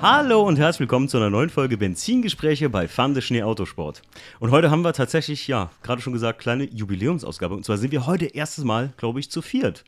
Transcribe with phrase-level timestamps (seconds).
[0.00, 4.02] Hallo und herzlich willkommen zu einer neuen Folge Benzingespräche bei Fande Schnee Autosport.
[4.38, 7.56] Und heute haben wir tatsächlich, ja, gerade schon gesagt, kleine Jubiläumsausgabe.
[7.56, 9.82] Und zwar sind wir heute erstes Mal, glaube ich, zu viert.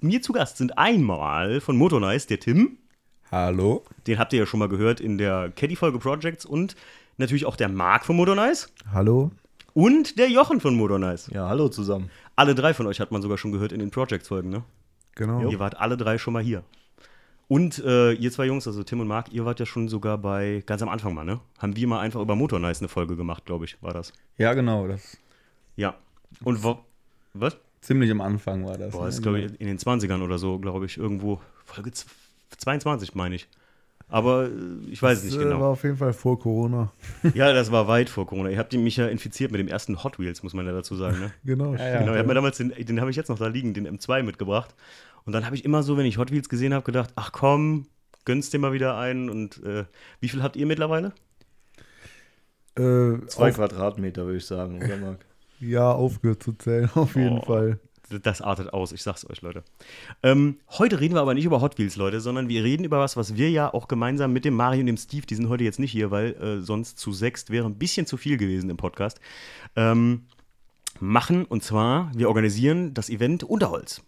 [0.00, 2.78] Mir zu Gast sind einmal von Motornice der Tim.
[3.30, 3.84] Hallo.
[4.08, 6.74] Den habt ihr ja schon mal gehört in der Caddy-Folge Projects und
[7.16, 9.30] natürlich auch der Marc von Motornice Hallo.
[9.72, 11.30] und der Jochen von Motornice.
[11.32, 12.10] Ja, hallo zusammen.
[12.34, 14.64] Alle drei von euch hat man sogar schon gehört in den Projects-Folgen, ne?
[15.14, 15.48] Genau.
[15.48, 16.64] Ihr wart alle drei schon mal hier.
[17.46, 20.62] Und äh, ihr zwei Jungs, also Tim und Marc, ihr wart ja schon sogar bei
[20.66, 21.40] ganz am Anfang mal, ne?
[21.58, 24.12] Haben wir mal einfach über Motornice eine Folge gemacht, glaube ich, war das.
[24.38, 24.86] Ja, genau.
[24.88, 25.18] Das
[25.76, 25.94] Ja.
[26.42, 26.78] Und wo,
[27.34, 27.56] was?
[27.82, 28.92] ziemlich am Anfang war das.
[28.92, 29.06] Boah, ne?
[29.06, 31.40] das ist, glaube ich, in den 20ern oder so, glaube ich, irgendwo.
[31.66, 32.06] Folge z-
[32.56, 33.46] 22, meine ich.
[34.08, 34.50] Aber äh,
[34.90, 35.60] ich weiß es Das nicht äh, genau.
[35.60, 36.92] war auf jeden Fall vor Corona.
[37.34, 38.48] Ja, das war weit vor Corona.
[38.50, 41.18] Ihr habt mich ja infiziert mit dem ersten Hot Wheels, muss man ja dazu sagen,
[41.20, 41.30] ne?
[41.44, 41.74] Genau.
[41.74, 41.98] Ja, ja.
[42.00, 44.22] Genau, ich habe mir damals den, den habe ich jetzt noch da liegen, den M2
[44.22, 44.74] mitgebracht.
[45.26, 47.86] Und dann habe ich immer so, wenn ich Hot Wheels gesehen habe, gedacht, ach komm,
[48.24, 49.30] gönnst dir mal wieder einen.
[49.30, 49.84] Und äh,
[50.20, 51.12] wie viel habt ihr mittlerweile?
[52.76, 55.24] Äh, Zwei auf, Quadratmeter, würde ich sagen, oder Marc?
[55.60, 57.42] ja, aufgehört zu zählen, auf jeden Oh.
[57.44, 57.78] Fall.
[58.22, 59.64] Das artet aus, ich sag's euch, Leute.
[60.22, 63.16] Ähm, heute reden wir aber nicht über Hot Wheels, Leute, sondern wir reden über was,
[63.16, 65.78] was wir ja auch gemeinsam mit dem Mario und dem Steve, die sind heute jetzt
[65.78, 69.20] nicht hier, weil äh, sonst zu sechst wäre ein bisschen zu viel gewesen im Podcast,
[69.74, 70.26] ähm,
[71.00, 71.46] machen.
[71.46, 74.02] Und zwar, wir organisieren das Event Unterholz.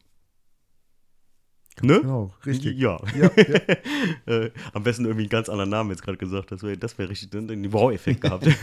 [1.83, 2.01] Ne?
[2.01, 2.79] Genau, richtig.
[2.79, 2.99] Ja.
[3.19, 4.35] Ja, ja.
[4.35, 6.53] äh, am besten irgendwie einen ganz anderen Namen jetzt gerade gesagt.
[6.53, 8.47] Das wäre das wär richtig den Wow-Effekt gehabt.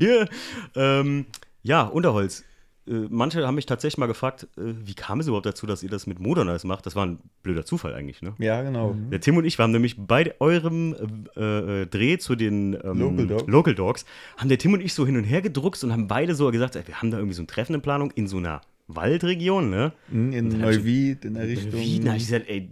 [0.00, 0.28] wir,
[0.74, 1.26] ähm,
[1.62, 2.44] ja, Unterholz.
[2.88, 5.88] Äh, manche haben mich tatsächlich mal gefragt, äh, wie kam es überhaupt dazu, dass ihr
[5.88, 6.86] das mit Modernize macht?
[6.86, 8.34] Das war ein blöder Zufall eigentlich, ne?
[8.38, 8.94] Ja, genau.
[9.10, 10.94] Der Tim und ich, wir haben nämlich bei eurem
[11.34, 13.44] äh, Dreh zu den ähm, Local Dogs.
[13.48, 16.34] Local Dogs, haben der Tim und ich so hin und her gedruckt und haben beide
[16.34, 18.60] so gesagt, ey, wir haben da irgendwie so ein Treffen in Planung in so einer
[18.88, 19.92] Waldregion, ne?
[20.08, 21.80] Mhm, In hab Neuwied, in der Richtung.
[21.80, 22.00] Wie?
[22.00, 22.70] Na, ich gesagt, ey,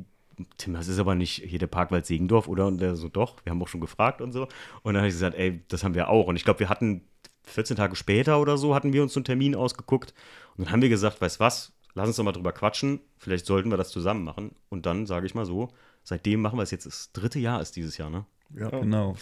[0.57, 2.67] Tim, das ist aber nicht hier der Parkwald Segendorf, oder?
[2.67, 4.43] Und der so, doch, wir haben auch schon gefragt und so.
[4.83, 6.27] Und dann habe ich gesagt, ey, das haben wir auch.
[6.27, 7.03] Und ich glaube, wir hatten
[7.45, 10.15] 14 Tage später oder so, hatten wir uns so einen Termin ausgeguckt.
[10.57, 13.01] Und dann haben wir gesagt, weißt was, lass uns doch mal drüber quatschen.
[13.17, 14.53] Vielleicht sollten wir das zusammen machen.
[14.69, 15.69] Und dann sage ich mal so,
[16.03, 18.25] seitdem machen wir es jetzt, das dritte Jahr ist dieses Jahr, ne?
[18.57, 18.71] Ja.
[18.71, 19.17] Genau.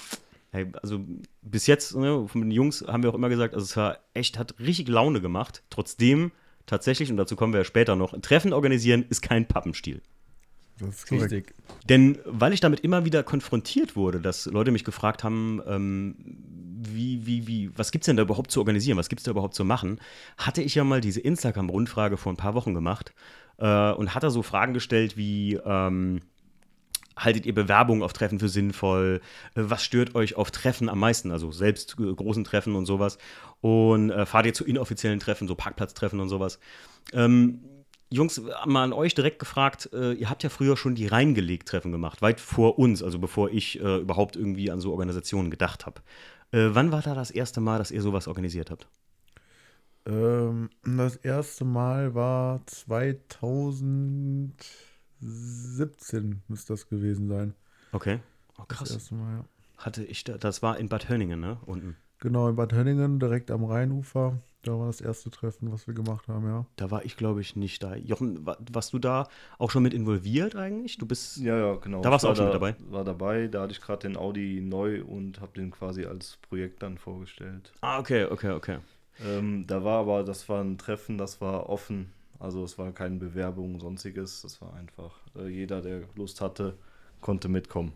[0.51, 1.01] Hey, also
[1.41, 4.39] bis jetzt, ne, von den Jungs haben wir auch immer gesagt, also es war echt,
[4.39, 5.63] hat richtig Laune gemacht.
[5.71, 6.31] Trotzdem
[6.67, 10.03] tatsächlich, und dazu kommen wir ja später noch, ein Treffen organisieren ist kein Pappenstiel.
[10.79, 11.33] Das ist korrekt.
[11.33, 11.55] Richtig.
[11.89, 16.17] Denn weil ich damit immer wieder konfrontiert wurde, dass Leute mich gefragt haben, ähm,
[16.85, 19.65] wie, wie, wie, was gibt's denn da überhaupt zu organisieren, was gibt's da überhaupt zu
[19.65, 20.01] machen,
[20.37, 23.15] hatte ich ja mal diese Instagram-Rundfrage vor ein paar Wochen gemacht
[23.59, 26.23] äh, und hatte so Fragen gestellt wie, ähm,
[27.17, 29.21] haltet ihr Bewerbungen auf Treffen für sinnvoll?
[29.55, 31.31] Äh, Was stört euch auf Treffen am meisten?
[31.31, 33.19] Also selbst äh, großen Treffen und sowas.
[33.61, 36.59] Und äh, fahrt ihr zu inoffiziellen Treffen, so Parkplatztreffen und sowas?
[37.13, 37.61] Ähm,
[38.11, 42.21] Jungs, mal an euch direkt gefragt, äh, ihr habt ja früher schon die Reingelegt-Treffen gemacht,
[42.21, 46.03] weit vor uns, also bevor ich äh, überhaupt irgendwie an so Organisationen gedacht habe.
[46.55, 48.87] Wann war da das erste Mal, dass ihr sowas organisiert habt?
[50.07, 52.61] Ähm, das erste Mal war
[55.23, 57.55] 2017, müsste das gewesen sein.
[57.93, 58.21] Okay.
[58.59, 58.91] Oh, Das krass.
[58.93, 59.45] erste Mal, ja.
[59.79, 61.59] Hatte ich da, das war in Bad Hönningen, ne?
[61.67, 61.97] Unten.
[62.19, 64.39] Genau, in Bad Hönningen, direkt am Rheinufer.
[64.63, 66.67] Da war das erste Treffen, was wir gemacht haben, ja.
[66.77, 67.97] Da war ich, glaube ich, nicht da.
[67.97, 69.29] Jochen, wa- warst du da
[69.59, 70.99] auch schon mit involviert eigentlich?
[70.99, 71.39] Du bist.
[71.39, 72.01] Ja, ja, genau.
[72.01, 72.93] Da warst du Ich auch schon war mit da- dabei?
[72.93, 76.83] War dabei, da hatte ich gerade den Audi neu und habe den quasi als Projekt
[76.83, 77.73] dann vorgestellt.
[77.81, 78.79] Ah, okay, okay, okay.
[79.25, 82.13] Ähm, da war aber, das war ein Treffen, das war offen.
[82.43, 84.43] Also es war keine Bewerbung, sonstiges.
[84.43, 86.77] Das war einfach, äh, jeder, der Lust hatte,
[87.21, 87.93] konnte mitkommen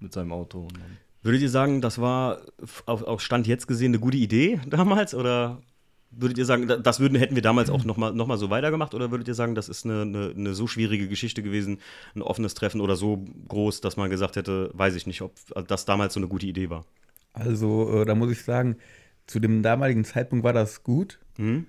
[0.00, 0.62] mit seinem Auto.
[0.62, 2.40] Und dann, Würdet ihr sagen, das war
[2.86, 5.14] auf, auf Stand jetzt gesehen eine gute Idee damals?
[5.14, 5.62] Oder
[6.10, 8.94] würdet ihr sagen, da- das würden, hätten wir damals auch nochmal noch mal so weitergemacht?
[8.94, 11.78] Oder würdet ihr sagen, das ist eine, eine, eine so schwierige Geschichte gewesen,
[12.16, 15.32] ein offenes Treffen oder so groß, dass man gesagt hätte, weiß ich nicht, ob
[15.68, 16.84] das damals so eine gute Idee war?
[17.32, 18.76] Also, äh, da muss ich sagen,
[19.28, 21.20] zu dem damaligen Zeitpunkt war das gut.
[21.38, 21.66] Mhm.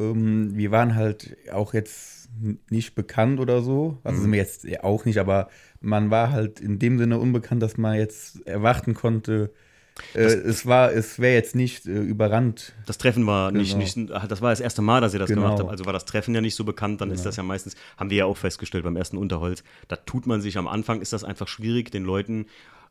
[0.00, 2.30] Ähm, wir waren halt auch jetzt
[2.70, 3.98] nicht bekannt oder so.
[4.04, 4.22] Also Mhm.
[4.22, 5.48] sind wir jetzt auch nicht, aber
[5.80, 9.52] man war halt in dem Sinne unbekannt, dass man jetzt erwarten konnte.
[10.14, 12.72] Äh, es war, es wäre jetzt nicht äh, überrannt.
[12.86, 13.82] Das Treffen war nicht, Genau.
[13.84, 15.42] nicht, ach, das war das erste Mal, dass ihr das Genau.
[15.42, 15.70] gemacht habt.
[15.70, 17.28] Also war das Treffen ja nicht so bekannt, dann ist Genau.
[17.28, 20.56] das ja meistens, haben wir ja auch festgestellt beim ersten Unterholz, da tut man sich
[20.56, 22.46] am Anfang, ist das einfach schwierig, den Leuten,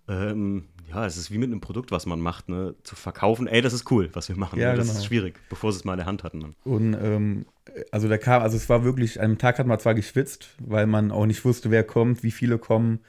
[0.07, 3.61] ähm, ja, es ist wie mit einem Produkt, was man macht, ne, zu verkaufen, ey,
[3.61, 4.59] das ist cool, was wir machen.
[4.59, 4.77] Ja, ne?
[4.77, 4.99] Das genau.
[4.99, 6.41] ist schwierig, bevor sie es mal in der Hand hatten.
[6.41, 6.55] Dann.
[6.63, 7.45] Und ähm,
[7.91, 10.87] also da kam, also es war wirklich, an einem Tag hat man zwar geschwitzt, weil
[10.87, 12.99] man auch nicht wusste, wer kommt, wie viele kommen.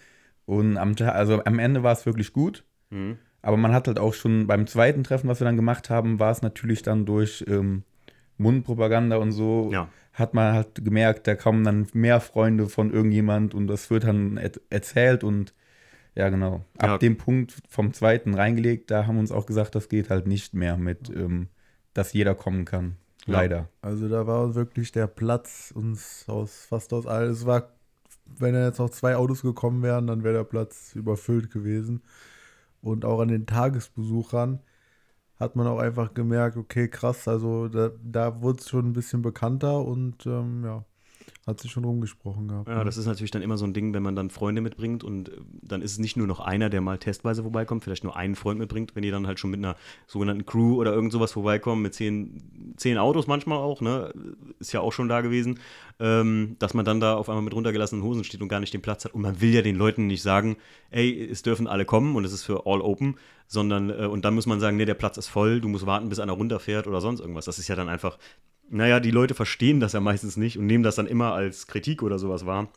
[0.44, 2.64] Und am Tag, also am Ende war es wirklich gut.
[2.90, 3.18] Mhm.
[3.42, 6.30] Aber man hat halt auch schon beim zweiten Treffen, was wir dann gemacht haben, war
[6.30, 7.82] es natürlich dann durch ähm,
[8.38, 9.88] Mundpropaganda und so, Ja.
[10.12, 14.38] hat man halt gemerkt, da kommen dann mehr Freunde von irgendjemand und das wird dann
[14.70, 15.54] erzählt und
[16.14, 16.64] Ja, genau.
[16.78, 16.98] Ab Ja.
[16.98, 20.76] dem Punkt vom zweiten reingelegt, da haben uns auch gesagt, das geht halt nicht mehr
[20.76, 21.48] mit, ähm,
[21.94, 22.96] dass jeder kommen kann.
[23.26, 23.34] Ja.
[23.34, 23.68] Leider.
[23.80, 27.40] Also da war wirklich der Platz uns aus fast aus alles.
[27.40, 27.70] Es war,
[28.26, 32.02] wenn da jetzt noch zwei Autos gekommen wären, dann wäre der Platz überfüllt gewesen.
[32.82, 34.60] Und auch an den Tagesbesuchern
[35.38, 39.22] hat man auch einfach gemerkt, okay, krass, also da, da wurde es schon ein bisschen
[39.22, 40.84] bekannter und ähm, ja,
[41.46, 42.68] hat sich schon rumgesprochen gehabt.
[42.68, 45.28] Ja, das ist natürlich dann immer so ein Ding, wenn man dann Freunde mitbringt und
[45.28, 48.36] äh, dann ist es nicht nur noch einer, der mal testweise vorbeikommt, vielleicht nur einen
[48.36, 51.82] Freund mitbringt, wenn die dann halt schon mit einer sogenannten Crew oder irgend sowas vorbeikommen,
[51.82, 54.12] mit zehn, zehn Autos manchmal auch, ne,
[54.60, 55.58] ist ja auch schon da gewesen,
[55.98, 58.82] ähm, dass man dann da auf einmal mit runtergelassenen Hosen steht und gar nicht den
[58.82, 60.56] Platz hat und man will ja den Leuten nicht sagen,
[60.90, 63.16] ey, es dürfen alle kommen und es ist für all open,
[63.48, 66.08] sondern, äh, und dann muss man sagen, nee, der Platz ist voll, du musst warten,
[66.08, 67.46] bis einer runterfährt oder sonst irgendwas.
[67.46, 68.16] Das ist ja dann einfach,
[68.70, 72.02] naja, die Leute verstehen das ja meistens nicht und nehmen das dann immer als Kritik
[72.02, 72.68] oder sowas wahr.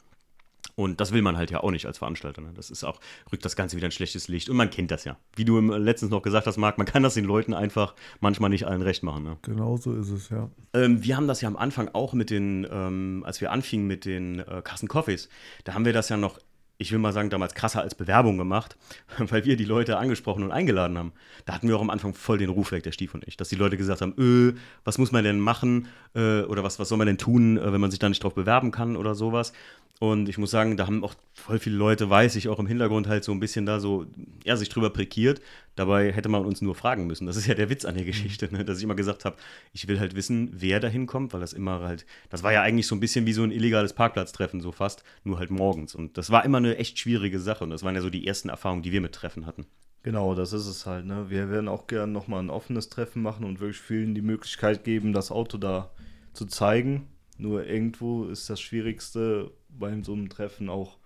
[0.76, 2.42] Und das will man halt ja auch nicht als Veranstalter.
[2.42, 2.52] Ne?
[2.54, 3.00] Das ist auch,
[3.32, 4.50] rückt das Ganze wieder ein schlechtes Licht.
[4.50, 5.18] Und man kennt das ja.
[5.36, 8.50] Wie du im, letztens noch gesagt hast, Marc, man kann das den Leuten einfach manchmal
[8.50, 9.24] nicht allen recht machen.
[9.24, 9.38] Ne?
[9.42, 10.50] Genau so ist es, ja.
[10.74, 14.04] Ähm, wir haben das ja am Anfang auch mit den, ähm, als wir anfingen mit
[14.04, 15.30] den äh, Kassen Coffees,
[15.64, 16.40] da haben wir das ja noch,
[16.78, 18.78] ich will mal sagen, damals krasser als Bewerbung gemacht,
[19.18, 21.14] weil wir die Leute angesprochen und eingeladen haben.
[21.46, 23.50] Da hatten wir auch am Anfang voll den Ruf weg, der Stief und ich, dass
[23.50, 26.98] die Leute gesagt haben, äh, was muss man denn machen äh, oder was, was soll
[26.98, 29.54] man denn tun, äh, wenn man sich da nicht drauf bewerben kann oder sowas.
[30.00, 33.08] Und ich muss sagen, da haben auch voll viele Leute, weiß ich, auch im Hintergrund
[33.08, 34.06] halt so ein bisschen da so,
[34.44, 35.42] ja, sich drüber prekiert.
[35.76, 37.26] Dabei hätte man uns nur fragen müssen.
[37.26, 38.66] Das ist ja der Witz an der Geschichte, ne?
[38.66, 39.38] dass ich immer gesagt habe,
[39.72, 42.88] ich will halt wissen, wer da hinkommt, weil das immer halt, das war ja eigentlich
[42.88, 45.96] so ein bisschen wie so ein illegales Parkplatztreffen, so fast, nur halt morgens.
[45.96, 47.64] Und das war immer eine echt schwierige Sache.
[47.64, 49.66] Und das waren ja so die ersten Erfahrungen, die wir mit Treffen hatten.
[50.04, 51.06] Genau, das ist es halt.
[51.06, 51.30] Ne?
[51.30, 55.14] Wir werden auch gerne nochmal ein offenes Treffen machen und wirklich vielen die Möglichkeit geben,
[55.14, 55.90] das Auto da
[56.34, 57.08] zu zeigen.
[57.38, 60.98] Nur irgendwo ist das Schwierigste bei so einem Treffen auch,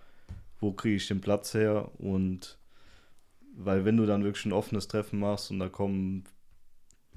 [0.59, 1.89] wo kriege ich den Platz her?
[1.97, 2.57] Und
[3.55, 6.23] weil wenn du dann wirklich ein offenes Treffen machst und da kommen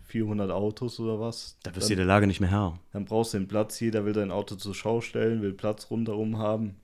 [0.04, 2.78] 400 Autos oder was, Da wirst du der Lage nicht mehr Herr.
[2.92, 3.80] dann brauchst du den Platz.
[3.80, 6.76] Jeder will dein Auto zur Schau stellen, will Platz rundherum haben.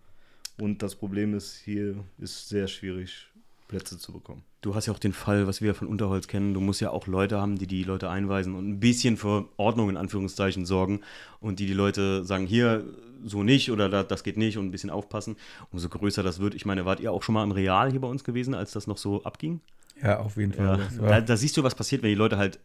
[0.60, 3.27] Und das Problem ist, hier ist sehr schwierig,
[3.69, 4.43] Plätze zu bekommen.
[4.62, 7.06] Du hast ja auch den Fall, was wir von Unterholz kennen, du musst ja auch
[7.06, 11.03] Leute haben, die die Leute einweisen und ein bisschen für Ordnung in Anführungszeichen sorgen
[11.41, 12.85] und die die Leute sagen, hier
[13.25, 15.37] so nicht oder da, das geht nicht und ein bisschen aufpassen.
[15.70, 16.55] Umso größer das wird.
[16.55, 18.87] Ich meine, wart ihr auch schon mal im Real hier bei uns gewesen, als das
[18.87, 19.61] noch so abging?
[20.02, 20.78] Ja, auf jeden Fall.
[21.00, 22.60] Ja, da, da siehst du, was passiert, wenn die Leute halt,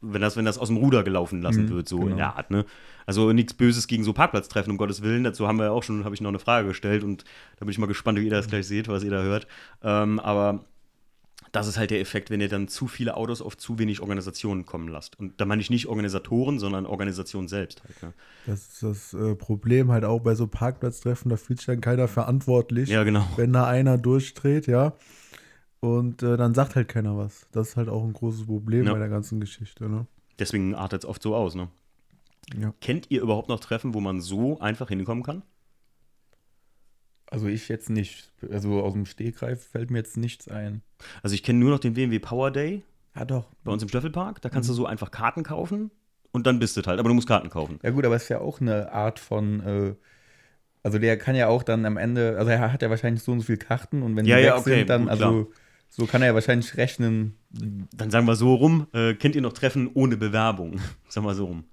[0.00, 2.10] wenn das, wenn das aus dem Ruder gelaufen lassen Mhm, wird, so genau.
[2.10, 2.64] in der Art, ne?
[3.06, 5.24] Also nichts Böses gegen so Parkplatztreffen, um Gottes Willen.
[5.24, 7.24] Dazu haben wir ja auch schon, habe ich noch eine Frage gestellt und
[7.58, 9.46] da bin ich mal gespannt, wie ihr das gleich seht, was ihr da hört.
[9.82, 10.64] Ähm, aber
[11.52, 14.66] das ist halt der Effekt, wenn ihr dann zu viele Autos auf zu wenig Organisationen
[14.66, 15.18] kommen lasst.
[15.18, 18.12] Und da meine ich nicht Organisatoren, sondern Organisation selbst halt, ne?
[18.46, 22.08] Das ist das äh, Problem halt auch bei so Parkplatztreffen, da fühlt sich dann keiner
[22.08, 23.26] verantwortlich, Ja, genau.
[23.36, 24.94] wenn da einer durchdreht, ja.
[25.80, 27.46] Und äh, dann sagt halt keiner was.
[27.52, 28.92] Das ist halt auch ein großes Problem Ja.
[28.92, 30.06] bei der ganzen Geschichte, ne?
[30.38, 31.68] Deswegen artet es oft so aus, ne?
[32.58, 32.72] Ja.
[32.80, 35.42] Kennt ihr überhaupt noch Treffen, wo man so einfach hinkommen kann?
[37.28, 38.32] also ich jetzt nicht.
[38.50, 40.82] Also aus dem Stegreif fällt mir jetzt nichts ein.
[41.22, 42.84] Also ich kenne nur noch den BMW Power Day
[43.16, 43.46] Ja, doch.
[43.64, 44.40] bei uns im Stöffelpark.
[44.42, 45.90] Da kannst du so einfach Karten kaufen
[46.32, 47.00] und dann bist du halt.
[47.00, 47.80] Aber du musst Karten kaufen.
[47.82, 49.94] Ja gut, aber es ist ja auch eine Art von, äh,
[50.84, 53.40] also der kann ja auch dann am Ende, also er hat ja wahrscheinlich so und
[53.40, 55.52] so viele Karten und wenn die Ja, weg ja, okay, sind, dann, gut, also
[55.96, 57.36] so kann er ja wahrscheinlich rechnen.
[57.50, 60.78] Dann sagen wir so rum, äh, kennt ihr noch Treffen ohne Bewerbung?
[61.08, 61.64] Sagen wir so rum.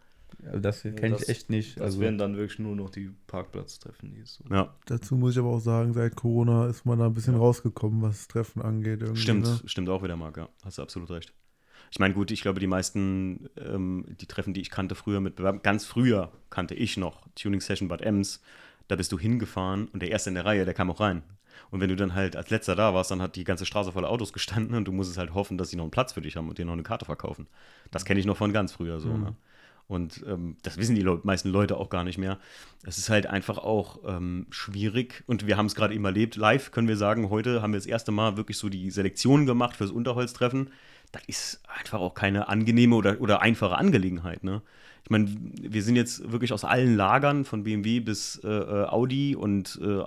[0.45, 1.77] Also das kenne ich echt nicht.
[1.77, 5.39] Das Also wären dann wirklich nur noch die Parkplatztreffen, die so Ja, Dazu muss ich
[5.39, 9.01] aber auch sagen, seit Corona ist man da ein bisschen rausgekommen, was das Treffen angeht.
[9.01, 9.59] Irgendwie, stimmt, Ne?
[9.65, 10.49] stimmt auch wieder, Marc, ja.
[10.65, 11.33] Hast du absolut recht.
[11.91, 15.35] Ich meine, gut, ich glaube, die meisten, ähm, die Treffen, die ich kannte früher mit
[15.35, 18.41] Bewerbung, ganz früher kannte ich noch Tuning Session Bad Ems.
[18.89, 21.23] Da bist du hingefahren und der Erste in der Reihe, der kam auch rein.
[21.71, 24.09] Und wenn du dann halt als Letzter da warst, dann hat die ganze Straße voller
[24.09, 26.49] Autos gestanden und du musstest halt hoffen, dass sie noch einen Platz für dich haben
[26.49, 27.47] und dir noch eine Karte verkaufen.
[27.91, 29.09] Das kenne ich noch von ganz früher so.
[29.09, 29.35] Ne?
[29.87, 32.39] Und ähm, das wissen die Leu meisten Leute auch gar nicht mehr.
[32.85, 36.35] Es ist halt einfach auch ähm, schwierig und wir haben es gerade eben erlebt.
[36.35, 39.75] Live können wir sagen, heute haben wir das erste Mal wirklich so die Selektion gemacht
[39.75, 40.71] fürs Unterholztreffen.
[41.11, 44.43] Das ist einfach auch keine angenehme oder, oder einfache Angelegenheit.
[44.43, 44.61] Ne?
[45.03, 45.27] Ich meine,
[45.59, 50.03] wir sind jetzt wirklich aus allen Lagern, von BMW bis äh, äh, Audi und äh,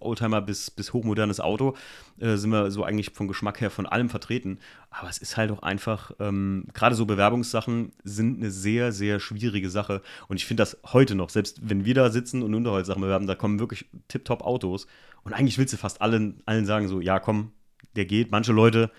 [0.00, 1.76] Oldtimer bis, bis hochmodernes Auto,
[2.18, 4.58] äh, sind wir so eigentlich vom Geschmack her von allem vertreten.
[4.90, 9.70] Aber es ist halt auch einfach, ähm, gerade so Bewerbungssachen sind eine sehr, sehr schwierige
[9.70, 10.02] Sache.
[10.26, 13.36] Und ich finde das heute noch, selbst wenn wir da sitzen und Unterholzsachen bewerben, da
[13.36, 14.88] kommen wirklich tipptopp Autos.
[15.22, 17.52] Und eigentlich willst du fast allen, allen sagen, so, ja, komm,
[17.94, 18.32] der geht.
[18.32, 18.90] Manche Leute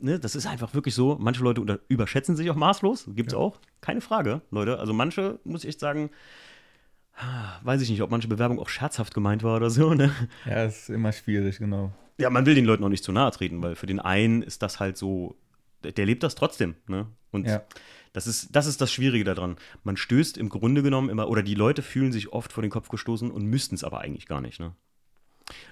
[0.00, 1.16] ne, das ist einfach wirklich so.
[1.20, 3.10] Manche Leute unter, überschätzen sich auch maßlos.
[3.14, 3.58] Gibt es auch.
[3.80, 4.78] Keine Frage, Leute.
[4.78, 6.10] Also manche, muss ich echt sagen,
[7.16, 9.94] ah, weiß ich nicht, ob manche Bewerbung auch scherzhaft gemeint war oder so.
[9.94, 10.10] Ne?
[10.44, 11.92] ja, ist immer schwierig, genau.
[12.18, 14.62] Ja, man will den Leuten auch nicht zu nahe treten, weil für den einen ist
[14.62, 15.36] das halt so,
[15.84, 17.06] der, der lebt das trotzdem, ne?
[17.30, 17.62] Und Ja.
[18.14, 19.56] das ist, das ist das Schwierige daran.
[19.84, 22.88] Man stößt im Grunde genommen immer, oder die Leute fühlen sich oft vor den Kopf
[22.88, 24.72] gestoßen und müssten es aber eigentlich gar nicht, ne?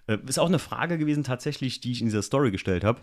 [0.06, 3.00] Äh, ist auch eine Frage gewesen tatsächlich, die ich in dieser Story gestellt habe.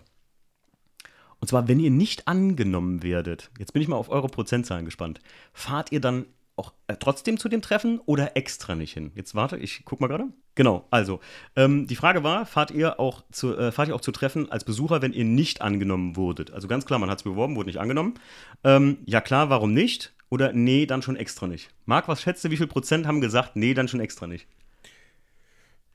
[1.42, 5.18] Und zwar, wenn ihr nicht angenommen werdet, jetzt bin ich mal auf eure Prozentzahlen gespannt,
[5.52, 9.10] fahrt ihr dann auch äh, trotzdem zu dem Treffen oder extra nicht hin?
[9.16, 10.26] Jetzt warte, ich guck mal gerade.
[10.54, 11.18] Genau, also,
[11.56, 14.62] ähm, die Frage war, fahrt ihr, auch zu, äh, fahrt ihr auch zu Treffen als
[14.62, 16.52] Besucher, wenn ihr nicht angenommen wurdet?
[16.52, 18.14] Also ganz klar, man hat es beworben, wurde nicht angenommen.
[18.62, 20.14] Ähm, ja klar, warum nicht?
[20.28, 21.70] Oder nee, dann schon extra nicht.
[21.86, 24.46] Marc, was schätzt du, wie viel Prozent haben gesagt, nee, dann schon extra nicht?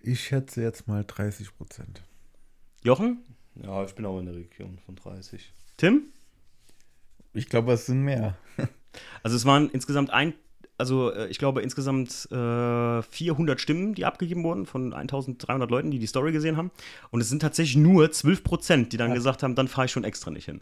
[0.01, 2.03] Ich schätze jetzt mal 30 Prozent.
[2.83, 3.19] Jochen?
[3.63, 5.53] Ja, ich bin auch in der Region von 30.
[5.77, 6.03] Tim?
[7.33, 8.37] Ich glaube, es sind mehr.
[9.21, 10.33] Also es waren insgesamt ein,
[10.79, 15.99] also äh, ich glaube insgesamt äh, 400 Stimmen, die abgegeben wurden von 1300 Leuten, die
[15.99, 16.71] die Story gesehen haben.
[17.11, 20.03] Und es sind tatsächlich nur 12 Prozent, die dann gesagt haben, dann fahre ich schon
[20.03, 20.61] extra nicht hin.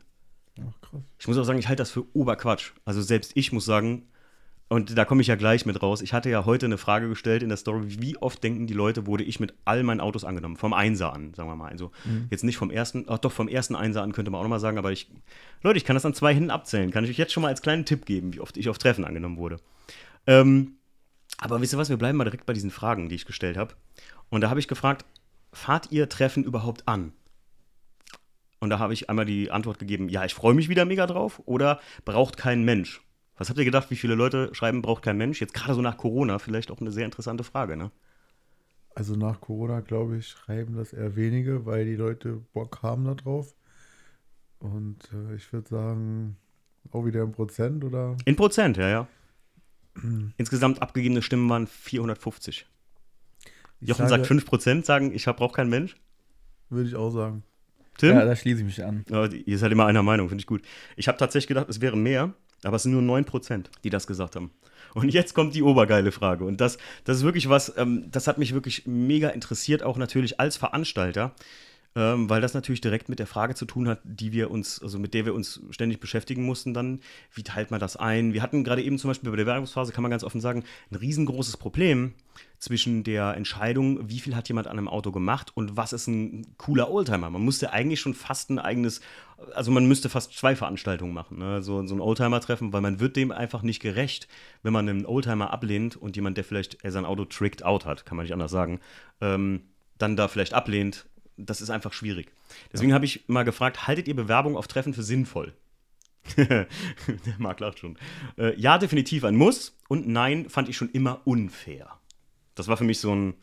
[0.60, 1.02] Ach, krass.
[1.18, 2.72] Ich muss auch sagen, ich halte das für Oberquatsch.
[2.84, 4.08] Also selbst ich muss sagen,
[4.68, 6.02] und da komme ich ja gleich mit raus.
[6.02, 9.06] Ich hatte ja heute eine Frage gestellt in der Story, wie oft denken die Leute,
[9.06, 10.58] wurde ich mit all meinen Autos angenommen?
[10.58, 11.70] Vom Einser an, sagen wir mal.
[11.70, 11.92] Also
[12.32, 14.80] jetzt nicht vom ersten, ach doch, vom ersten Einser an könnte man auch nochmal sagen,
[14.80, 15.12] aber ich,
[15.62, 16.90] Leute, ich kann das an zwei Händen abzählen.
[16.90, 19.06] Kann ich euch jetzt schon mal als kleinen Tipp geben, wie oft ich auf Treffen
[19.06, 19.58] angenommen wurde.
[20.26, 20.78] Ähm,
[21.38, 23.76] aber wisst ihr was, wir bleiben mal direkt bei diesen Fragen, die ich gestellt habe.
[24.30, 25.06] Und da habe ich gefragt,
[25.54, 27.14] fahrt ihr Treffen überhaupt an?
[28.60, 31.42] Und da habe ich einmal die Antwort gegeben, ja, ich freue mich wieder mega drauf
[31.46, 33.02] oder braucht kein Mensch.
[33.38, 35.42] Was habt ihr gedacht, wie viele Leute schreiben, braucht kein Mensch?
[35.42, 37.92] Jetzt gerade so nach Corona vielleicht auch eine sehr interessante Frage, ne?
[38.94, 43.13] Also nach Corona, glaube ich, schreiben das eher wenige, weil die Leute Bock haben da
[43.13, 43.54] drauf.
[44.60, 46.38] Und äh, ich würde sagen,
[46.92, 48.15] auch wieder im Prozent oder?
[48.24, 49.08] In Prozent, ja, ja.
[50.38, 52.65] Insgesamt abgegebene Stimmen waren 450.
[53.82, 55.96] Ich Jochen sage- sagt 5 Prozent, sagen, ich brauche kein Mensch.
[56.70, 57.44] Würde ich auch sagen.
[57.98, 58.15] Tim?
[58.15, 59.06] Ja, da schließe ich mich an.
[59.10, 60.63] Ja, ihr seid immer einer Meinung, finde ich gut.
[60.98, 62.34] Ich habe tatsächlich gedacht, es wären mehr,
[62.66, 64.52] aber es sind nur 9%, die das gesagt haben.
[64.94, 66.46] Und jetzt kommt die obergeile Frage.
[66.46, 70.40] Und das, das ist wirklich was, ähm, das hat mich wirklich mega interessiert, auch natürlich
[70.40, 71.34] als Veranstalter,
[71.96, 75.00] ähm, weil das natürlich direkt mit der Frage zu tun hat, die wir uns, also
[75.00, 77.00] mit der wir uns ständig beschäftigen mussten dann.
[77.34, 78.34] Wie teilt man das ein?
[78.34, 80.96] Wir hatten gerade eben zum Beispiel bei der Werbungsphase, kann man ganz offen sagen, ein
[80.96, 82.14] riesengroßes Problem
[82.60, 86.56] zwischen der Entscheidung, wie viel hat jemand an einem Auto gemacht und was ist ein
[86.58, 87.30] cooler Oldtimer.
[87.30, 89.00] Man musste eigentlich schon fast ein eigenes,
[89.54, 91.64] also man müsste fast zwei Veranstaltungen machen, ne?
[91.64, 94.28] so, so ein Oldtimer-Treffen, weil man wird dem einfach nicht gerecht,
[94.64, 98.18] wenn man einen Oldtimer ablehnt und jemand, der vielleicht sein Auto tricked out hat, kann
[98.18, 98.80] man nicht anders sagen,
[99.22, 99.62] ähm,
[99.98, 101.06] dann da vielleicht ablehnt.
[101.38, 102.32] Das ist einfach schwierig.
[102.72, 105.54] Deswegen habe ich mal gefragt, haltet ihr Bewerbung auf Treffen für sinnvoll?
[106.38, 106.68] Der
[107.38, 107.98] Marc lacht schon.
[108.38, 112.00] Äh, ja, definitiv ein Muss und nein, fand ich schon immer unfair.
[112.56, 113.36] Das war für mich so ein,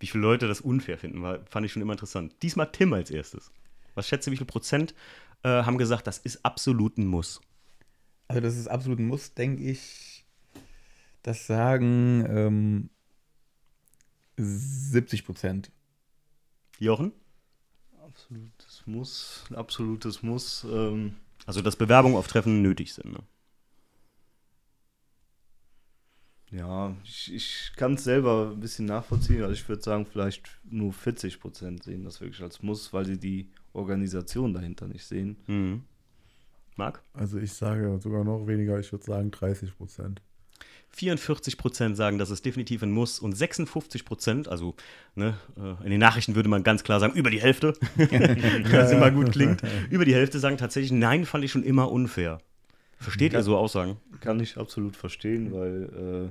[0.00, 2.34] wie viele Leute das unfair finden, war, fand ich schon immer interessant.
[2.42, 3.50] Diesmal Tim als erstes.
[3.94, 4.94] Was schätze, wie viel Prozent
[5.42, 7.40] äh, haben gesagt, das ist absolut ein Muss?
[8.28, 10.24] Also das ist absolut ein Muss, denke ich.
[11.22, 12.90] Das sagen ähm,
[14.36, 15.70] 70 Prozent.
[16.78, 17.12] Jochen?
[18.12, 20.64] Absolutes Muss, ein absolutes Muss.
[20.64, 21.16] Ähm,
[21.46, 23.12] Also, dass Bewerbungen auf Treffen nötig sind.
[23.12, 23.20] Ne?
[26.50, 29.40] ja, ich, ich kann es selber ein bisschen nachvollziehen.
[29.42, 33.18] Also ich würde sagen, vielleicht nur 40 Prozent sehen das wirklich als Muss, weil sie
[33.18, 35.36] die Organisation dahinter nicht sehen.
[35.46, 35.84] Mhm.
[36.76, 37.02] Marc?
[37.14, 40.20] Also ich sage sogar noch weniger, ich würde sagen 30 Prozent.
[40.94, 44.74] 44 Prozent sagen, dass es definitiv ein Muss und 56 Prozent, also
[45.14, 49.10] ne, äh, in den Nachrichten würde man ganz klar sagen, über die Hälfte, was immer
[49.10, 52.38] gut klingt, über die Hälfte sagen tatsächlich, nein, fand ich schon immer unfair.
[52.98, 53.96] Versteht ihr so Aussagen?
[54.20, 56.30] Kann ich absolut verstehen, weil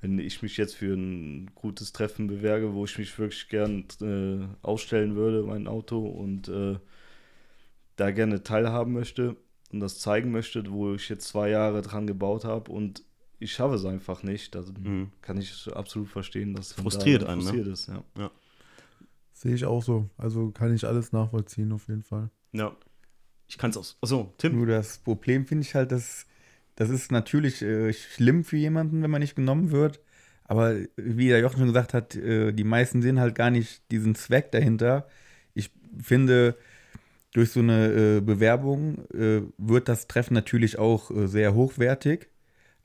[0.00, 4.46] wenn ich mich jetzt für ein gutes Treffen bewerbe, wo ich mich wirklich gern äh,
[4.64, 6.76] ausstellen würde, mein Auto, und äh,
[7.96, 9.36] da gerne teilhaben möchte
[9.72, 13.02] und das zeigen möchte, wo ich jetzt zwei Jahre dran gebaut habe und
[13.38, 15.10] ich schaffe es einfach nicht, dann Mhm.
[15.22, 17.44] kann ich absolut verstehen, dass Frustriert da einen, ne?
[17.44, 17.88] frustriert ist.
[18.16, 18.30] Ja.
[19.32, 20.08] Sehe ich auch so.
[20.16, 22.30] Also kann ich alles nachvollziehen auf jeden Fall.
[22.52, 22.74] Ja.
[23.48, 23.86] Ich kann es auch.
[24.00, 24.56] Achso, Tim.
[24.56, 26.26] Nur das Problem finde ich halt, dass
[26.74, 30.00] das ist natürlich äh, schlimm für jemanden, wenn man nicht genommen wird.
[30.44, 34.14] Aber wie der Jochen schon gesagt hat, äh, die meisten sehen halt gar nicht diesen
[34.14, 35.08] Zweck dahinter.
[35.54, 36.56] Ich finde,
[37.32, 42.28] durch so eine äh, Bewerbung äh, wird das Treffen natürlich auch äh, sehr hochwertig.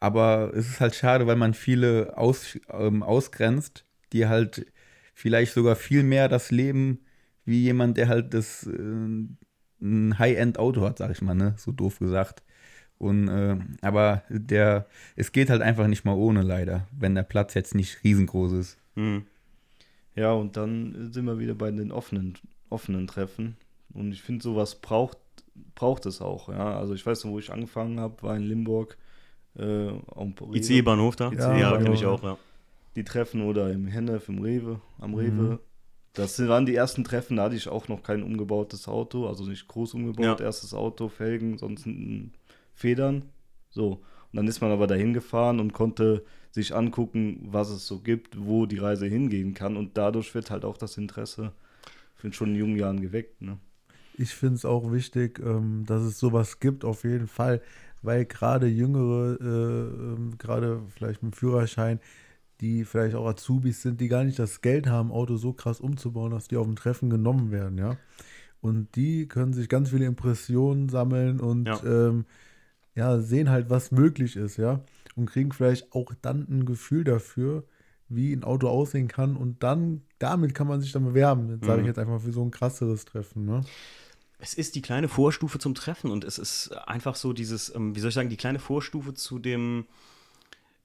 [0.01, 4.65] Aber es ist halt schade, weil man viele aus, ähm, ausgrenzt, die halt
[5.13, 7.01] vielleicht sogar viel mehr das Leben
[7.45, 8.71] wie jemand, der halt das äh,
[9.81, 11.53] ein High-End-Auto hat, sag ich mal, ne?
[11.57, 12.41] So doof gesagt.
[12.97, 17.53] Und äh, aber der, es geht halt einfach nicht mal ohne leider, wenn der Platz
[17.53, 18.77] jetzt nicht riesengroß ist.
[18.95, 19.25] Mhm.
[20.15, 22.39] Ja, und dann sind wir wieder bei den offenen,
[22.71, 23.55] offenen Treffen.
[23.93, 25.19] Und ich finde, sowas braucht,
[25.75, 26.49] braucht es auch.
[26.49, 26.79] Ja?
[26.79, 28.97] Also ich weiß noch, wo ich angefangen habe, war in Limburg.
[29.57, 29.91] Äh.
[30.53, 31.31] ICE-Bahnhof da?
[31.31, 32.37] Ja, ja kenne ich auch, ja.
[32.95, 35.31] Die Treffen oder im Hennef, im Rewe, am Rewe.
[35.31, 35.59] Mhm.
[36.13, 39.67] Das waren die ersten Treffen, da hatte ich auch noch kein umgebautes Auto, also nicht
[39.67, 40.45] groß umgebaut, Ja.
[40.45, 41.87] erstes Auto, Felgen, sonst
[42.73, 43.29] Federn.
[43.69, 44.01] So.
[44.31, 48.45] Und dann ist man aber dahin gefahren und konnte sich angucken, was es so gibt,
[48.45, 49.77] wo die Reise hingehen kann.
[49.77, 51.53] Und dadurch wird halt auch das Interesse
[52.15, 53.41] für schon in jungen Jahren geweckt.
[53.41, 53.57] Ne?
[54.17, 57.61] Ich finde es auch wichtig, ähm, dass es sowas gibt, auf jeden Fall,
[58.01, 61.99] weil gerade Jüngere, äh, ähm, gerade vielleicht mit Führerschein,
[62.61, 66.31] die vielleicht auch Azubis sind, die gar nicht das Geld haben, Auto so krass umzubauen,
[66.31, 67.97] dass die auf dem Treffen genommen werden, ja.
[68.61, 71.81] Und die können sich ganz viele Impressionen sammeln und Ja.
[71.83, 72.25] ähm,
[72.95, 74.81] ja, sehen halt, was möglich ist, ja.
[75.15, 77.63] Und kriegen vielleicht auch dann ein Gefühl dafür,
[78.09, 79.35] wie ein Auto aussehen kann.
[79.37, 81.47] Und dann, damit kann man sich dann bewerben.
[81.47, 81.85] Das sage Mhm.
[81.85, 83.61] ich jetzt einfach für so ein krasseres Treffen, ne?
[84.41, 87.99] Es ist die kleine Vorstufe zum Treffen und es ist einfach so dieses, ähm, wie
[87.99, 89.85] soll ich sagen, die kleine Vorstufe zu dem,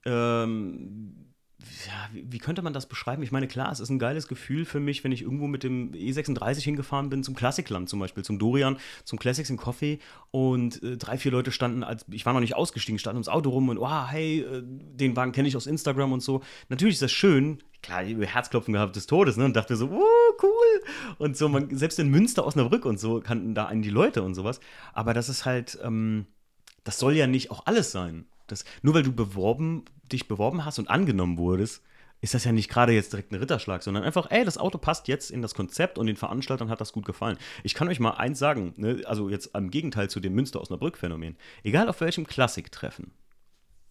[0.05, 1.33] ähm,
[1.87, 3.23] ja, wie, könnte man das beschreiben?
[3.23, 5.93] Ich meine, klar, es ist ein geiles Gefühl für mich, wenn ich irgendwo mit dem
[5.93, 9.99] E36 hingefahren bin, zum Klassikland zum Beispiel, zum Dorian, zum Classics in Coffee
[10.31, 13.51] und äh, drei, vier Leute standen, als ich war noch nicht ausgestiegen, standen ums Auto
[13.51, 16.43] rum und, wow, hey, äh, den Wagen kenne ich aus Instagram und so.
[16.69, 17.63] Natürlich ist das schön.
[17.83, 19.45] Klar, Herzklopfen gehabt des Todes, ne?
[19.47, 20.83] Und dachte so, oh, cool.
[21.19, 24.35] Und so, man, selbst in Münster, Osnabrück und so kannten da einen die Leute und
[24.35, 24.61] sowas.
[24.93, 26.27] Aber das ist halt, ähm,
[26.85, 28.27] das soll ja nicht auch alles sein.
[28.47, 31.83] Das, nur weil du beworben, dich beworben hast und angenommen wurdest,
[32.21, 35.09] ist das ja nicht gerade jetzt direkt ein Ritterschlag, sondern einfach, ey, das Auto passt
[35.09, 37.37] jetzt in das Konzept und den Veranstaltern hat das gut gefallen.
[37.63, 41.37] Ich kann euch mal eins sagen, ne, also jetzt am Gegenteil zu dem Münster-Osnabrück-Phänomen.
[41.63, 43.13] Egal auf welchem Klassik-Treffen,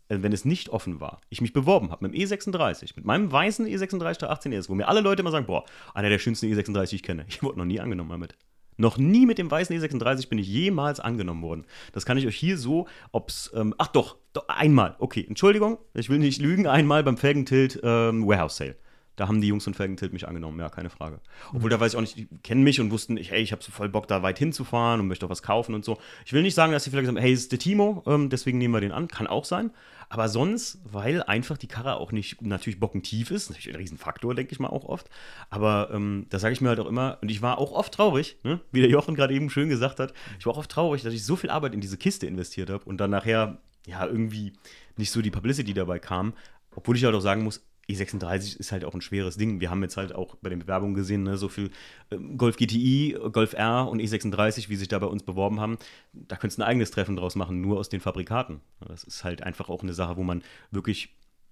[0.08, 3.32] äh, wenn es nicht offen war, ich mich beworben habe mit dem E36, mit meinem
[3.32, 6.20] weißen E E36 der 18 ES, wo mir alle Leute immer sagen, boah, einer der
[6.20, 7.26] schönsten E36, die ich kenne.
[7.28, 8.36] Ich wurde noch nie angenommen damit.
[8.77, 11.66] Noch nie mit dem weißen E36 bin ich jemals angenommen worden.
[11.94, 16.09] Das kann ich euch hier so, ob's, ähm, ach doch, doch, einmal, okay, Entschuldigung, ich
[16.09, 18.75] will nicht lügen, einmal beim Felgentilt ähm, Warehouse Sale.
[19.16, 21.22] Da haben die Jungs von Felgentilt mich angenommen, ja, keine Frage.
[21.53, 23.64] Obwohl, da weiß ich auch nicht, die kennen mich und wussten, ich, hey, ich habe
[23.64, 25.98] so voll Bock, da weit hinzufahren und möchte auch was kaufen und so.
[26.25, 28.57] Ich will nicht sagen, dass sie vielleicht haben, hey, es ist der Timo, ähm, deswegen
[28.57, 29.07] nehmen wir den an.
[29.07, 29.72] Kann auch sein.
[30.09, 34.53] Aber sonst, weil einfach die Karre auch nicht natürlich bockentief ist, natürlich ein Riesenfaktor, denke
[34.53, 35.09] ich mal auch oft.
[35.50, 38.37] Aber ähm, da sage ich mir halt auch immer, und ich war auch oft traurig,
[38.44, 38.61] ne?
[38.72, 41.25] wie der Jochen gerade eben schön gesagt hat, ich war auch oft traurig, dass ich
[41.25, 44.53] so viel Arbeit in diese Kiste investiert habe und dann nachher, ja, irgendwie
[44.98, 46.33] nicht so die Publicity dabei kam.
[46.75, 49.60] Obwohl ich halt auch sagen muss, E36 ist halt auch ein schweres Ding.
[49.60, 51.70] Wir haben jetzt halt auch bei den Bewerbungen gesehen, ne, so viel
[52.12, 55.78] ähm, Golf GTI, Golf R und E36, wie sich da bei uns beworben haben.
[56.14, 58.62] Da könntest du ein eigenes Treffen draus machen, nur aus den Fabrikaten.
[58.88, 61.10] Das ist halt einfach auch eine Sache, wo man wirklich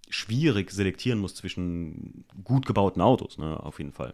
[0.10, 4.14] schwierig selektieren muss zwischen gut gebauten Autos, ne, auf jeden Fall.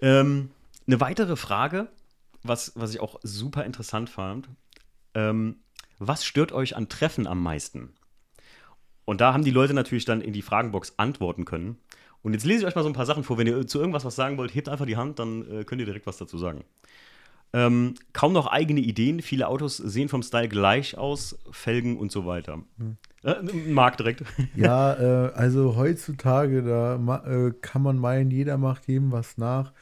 [0.00, 0.50] Ähm,
[0.86, 1.88] eine weitere Frage,
[2.42, 4.48] was, was ich auch super interessant fand.
[5.14, 5.56] Ähm,
[5.98, 7.92] was stört euch an Treffen am meisten?
[9.10, 11.78] Und da haben die Leute natürlich dann in die Fragenbox antworten können.
[12.22, 13.38] Und jetzt lese ich euch mal so ein paar Sachen vor.
[13.38, 15.84] Wenn ihr zu irgendwas was sagen wollt, hebt einfach die Hand, dann äh, könnt ihr
[15.84, 16.62] direkt was dazu sagen.
[17.52, 19.20] Ähm, kaum noch eigene Ideen.
[19.20, 22.60] Viele Autos sehen vom Style gleich aus, Felgen und so weiter.
[23.24, 24.22] Äh, Marc direkt.
[24.54, 26.94] Ja, äh, also heutzutage, da
[27.26, 29.72] äh, kann man meinen, jeder macht jedem was nach.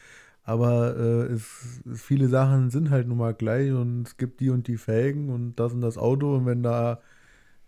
[0.43, 4.69] Aber äh, es, viele Sachen sind halt nun mal gleich und es gibt die und
[4.69, 6.35] die Felgen und das und das Auto.
[6.35, 7.03] Und wenn da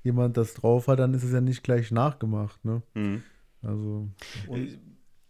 [0.03, 2.65] jemand das drauf hat, dann ist es ja nicht gleich nachgemacht.
[2.65, 2.83] Ne?
[2.95, 3.23] Mhm.
[3.63, 4.09] Also,
[4.49, 4.79] Und,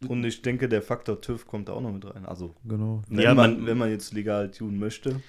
[0.09, 2.25] und ich denke, der Faktor TÜV kommt da auch noch mit rein.
[2.27, 3.03] Also, genau.
[3.09, 5.21] wenn, Ja, man, man- wenn man jetzt legal tun möchte,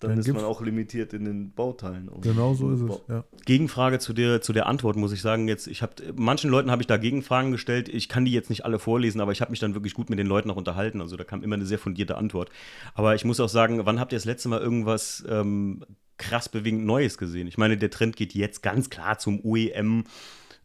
[0.00, 2.10] dann, Dann ist man auch limitiert in den Bauteilen.
[2.10, 3.00] Und Genau so ist es.
[3.08, 3.24] Ja.
[3.46, 5.48] Gegenfrage zu der, zu der Antwort, muss ich sagen.
[5.48, 7.88] Jetzt, ich habe manchen Leuten habe ich da Gegenfragen gestellt.
[7.88, 10.18] Ich kann die jetzt nicht alle vorlesen, aber ich habe mich dann wirklich gut mit
[10.18, 11.00] den Leuten auch unterhalten.
[11.00, 12.50] Also da kam immer eine sehr fundierte Antwort.
[12.92, 15.86] Aber ich muss auch sagen, wann habt ihr das letzte Mal irgendwas ähm,
[16.28, 17.46] krass bewegend Neues gesehen?
[17.46, 20.04] Ich meine, der Trend geht jetzt ganz klar zum OEM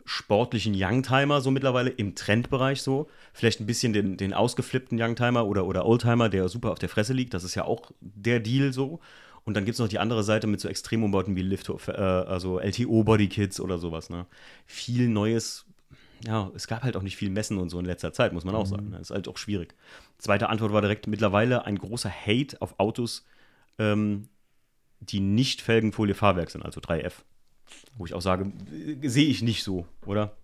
[0.06, 3.08] sportlichen Youngtimer so mittlerweile im Trendbereich so.
[3.34, 7.14] Vielleicht ein bisschen den, den ausgeflippten Youngtimer oder, oder Oldtimer, der super auf der Fresse
[7.14, 7.34] liegt.
[7.34, 9.00] Das ist ja auch der Deal so.
[9.46, 12.60] Und dann gibt es noch die andere Seite mit so Extremumbauten wie Lift, äh, also
[12.60, 14.10] LTO-Bodykits oder sowas.
[14.10, 14.26] Ne?
[14.66, 15.66] Viel Neues.
[16.26, 18.56] Ja, es gab halt auch nicht viel Messen und so in letzter Zeit, muss man
[18.56, 18.92] auch sagen.
[18.92, 19.76] Das ist halt auch schwierig.
[20.18, 23.26] Zweite Antwort war direkt mittlerweile ein großer Hate auf Autos,
[23.78, 24.28] ähm,
[25.02, 27.14] die nicht Felgenfolie-Fahrwerk sind, also 3F.
[27.98, 28.52] Wo ich auch sage,
[29.04, 30.36] sehe ich nicht so, oder?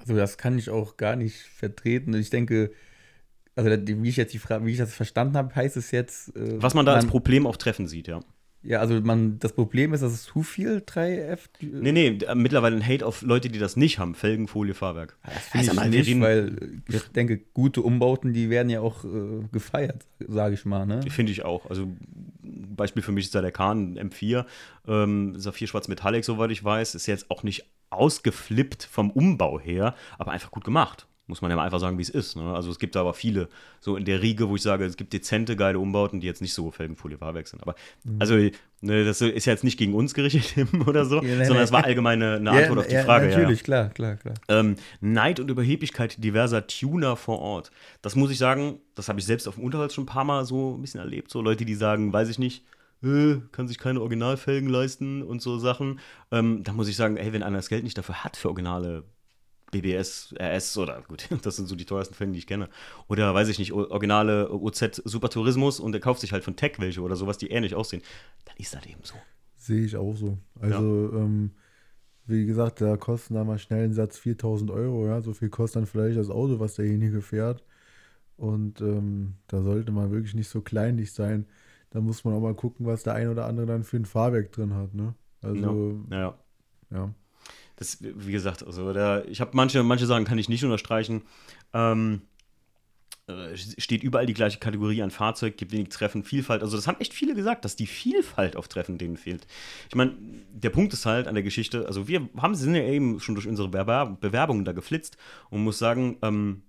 [0.00, 2.14] Also das kann ich auch gar nicht vertreten.
[2.14, 2.72] Ich denke,
[3.54, 6.34] also wie ich jetzt die Frage, wie ich das verstanden habe, heißt es jetzt.
[6.36, 8.20] äh, Was man da als Problem auf Treffen sieht, ja.
[8.62, 11.38] Ja, also man, das Problem ist, dass es zu viel 3F.
[11.60, 14.14] Nee, nee, äh, mittlerweile ein Hate auf Leute, die das nicht haben.
[14.16, 15.16] Felgen, Folie, Fahrwerk.
[15.24, 18.80] Das finde ich mal, wir nicht, reden- weil ich denke, gute Umbauten, die werden ja
[18.80, 20.86] auch äh, gefeiert, sage ich mal.
[20.86, 21.00] Ne?
[21.08, 21.70] Finde ich auch.
[21.70, 21.84] Also
[22.42, 24.44] ein Beispiel für mich ist da der Kahn M4.
[24.86, 29.94] Ähm, Saphir Schwarz Metallic, soweit ich weiß, ist jetzt auch nicht ausgeflippt vom Umbau her,
[30.18, 31.06] aber einfach gut gemacht.
[31.28, 32.36] Muss man ja mal einfach sagen, wie es ist.
[32.36, 32.54] Ne?
[32.54, 33.48] Also es gibt da aber viele,
[33.80, 36.54] so in der Riege, wo ich sage, es gibt dezente, geile Umbauten, die jetzt nicht
[36.54, 37.62] so Felgenfolie Fahrwerk sind.
[37.62, 37.74] Aber
[38.18, 41.64] also, ne, das ist ja jetzt nicht gegen uns gerichtet oder so, Ja, nein, sondern
[41.64, 43.30] es war allgemein eine, eine Antwort auf die ja, Frage.
[43.30, 43.36] ja.
[43.36, 44.34] Natürlich, klar, klar, klar.
[44.48, 47.70] Ähm, Neid und Überheblichkeit diverser Tuner vor Ort.
[48.00, 50.46] Das muss ich sagen, das habe ich selbst auf dem Unterholz schon ein paar Mal
[50.46, 51.30] so ein bisschen erlebt.
[51.30, 52.64] So Leute, die sagen, weiß ich nicht,
[53.02, 56.00] äh, kann sich keine Originalfelgen leisten und so Sachen.
[56.32, 59.04] Ähm, da muss ich sagen, hey, wenn einer das Geld nicht dafür hat für originale
[59.70, 62.68] BBS, RS oder gut, das sind so die teuersten Felgen, die ich kenne.
[63.08, 66.74] Oder weiß ich nicht, originale OZ Super Tourismus und der kauft sich halt von Tech
[66.78, 68.02] welche oder sowas, die ähnlich aussehen.
[68.44, 69.14] Dann ist das eben so.
[69.56, 70.38] Sehe ich auch so.
[70.60, 71.52] Also, ähm,
[72.26, 75.06] wie gesagt, da kosten da mal schnell einen Satz 4000 Euro.
[75.06, 77.64] Ja, so viel kostet dann vielleicht das Auto, was derjenige fährt.
[78.36, 81.46] Und ähm, da sollte man wirklich nicht so kleinlich sein.
[81.90, 84.52] Da muss man auch mal gucken, was der ein oder andere dann für ein Fahrwerk
[84.52, 84.94] drin hat.
[84.94, 85.14] Ne?
[85.42, 86.16] Also, Ja.
[86.18, 86.38] ja.
[86.90, 87.14] ja.
[87.78, 91.22] Das, wie gesagt, also da, ich habe manche, manche Sachen kann ich nicht unterstreichen.
[91.72, 92.22] Ähm,
[93.28, 96.62] äh, steht überall die gleiche Kategorie an Fahrzeug, gibt wenig Treffen, Vielfalt.
[96.62, 99.46] Also das haben echt viele gesagt, dass die Vielfalt auf Treffen denen fehlt.
[99.88, 100.16] Ich meine,
[100.50, 103.46] der Punkt ist halt an der Geschichte, also wir haben, sind ja eben schon durch
[103.46, 105.16] unsere Bewerb Bewerbungen da geflitzt
[105.50, 106.62] und muss sagen, ähm,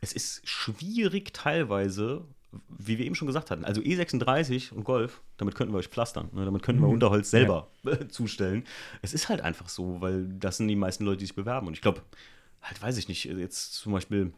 [0.00, 2.24] es ist schwierig teilweise,
[2.68, 6.28] wie wir eben schon gesagt hatten, also E36 und Golf, damit könnten wir euch pflastern,
[6.32, 6.44] ne?
[6.44, 7.68] damit könnten wir Unterholz selber
[8.08, 8.64] zustellen.
[9.02, 11.66] Es ist halt einfach so, weil das sind die meisten Leute, die sich bewerben.
[11.66, 12.02] Und ich glaube,
[12.62, 14.32] halt weiß ich nicht, jetzt zum Beispiel,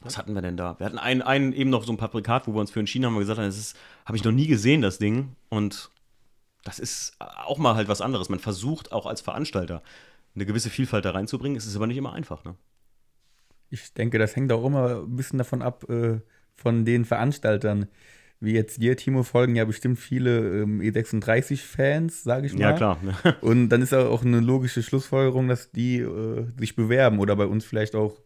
[0.00, 0.78] was hatten wir denn da?
[0.78, 3.14] Wir hatten einen, einen eben noch so ein Paprikat, wo wir uns für entschieden haben,
[3.14, 5.36] wir gesagt haben, das ist, habe ich noch nie gesehen, das Ding.
[5.48, 5.90] Und
[6.64, 8.28] das ist auch mal halt was anderes.
[8.28, 9.82] Man versucht auch als Veranstalter
[10.34, 11.56] eine gewisse Vielfalt da reinzubringen.
[11.56, 12.56] Es ist aber nicht immer einfach, ne?
[13.70, 16.20] Ich denke, das hängt auch immer ein bisschen davon ab, äh,
[16.54, 17.86] von den Veranstaltern.
[18.40, 22.60] Wie jetzt dir, Timo, folgen ja bestimmt viele ähm, E36-Fans, sage ich mal.
[22.60, 22.98] Ja, klar.
[23.40, 27.64] Und dann ist auch eine logische Schlussfolgerung, dass die äh, sich bewerben oder bei uns
[27.64, 28.20] vielleicht auch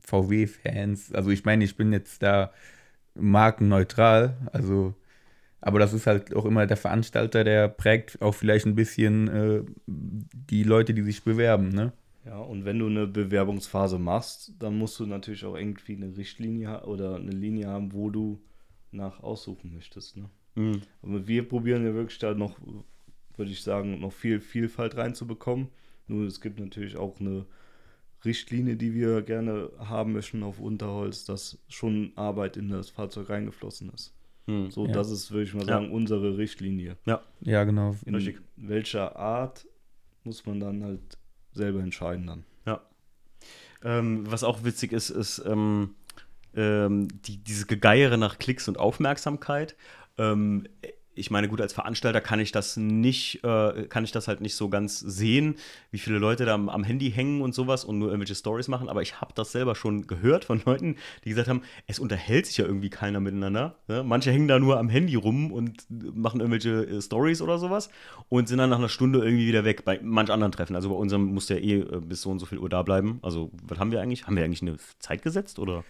[0.00, 1.14] VW-Fans.
[1.14, 2.52] Also ich meine, ich bin jetzt da
[3.14, 4.94] markenneutral, also
[5.64, 9.62] aber das ist halt auch immer der Veranstalter, der prägt auch vielleicht ein bisschen äh,
[9.86, 11.92] die Leute, die sich bewerben, ne?
[12.24, 16.84] Ja, und wenn du eine Bewerbungsphase machst, dann musst du natürlich auch irgendwie eine Richtlinie
[16.86, 18.40] oder eine Linie haben, wo du
[18.92, 20.16] nach aussuchen möchtest.
[20.16, 20.30] Ne?
[20.54, 20.80] Mhm.
[21.02, 22.56] Aber wir probieren ja wirklich da noch,
[23.36, 25.68] würde ich sagen, noch viel Vielfalt reinzubekommen.
[26.06, 27.44] Nur es gibt natürlich auch eine
[28.24, 33.90] Richtlinie, die wir gerne haben möchten auf Unterholz, dass schon Arbeit in das Fahrzeug reingeflossen
[33.90, 34.14] ist.
[34.46, 34.70] Mhm.
[34.70, 34.92] So, Ja.
[34.92, 35.66] das ist, würde ich mal Ja.
[35.80, 36.96] sagen, unsere Richtlinie.
[37.04, 37.94] Ja, Ja, genau.
[38.06, 38.38] In Richtig.
[38.56, 39.66] welcher Art
[40.22, 41.18] muss man dann halt
[41.54, 42.44] selber entscheiden dann.
[42.66, 42.80] ja.
[43.82, 45.94] Ähm, was auch witzig ist, ist ähm,
[46.54, 49.76] ähm, die, diese Gegeiere nach Klicks und Aufmerksamkeit.
[51.14, 54.56] Ich meine, gut, als Veranstalter kann ich das nicht, äh, kann ich das halt nicht
[54.56, 55.56] so ganz sehen,
[55.90, 58.88] wie viele Leute da am, am Handy hängen und sowas und nur irgendwelche Stories machen.
[58.88, 62.56] Aber ich habe das selber schon gehört von Leuten, die gesagt haben, es unterhält sich
[62.56, 63.76] ja irgendwie keiner miteinander.
[63.88, 64.02] Ne?
[64.02, 67.90] Manche hängen da nur am Handy rum und machen irgendwelche äh, Stories oder sowas
[68.28, 69.84] und sind dann nach einer Stunde irgendwie wieder weg.
[69.84, 70.76] Bei manch anderen Treffen.
[70.76, 73.18] Also bei unserem muss der eh äh, bis so und so viel Uhr da bleiben.
[73.22, 74.26] Also, was haben wir eigentlich?
[74.26, 75.84] Haben wir eigentlich eine Zeit gesetzt oder?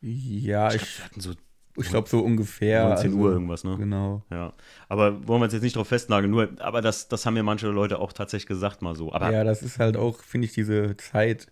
[0.00, 1.34] Ja, Ich ich, glaube, wir hatten so
[1.80, 2.88] ich glaube so ungefähr.
[2.88, 3.76] 19 Uhr irgendwas, ne?
[3.78, 4.22] Genau.
[4.30, 4.52] Ja,
[4.88, 7.68] aber wollen wir uns jetzt nicht drauf festnageln, nur, aber das, das haben mir manche
[7.68, 9.12] Leute auch tatsächlich gesagt, mal so.
[9.12, 11.48] Aber Ja, das ist halt auch, finde ich, diese Zeit,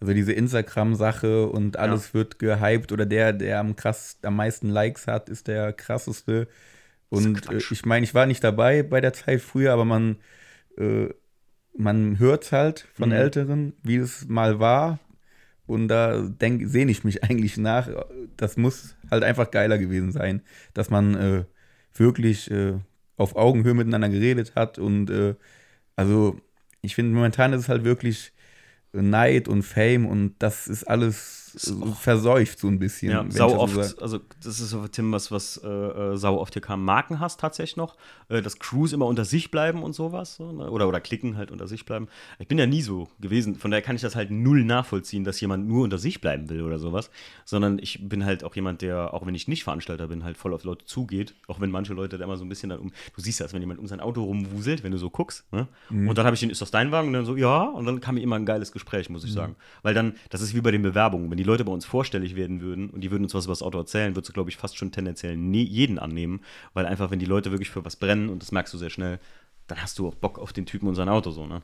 [0.00, 5.06] also diese Instagram-Sache und alles wird gehypt oder der, der am krass, am meisten Likes
[5.06, 6.48] hat, ist der krasseste.
[7.10, 10.16] Und äh, ich meine, ich war nicht dabei bei der Zeit früher, aber man,
[10.76, 11.08] äh,
[11.76, 13.14] man hört halt von Mhm.
[13.14, 14.98] Älteren, wie es mal war.
[15.68, 17.88] Und da sehne ich mich eigentlich nach.
[18.36, 20.42] Das muss halt einfach geiler gewesen sein,
[20.74, 21.44] dass man äh,
[21.94, 22.74] wirklich äh,
[23.16, 24.78] auf Augenhöhe miteinander geredet hat.
[24.78, 25.34] Und äh,
[25.94, 26.40] also,
[26.82, 28.32] ich finde, momentan ist es halt wirklich
[28.92, 31.47] Neid und Fame und das ist alles
[32.00, 33.12] verseucht so ein bisschen.
[33.12, 34.02] ja, sau so oft, sag.
[34.02, 37.76] also das ist so, Tim, was, was äh, äh, sau oft hier kam, Markenhass tatsächlich
[37.76, 37.96] noch,
[38.28, 40.70] äh, dass Crews immer unter sich bleiben und sowas, so, ne?
[40.70, 42.08] oder, oder klicken halt unter sich bleiben.
[42.38, 45.40] Ich bin ja nie so gewesen, von daher kann ich das halt null nachvollziehen, dass
[45.40, 47.10] jemand nur unter sich bleiben will oder sowas,
[47.44, 50.54] sondern ich bin halt auch jemand, der, auch wenn ich nicht Veranstalter bin, halt voll
[50.54, 53.20] auf Leute zugeht, auch wenn manche Leute da immer so ein bisschen dann um, du
[53.20, 55.68] siehst das, wenn jemand um sein Auto rumwuselt, wenn du so guckst, ne?
[55.90, 57.08] und dann habe ich den, ist das dein Wagen?
[57.08, 59.56] Und dann so, ja, und dann kam mir immer ein geiles Gespräch, muss ich sagen,
[59.82, 62.60] weil dann, das ist wie bei den Bewerbungen, wenn die Leute bei uns vorstellig werden
[62.60, 64.76] würden und die würden uns was über das Auto erzählen, würdest du, glaube ich, fast
[64.76, 66.40] schon tendenziell nie, jeden annehmen,
[66.74, 69.18] weil einfach, wenn die Leute wirklich für was brennen, und das merkst du sehr schnell,
[69.66, 71.62] dann hast du auch Bock auf den Typen und sein Auto so, ne?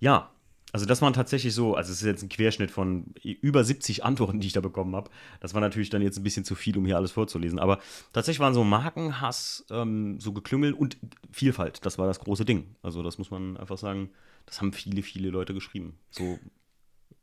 [0.00, 0.30] Ja,
[0.72, 4.40] also das waren tatsächlich so, also es ist jetzt ein Querschnitt von über 70 Antworten,
[4.40, 5.10] die ich da bekommen habe.
[5.40, 7.58] Das war natürlich dann jetzt ein bisschen zu viel, um hier alles vorzulesen.
[7.58, 7.78] Aber
[8.12, 10.98] tatsächlich waren so Markenhass, ähm, so Geklüngel und
[11.32, 11.86] Vielfalt.
[11.86, 12.76] Das war das große Ding.
[12.82, 14.10] Also das muss man einfach sagen,
[14.44, 15.94] das haben viele, viele Leute geschrieben.
[16.10, 16.38] So,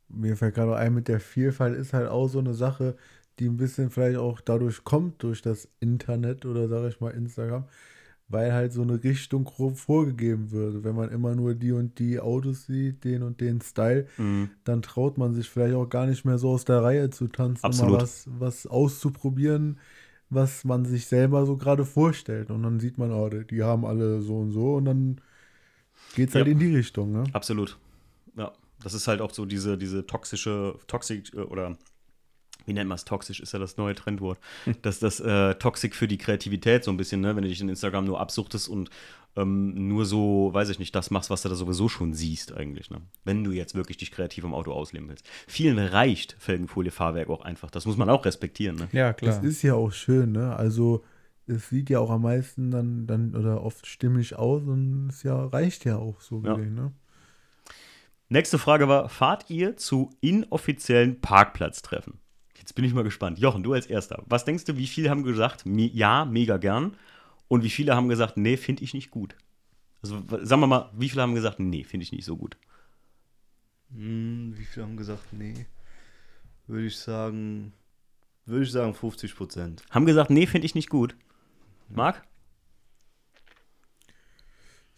[0.10, 2.96] Mir fällt gerade ein, mit der Vielfalt ist halt auch so eine Sache,
[3.39, 7.65] die ein bisschen vielleicht auch dadurch kommt, durch das Internet oder sage ich mal Instagram,
[8.30, 10.84] weil halt so eine Richtung grob vorgegeben wird.
[10.84, 14.50] Wenn man immer nur die und die Autos sieht, den und den Style, Mhm.
[14.63, 17.65] dann traut man sich vielleicht auch gar nicht mehr so aus der Reihe zu tanzen,
[17.65, 17.94] Absolut.
[17.94, 19.78] mal was, was auszuprobieren,
[20.30, 22.50] was man sich selber so gerade vorstellt.
[22.52, 25.22] Und dann sieht man, oh, die die haben alle so und so und dann
[26.15, 26.52] geht es halt Ja.
[26.54, 27.12] in die Richtung.
[27.12, 27.24] Ne?
[27.34, 27.78] Absolut.
[28.84, 31.78] Das ist halt auch so diese, diese toxische, toxic äh, oder
[32.66, 33.06] wie nennt man es?
[33.06, 34.40] Toxisch ist ja das neue Trendwort.
[34.82, 37.36] Dass das äh, Toxik für die Kreativität so ein bisschen, ne?
[37.36, 38.90] wenn du dich in Instagram nur absuchtest und
[39.36, 42.90] ähm, nur so, weiß ich nicht, das machst, was du da sowieso schon siehst eigentlich.
[42.90, 43.02] Ne?
[43.24, 45.28] Wenn du jetzt wirklich dich kreativ im Auto ausleben willst.
[45.46, 47.70] Vielen reicht Felgenfolie, Fahrwerk auch einfach.
[47.70, 48.78] Das muss man auch respektieren.
[48.78, 48.88] Ne?
[48.94, 49.44] Ja, Das klar.
[49.44, 50.56] ist ja auch schön, ne?
[50.56, 51.04] Also
[51.48, 55.46] es sieht ja auch am meisten dann, dann oder oft stimmig aus und es ja
[55.46, 56.56] reicht ja auch so Ja.
[56.56, 56.94] gesehen, ne?
[58.36, 62.15] Nächste Frage war: Fahrt ihr zu inoffiziellen Parkplatztreffen?
[62.58, 63.39] Jetzt bin ich mal gespannt.
[63.39, 64.24] Jochen, du als Erster.
[64.26, 66.98] Was denkst du, wie viele haben gesagt, ja, mega gern?
[67.48, 69.38] Und wie viele haben gesagt, nee, finde ich nicht gut?
[70.02, 72.58] Also sagen wir mal, wie viele haben gesagt, nee, finde ich nicht so gut?
[73.93, 75.65] Hm, wie viele haben gesagt, nee?
[76.67, 77.71] Würde ich sagen,
[78.45, 79.84] würde ich sagen 50 Prozent.
[79.91, 81.15] Haben gesagt, nee, finde ich nicht gut.
[81.88, 82.21] Marc?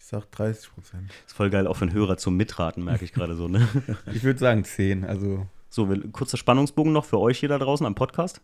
[0.08, 1.10] Ich sag 30 Prozent.
[1.26, 3.46] Ist voll geil, auch für einen Hörer zum Mitraten, merke ich gerade so.
[3.46, 3.68] Ne?
[4.14, 5.04] Ich würde sagen 10.
[5.04, 8.40] Also, So, kurzer Spannungsbogen noch für euch hier da draußen am Podcast.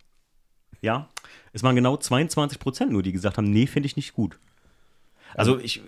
[0.83, 1.09] Ja,
[1.55, 4.39] es waren genau 22 Prozent nur, die gesagt haben, nee, finde ich nicht gut.
[5.33, 5.81] Also ich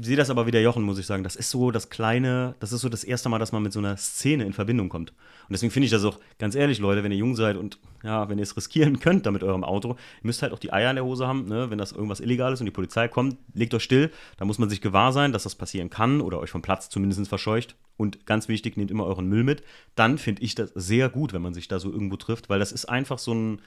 [0.00, 1.24] sehe das aber wieder Jochen, muss ich sagen.
[1.24, 3.78] Das ist so das kleine, das ist so das erste Mal, dass man mit so
[3.78, 5.10] einer Szene in Verbindung kommt.
[5.10, 8.28] Und deswegen finde ich das auch, ganz ehrlich, Leute, wenn ihr jung seid und ja,
[8.28, 10.90] wenn ihr es riskieren könnt da mit eurem Auto, ihr müsst halt auch die Eier
[10.90, 11.70] in der Hose haben, ne?
[11.70, 14.68] wenn das irgendwas illegal ist und die Polizei kommt, legt euch still, da muss man
[14.68, 17.76] sich gewahr sein, dass das passieren kann oder euch vom Platz zumindest verscheucht.
[17.96, 19.62] Und ganz wichtig, nehmt immer euren Müll mit.
[19.94, 22.72] Dann finde ich das sehr gut, wenn man sich da so irgendwo trifft, weil das
[22.72, 23.60] ist einfach so ein,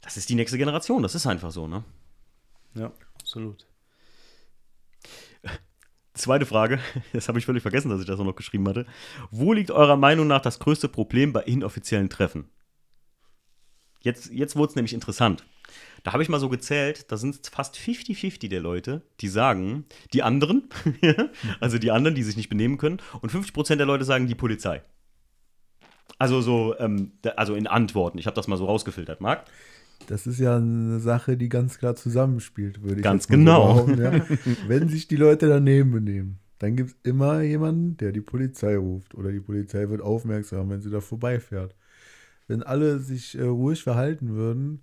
[0.00, 1.84] das ist die nächste Generation, das ist einfach so, ne?
[2.74, 3.66] Ja, absolut.
[6.14, 6.78] Zweite Frage,
[7.12, 8.86] das habe ich völlig vergessen, dass ich das auch noch geschrieben hatte.
[9.30, 12.48] Wo liegt eurer Meinung nach das größte Problem bei inoffiziellen Treffen?
[14.00, 15.44] Jetzt, jetzt wurde es nämlich interessant.
[16.04, 20.22] Da habe ich mal so gezählt, da sind fast 50-50 der Leute, die sagen, die
[20.22, 20.68] anderen,
[21.60, 24.82] also die anderen, die sich nicht benehmen können, und 50% der Leute sagen, die Polizei.
[26.18, 28.18] Also so, ähm, also in Antworten.
[28.18, 29.44] Ich habe das mal so rausgefiltert, Marc.
[30.08, 33.86] Das ist ja eine Sache, die ganz klar zusammenspielt, würde ich Ganz jetzt mal genau.
[33.86, 34.24] So ja.
[34.68, 39.14] Wenn sich die Leute daneben benehmen, dann gibt es immer jemanden, der die Polizei ruft.
[39.14, 41.74] Oder die Polizei wird aufmerksam, wenn sie da vorbeifährt.
[42.46, 44.82] Wenn alle sich äh, ruhig verhalten würden,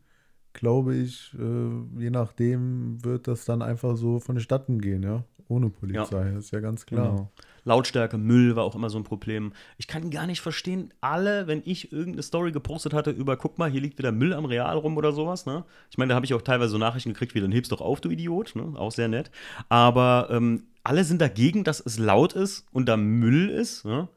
[0.52, 5.24] glaube ich, äh, je nachdem wird das dann einfach so vonstatten gehen, ja.
[5.48, 7.12] Ohne Polizei, das ist ja ganz klar.
[7.12, 7.32] genau.
[7.66, 9.54] Lautstärke, Müll war auch immer so ein Problem.
[9.78, 13.70] Ich kann gar nicht verstehen, alle, wenn ich irgendeine Story gepostet hatte über, guck mal,
[13.70, 15.64] hier liegt wieder Müll am Real rum oder sowas, ne?
[15.90, 18.02] Ich meine, da habe ich auch teilweise so Nachrichten gekriegt, wie dann hebst doch auf,
[18.02, 18.74] du Idiot, ne?
[18.76, 19.32] Auch sehr nett.
[19.70, 24.10] Aber ähm, alle sind dagegen, dass es laut ist und da Müll ist, ne?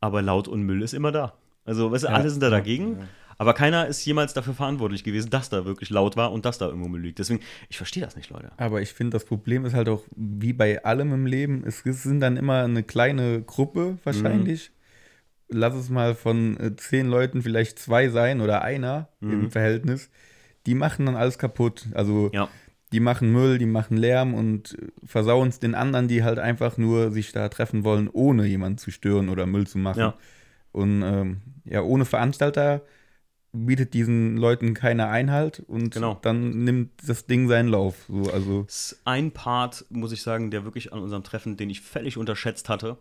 [0.00, 1.34] Aber laut und Müll ist immer da.
[1.64, 2.98] Also, weißt du, Ja, alle sind da ja, dagegen.
[3.40, 6.66] Aber keiner ist jemals dafür verantwortlich gewesen, dass da wirklich laut war und dass da
[6.66, 7.20] irgendwo Müll liegt.
[7.20, 8.50] Deswegen, ich verstehe das nicht, Leute.
[8.56, 12.18] Aber ich finde, das Problem ist halt auch, wie bei allem im Leben, es sind
[12.20, 14.72] dann immer eine kleine Gruppe wahrscheinlich.
[15.48, 20.10] Lass es mal von äh, zehn Leuten vielleicht zwei sein oder einer im Verhältnis.
[20.66, 21.86] Die machen dann alles kaputt.
[21.94, 22.48] Also Ja.
[22.92, 26.76] die machen Müll, die machen Lärm und äh, versauen es den anderen, die halt einfach
[26.76, 30.00] nur sich da treffen wollen, ohne jemanden zu stören oder Müll zu machen.
[30.00, 30.14] Ja.
[30.72, 32.82] Und ähm, ja, ohne Veranstalter
[33.52, 36.18] bietet diesen Leuten keiner Einhalt und Genau.
[36.22, 38.04] dann nimmt das Ding seinen Lauf.
[38.08, 41.80] So, also ist ein Part, muss ich sagen, der wirklich an unserem Treffen, den ich
[41.80, 42.98] völlig unterschätzt hatte,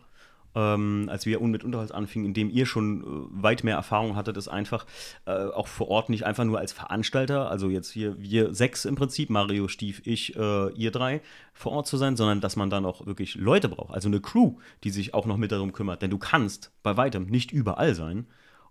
[0.56, 4.38] ähm, als wir mit Unterholz anfingen, in dem ihr schon äh, weit mehr Erfahrung hattet,
[4.38, 4.86] ist einfach
[5.26, 8.96] äh, auch vor Ort nicht einfach nur als Veranstalter, also jetzt hier wir sechs im
[8.96, 11.22] Prinzip, Mario, Stief, ich, äh, ihr drei,
[11.54, 14.56] vor Ort zu sein, sondern dass man dann auch wirklich Leute braucht, also eine Crew,
[14.84, 16.02] die sich auch noch mit darum kümmert.
[16.02, 18.28] Denn du kannst bei weitem nicht überall sein.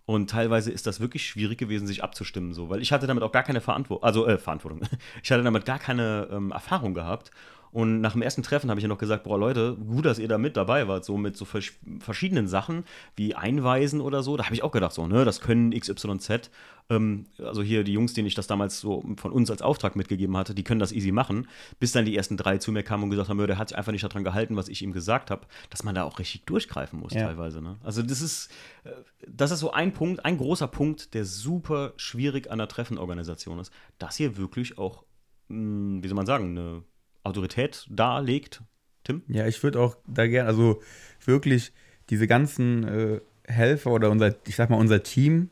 [0.07, 3.31] Und teilweise ist das wirklich schwierig gewesen, sich abzustimmen, so, weil ich hatte damit auch
[3.33, 4.79] gar keine Verantwortung, also äh, Verantwortung.
[5.21, 7.29] Ich hatte damit gar keine ähm, Erfahrung gehabt.
[7.73, 10.29] Und nach dem ersten Treffen habe ich ja noch gesagt, boah Leute, gut, dass ihr
[10.29, 12.85] da mit dabei wart, so mit so vers verschiedenen Sachen
[13.17, 14.37] wie Einweisen oder so.
[14.37, 16.49] Da habe ich auch gedacht, so, ne, das können XYZ.
[16.89, 20.37] Ähm, also hier die Jungs, denen ich das damals so von uns als Auftrag mitgegeben
[20.37, 21.47] hatte, die können das easy machen.
[21.79, 23.91] Bis dann die ersten drei zu mir kamen und gesagt haben, der hat sich einfach
[23.91, 27.13] nicht daran gehalten, was ich ihm gesagt habe, dass man da auch richtig durchgreifen muss
[27.13, 27.25] Ja.
[27.27, 27.61] teilweise.
[27.61, 27.75] Ne?
[27.83, 28.49] Also das ist,
[28.83, 28.91] äh,
[29.27, 33.71] das ist so ein Punkt, ein großer Punkt, der super schwierig an der Treffenorganisation ist,
[33.99, 35.03] dass hier wirklich auch,
[35.49, 36.83] mh, wie soll man sagen, eine
[37.23, 38.61] Autorität darlegt.
[39.03, 39.23] Tim?
[39.27, 40.81] Ja, ich würde auch da gerne, also
[41.25, 41.73] wirklich
[42.09, 45.49] diese ganzen äh, Helfer oder unser, ich sag mal, unser Team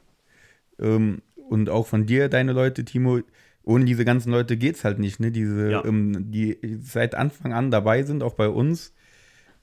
[0.79, 3.19] ähm, und auch von dir, deine Leute, Timo,
[3.63, 5.31] ohne diese ganzen Leute geht's halt nicht, ne?
[5.31, 5.85] Diese, Ja.
[5.85, 8.93] ähm, die seit Anfang an dabei sind, auch bei uns.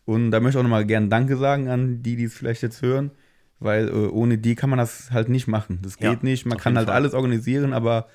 [0.05, 2.83] Und da möchte ich auch nochmal gerne Danke sagen an die, die es vielleicht jetzt
[2.83, 3.13] hören,
[3.61, 5.79] weil äh, ohne die kann man das halt nicht machen.
[5.83, 6.47] Das geht Ja, nicht.
[6.47, 6.97] Man kann halt Fall.
[6.97, 8.09] alles organisieren, aber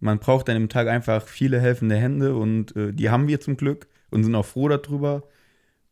[0.00, 3.56] man braucht dann im Tag einfach viele helfende Hände und äh, die haben wir zum
[3.56, 5.22] Glück und sind auch froh darüber.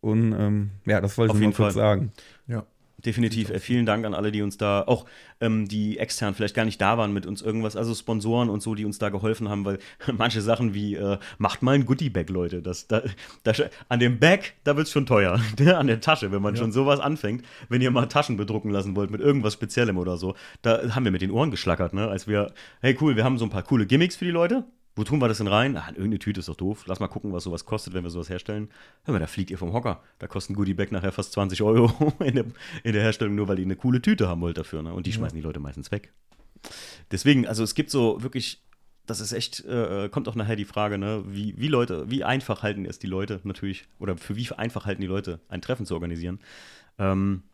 [0.00, 1.82] Und ähm, ja, das wollte Auf ich nur kurz Fall.
[1.82, 2.12] sagen.
[2.46, 2.66] Ja.
[3.04, 3.50] Definitiv.
[3.50, 5.06] Äh, vielen Dank an alle, die uns da, auch
[5.40, 8.74] ähm, die extern vielleicht gar nicht da waren mit uns irgendwas, also Sponsoren und so,
[8.74, 9.78] die uns da geholfen haben, weil
[10.18, 12.60] manche Sachen wie, äh, macht mal ein Goodie-Bag, Leute.
[12.60, 13.02] Das, da,
[13.44, 13.52] da,
[13.88, 15.40] an dem Bag, da wird es schon teuer.
[15.76, 19.10] an der Tasche, wenn man schon sowas anfängt, wenn ihr mal Taschen bedrucken lassen wollt
[19.10, 22.08] mit irgendwas Speziellem oder so, da haben wir mit den Ohren geschlackert, ne?
[22.08, 24.64] Als wir, hey cool, wir haben so ein paar coole Gimmicks für die Leute.
[24.98, 25.76] Wo tun wir das denn rein?
[25.76, 26.82] Ah, in irgendeine Tüte ist doch doof.
[26.88, 28.68] Lass mal gucken, was sowas kostet, wenn wir sowas herstellen.
[29.04, 30.02] Hör mal, da fliegt ihr vom Hocker.
[30.18, 32.44] Da kostet ein Goodie-Bag nachher fast 20 Euro in der,
[32.82, 34.82] in der Herstellung, nur weil ihr eine coole Tüte haben wollt dafür.
[34.82, 34.92] Ne?
[34.92, 36.12] Und die schmeißen die Leute meistens weg.
[37.12, 38.60] Deswegen, also es gibt so wirklich,
[39.06, 42.64] das ist echt, äh, kommt auch nachher die Frage, ne, wie, wie Leute, wie einfach
[42.64, 45.94] halten es die Leute natürlich, oder für wie einfach halten die Leute, ein Treffen zu
[45.94, 46.40] organisieren.
[46.98, 47.44] Ähm,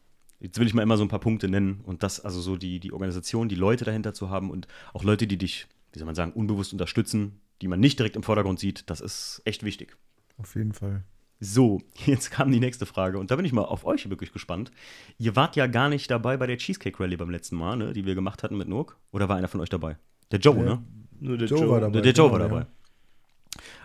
[0.41, 2.81] jetzt will ich mal immer so ein paar Punkte nennen und das, also so die,
[2.81, 6.15] die Organisation, die Leute dahinter zu haben und auch Leute, die dich, wie soll man
[6.15, 9.97] sagen, unbewusst unterstützen, die man nicht direkt im Vordergrund sieht, das ist echt wichtig.
[10.37, 11.05] Auf jeden Fall.
[11.41, 14.71] So, jetzt kam die nächste Frage und da bin ich mal auf euch wirklich gespannt.
[15.19, 18.05] Ihr wart ja gar nicht dabei bei der Cheesecake Rally beim letzten Mal, ne, die
[18.07, 18.97] wir gemacht hatten mit Nook.
[19.13, 19.97] Oder war einer von euch dabei?
[20.31, 20.83] Der Joe, Der- ne?
[21.21, 21.93] Nur der Joe Joe, war dabei.
[21.93, 22.67] Der, der Joe war genau, dabei.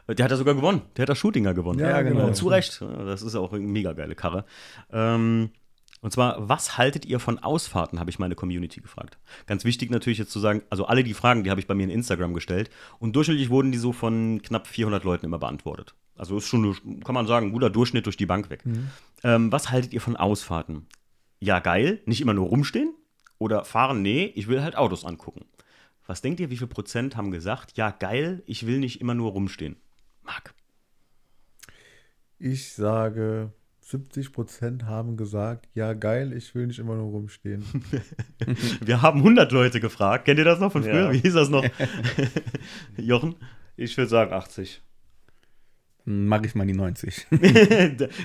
[0.08, 0.82] Äh, Der hat ja sogar gewonnen.
[0.98, 1.80] Der hat das Shootinger gewonnen.
[1.80, 2.26] Ja, genau.
[2.28, 2.82] Und zu Recht.
[2.82, 4.45] Das ist auch eine mega geile Karre.
[4.91, 5.52] Ähm,
[6.02, 9.18] und zwar, was haltet ihr von Ausfahrten, habe ich meine Community gefragt.
[9.48, 11.84] Ganz wichtig natürlich jetzt zu sagen, also alle die Fragen, die habe ich bei mir
[11.84, 12.70] in Instagram gestellt.
[13.00, 15.96] Und durchschnittlich wurden die so von knapp 400 Leuten immer beantwortet.
[16.16, 18.64] Also ist schon, kann man sagen, ein guter Durchschnitt durch die Bank weg.
[19.24, 20.88] Ähm, was haltet ihr von Ausfahrten?
[21.40, 22.94] Ja, geil, nicht immer nur rumstehen.
[23.38, 25.46] Oder fahren, nee, ich will halt Autos angucken.
[26.06, 29.32] Was denkt ihr, wie viel Prozent haben gesagt, ja, geil, ich will nicht immer nur
[29.32, 29.78] rumstehen?
[30.24, 30.54] Marc.
[32.38, 33.54] Ich sage,
[33.89, 37.65] 70% haben gesagt, ja geil, ich will nicht immer nur rumstehen.
[38.82, 40.25] Wir haben 100 Leute gefragt.
[40.25, 41.06] Kennt ihr das noch von früher?
[41.06, 41.12] Ja.
[41.12, 41.65] Wie hieß das noch?
[42.97, 43.36] Jochen?
[43.78, 44.82] Ich würde sagen 80.
[46.06, 47.28] Mache ich mal die 90.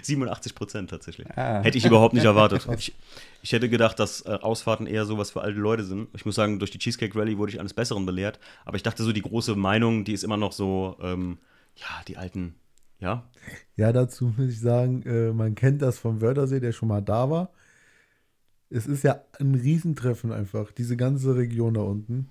[0.03, 1.27] 87 Prozent tatsächlich.
[1.37, 1.63] Ah.
[1.63, 2.67] Hätte ich überhaupt nicht erwartet.
[2.79, 2.95] Ich,
[3.43, 6.09] ich hätte gedacht, dass äh, Ausfahrten eher sowas für alte Leute sind.
[6.15, 8.39] Ich muss sagen, durch die Cheesecake Rally wurde ich eines Besseren belehrt.
[8.65, 11.39] Aber ich dachte so, die große Meinung, die ist immer noch so, ähm,
[11.77, 12.55] ja, die alten,
[13.01, 13.29] ja,
[13.77, 17.31] Ja, dazu muss ich sagen, äh, man kennt das vom Wörthersee, der schon mal da
[17.31, 17.53] war.
[18.71, 22.29] Es ist ja ein Riesentreffen einfach, diese ganze Region da unten.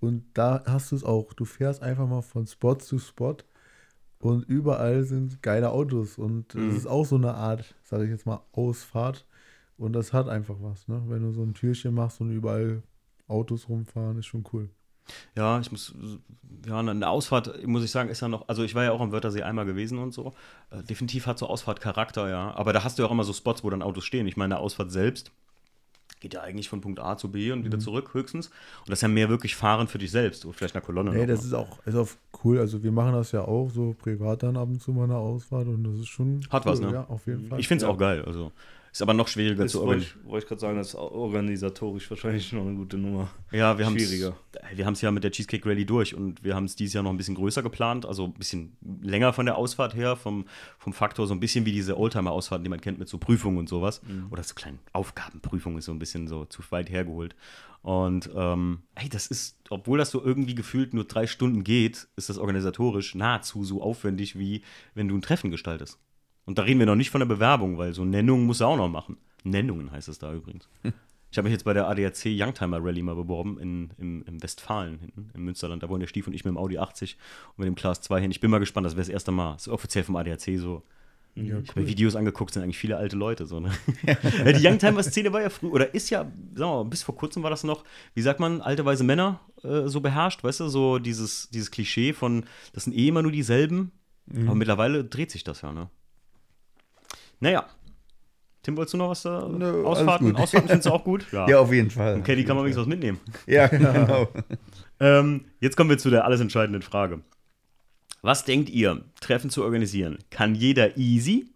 [0.00, 1.32] Und da hast du es auch.
[1.34, 3.36] Du fährst einfach mal von Spot zu Spot
[4.20, 6.18] und überall sind geile Autos.
[6.18, 6.70] Und Mhm.
[6.70, 9.26] es ist auch so eine Art, sage ich jetzt mal, Ausfahrt.
[9.78, 11.02] Und das hat einfach was, ne?
[11.08, 12.82] Wenn du so ein Türchen machst und überall
[13.28, 14.70] Autos rumfahren, ist schon cool.
[15.34, 15.94] Ja, ich muss,
[16.66, 19.12] ja, eine Ausfahrt, muss ich sagen, ist ja noch, also ich war ja auch am
[19.12, 20.34] Wörthersee einmal gewesen und so.
[20.70, 22.54] Äh, definitiv hat so Ausfahrt Charakter, ja.
[22.54, 24.26] Aber da hast du ja auch immer so Spots, wo dann Autos stehen.
[24.26, 25.30] Ich meine, eine Ausfahrt selbst
[26.20, 27.64] geht ja eigentlich von Punkt A zu B und Mhm.
[27.66, 28.46] wieder zurück höchstens.
[28.48, 31.10] Und das ist ja mehr wirklich Fahren für dich selbst oder vielleicht eine Kolonne.
[31.10, 32.08] Nee, das ist auch, ist auch
[32.42, 32.58] cool.
[32.58, 35.66] Also wir machen das ja auch so privat dann ab und zu mal eine Ausfahrt
[35.66, 36.90] und das ist schon Hat cool, was, ne?
[36.90, 37.60] Ja, auf jeden Fall.
[37.60, 37.94] Ich finde es ja.
[37.94, 38.24] auch geil.
[38.24, 38.50] Also
[38.96, 40.20] ist aber noch schwieriger Das zu organisieren.
[40.22, 43.30] ich, wollte ich gerade sagen, das ist organisatorisch wahrscheinlich noch eine gute Nummer.
[43.52, 44.34] Ja, wir haben Schwieriger.
[44.74, 47.04] Wir haben es ja mit der Cheesecake Rally durch und wir haben es dieses Jahr
[47.04, 50.46] noch ein bisschen größer geplant, also ein bisschen länger von der Ausfahrt her, vom,
[50.78, 53.68] vom Faktor so ein bisschen wie diese Oldtimer-Ausfahrten, die man kennt mit so Prüfungen und
[53.68, 54.00] sowas.
[54.30, 57.36] Oder so kleinen Aufgabenprüfungen ist so ein bisschen so zu weit hergeholt.
[57.82, 62.28] Und ähm, hey, das ist, obwohl das so irgendwie gefühlt nur drei Stunden geht, ist
[62.28, 64.62] das organisatorisch nahezu so aufwendig, wie
[64.94, 65.98] wenn du ein Treffen gestaltest.
[66.46, 68.76] Und da reden wir noch nicht von der Bewerbung, weil so Nennungen muss er auch
[68.76, 69.18] noch machen.
[69.44, 70.68] Nennungen heißt es da übrigens.
[71.28, 75.00] Ich habe mich jetzt bei der ADAC Youngtimer Rally mal beworben in, im, im Westfalen
[75.00, 75.82] hinten, im Münsterland.
[75.82, 77.18] Da wollen der Stief und ich mit dem Audi 80
[77.48, 78.30] und mit dem Class 2 hin.
[78.30, 79.54] Ich bin mal gespannt, das wäre das erste Mal.
[79.54, 80.82] Das ist offiziell vom ADAC so.
[81.34, 83.44] Ja, Ich habe mir Videos angeguckt, sind eigentlich viele alte Leute.
[83.44, 83.70] So, ne?
[84.06, 87.50] die Youngtimer-Szene war ja früh, oder ist ja, sagen wir mal, bis vor kurzem war
[87.50, 87.84] das noch,
[88.14, 92.14] wie sagt man, alte weise Männer äh, so beherrscht, weißt du, so dieses, dieses Klischee
[92.14, 93.92] von, das sind eh immer nur dieselben.
[94.46, 95.90] Aber mittlerweile dreht sich das ja, ne?
[97.40, 97.66] Naja.
[98.62, 99.46] Tim, wolltest du noch was da?
[99.48, 100.34] Nö, alles Ausfahrten.
[100.34, 101.26] Ausfahrten findest du auch gut?
[101.32, 102.18] Ja, auf jeden Fall.
[102.18, 103.20] Okay, die kann man wenigstens was mitnehmen.
[103.46, 104.28] Ja, genau.
[104.98, 107.20] Ähm, jetzt kommen wir zu der alles entscheidenden Frage.
[108.22, 110.16] Was denkt ihr, Treffen zu organisieren?
[110.30, 111.50] Kann jeder easy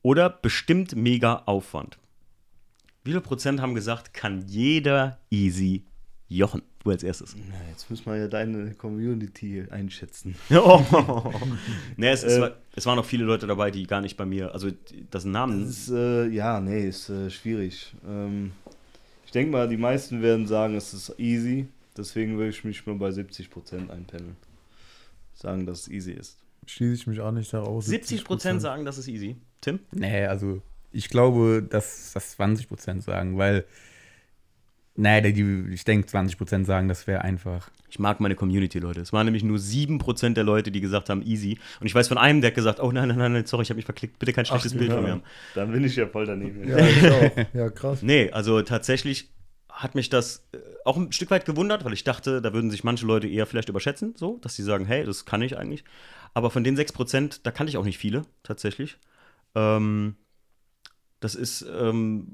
[0.00, 1.98] oder bestimmt mega Aufwand?
[3.04, 5.84] Wie viel Prozent haben gesagt, kann jeder easy
[6.26, 6.62] Jochen?
[6.82, 7.36] Du als erstes.
[7.36, 10.34] Na, jetzt müssen wir ja deine Community einschätzen.
[10.50, 10.82] Oh.
[11.98, 14.52] nee, es, es, war, es waren noch viele Leute dabei, die gar nicht bei mir,
[14.52, 14.70] also
[15.10, 15.60] das sind Namen.
[15.60, 17.94] Das ist, äh, ja, nee, ist äh, schwierig.
[18.06, 18.52] Ähm,
[19.24, 21.68] ich denke mal, die meisten werden sagen, es ist easy.
[21.96, 24.36] Deswegen würde ich mich mal bei 70% einpendeln.
[25.34, 26.38] Sagen, dass es easy ist.
[26.66, 29.36] Schließe ich mich an, ich sage auch 70 Prozent sagen, das ist easy.
[29.60, 29.80] Tim?
[29.92, 30.60] Nee, also
[30.92, 33.64] ich glaube, dass das 20% sagen, weil,
[34.96, 37.68] naja, die, ich denke, 20% sagen, das wäre einfach.
[37.90, 39.00] Ich mag meine Community, Leute.
[39.00, 41.58] Es waren nämlich nur 7% der Leute, die gesagt haben, easy.
[41.80, 43.70] Und ich weiß von einem, der hat gesagt, oh nein, nein, nein, nein, sorry, ich
[43.70, 44.18] habe mich verklickt.
[44.18, 45.22] Bitte kein schlechtes Bild von mir haben.
[45.54, 46.68] Dann bin ich ja voll daneben.
[46.68, 47.30] Ja, ich auch.
[47.54, 48.02] Ja, krass.
[48.02, 49.30] Nee, also tatsächlich
[49.68, 52.84] hat mich das äh, auch ein Stück weit gewundert, weil ich dachte, da würden sich
[52.84, 55.84] manche Leute eher vielleicht überschätzen, so, dass sie sagen, hey, das kann ich eigentlich.
[56.32, 58.98] Aber von den 6%, da kannte ich auch nicht viele, tatsächlich.
[59.54, 60.16] Ähm,
[61.24, 62.26] das ist, ähm,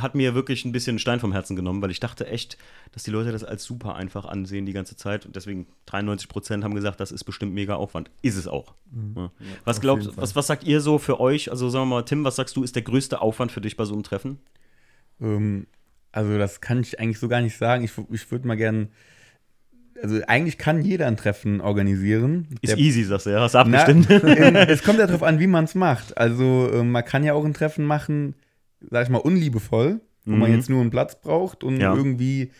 [0.00, 2.58] hat mir wirklich ein bisschen einen Stein vom Herzen genommen, weil ich dachte echt,
[2.90, 5.26] dass die Leute das als super einfach ansehen die ganze Zeit.
[5.26, 8.10] Und deswegen 93% haben gesagt, das ist bestimmt mega Aufwand.
[8.22, 8.74] Ist es auch.
[9.14, 9.30] Ja.
[9.64, 10.00] Was Fall.
[10.16, 11.52] was, was sagt ihr so für euch?
[11.52, 13.84] Also sagen wir mal, Tim, was sagst du, ist der größte Aufwand für dich bei
[13.84, 14.40] so einem Treffen?
[15.20, 15.68] Ähm,
[16.10, 17.84] also das kann ich eigentlich so gar nicht sagen.
[17.84, 18.88] Ich, ich würde mal gern,
[20.02, 22.48] also eigentlich kann jeder ein Treffen organisieren.
[22.62, 23.40] Ist Der- easy, sagst du, ja?
[23.40, 24.08] Hast du Na, abgestimmt?
[24.24, 26.16] ähm, es kommt ja darauf an, wie man es macht.
[26.18, 28.34] Also ähm, man kann ja auch ein Treffen machen,
[28.90, 30.56] sag ich mal, unliebevoll, wo man Mhm.
[30.56, 31.94] jetzt nur einen Platz braucht und Ja.
[31.94, 32.50] irgendwie,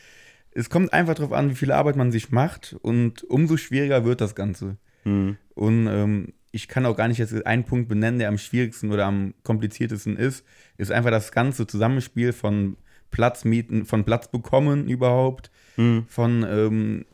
[0.52, 4.20] es kommt einfach darauf an, wie viel Arbeit man sich macht und umso schwieriger wird
[4.20, 4.76] das Ganze.
[5.02, 5.36] Hm.
[5.54, 9.04] Und ähm, ich kann auch gar nicht jetzt einen Punkt benennen, der am schwierigsten oder
[9.04, 10.44] am kompliziertesten ist.
[10.78, 12.76] Ist einfach das ganze Zusammenspiel von
[13.10, 16.04] Platz mieten, von Platz bekommen überhaupt, Hm.
[16.08, 17.04] von ähm,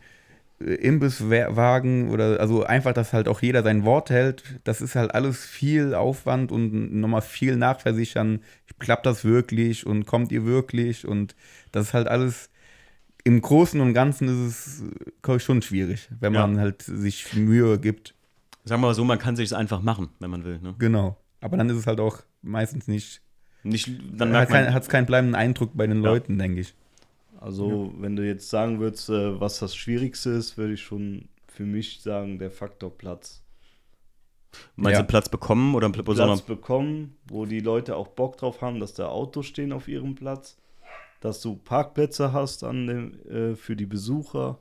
[0.63, 4.43] Imbisswagen oder also einfach, dass halt auch jeder sein Wort hält.
[4.65, 8.41] Das ist halt alles viel Aufwand und nochmal viel nachversichern.
[8.79, 11.07] Klappt das wirklich und kommt ihr wirklich?
[11.07, 11.35] Und
[11.73, 12.51] das ist halt alles.
[13.25, 14.83] Im Großen und Ganzen ist
[15.23, 16.45] es schon schwierig, wenn Ja.
[16.47, 18.15] man halt sich Mühe gibt.
[18.65, 20.59] Sagen wir mal so, man kann sich einfach machen, wenn man will.
[20.61, 20.75] Ne?
[20.79, 21.17] Genau.
[21.41, 23.21] Aber dann ist es halt auch meistens nicht.
[23.65, 26.11] Nicht, dann Hat merkt es keinen bleibenden Eindruck bei den Ja.
[26.11, 26.75] Leuten, denke ich.
[27.43, 31.65] Also, wenn du jetzt sagen würdest, äh, was das Schwierigste ist, würde ich schon für
[31.65, 33.43] mich sagen, der Faktor Platz.
[34.77, 35.03] meinst Ja.
[35.03, 38.95] du Platz bekommen oder Platz, Platz bekommen, wo die Leute auch Bock drauf haben, dass
[38.95, 40.57] da Autos stehen auf ihrem Platz,
[41.21, 44.59] dass du Parkplätze hast an dem, äh, für die Besucher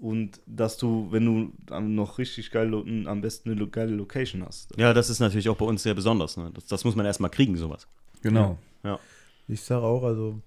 [0.00, 2.72] und dass du, wenn du dann noch richtig geil,
[3.06, 4.76] am besten eine geile Location hast.
[4.76, 6.36] Ja, das ist natürlich auch bei uns sehr besonders.
[6.36, 6.50] Ne?
[6.52, 7.88] Das, das muss man erstmal kriegen, sowas.
[8.22, 8.58] Genau.
[8.84, 8.98] Ja.
[9.48, 10.40] Ich sage auch, also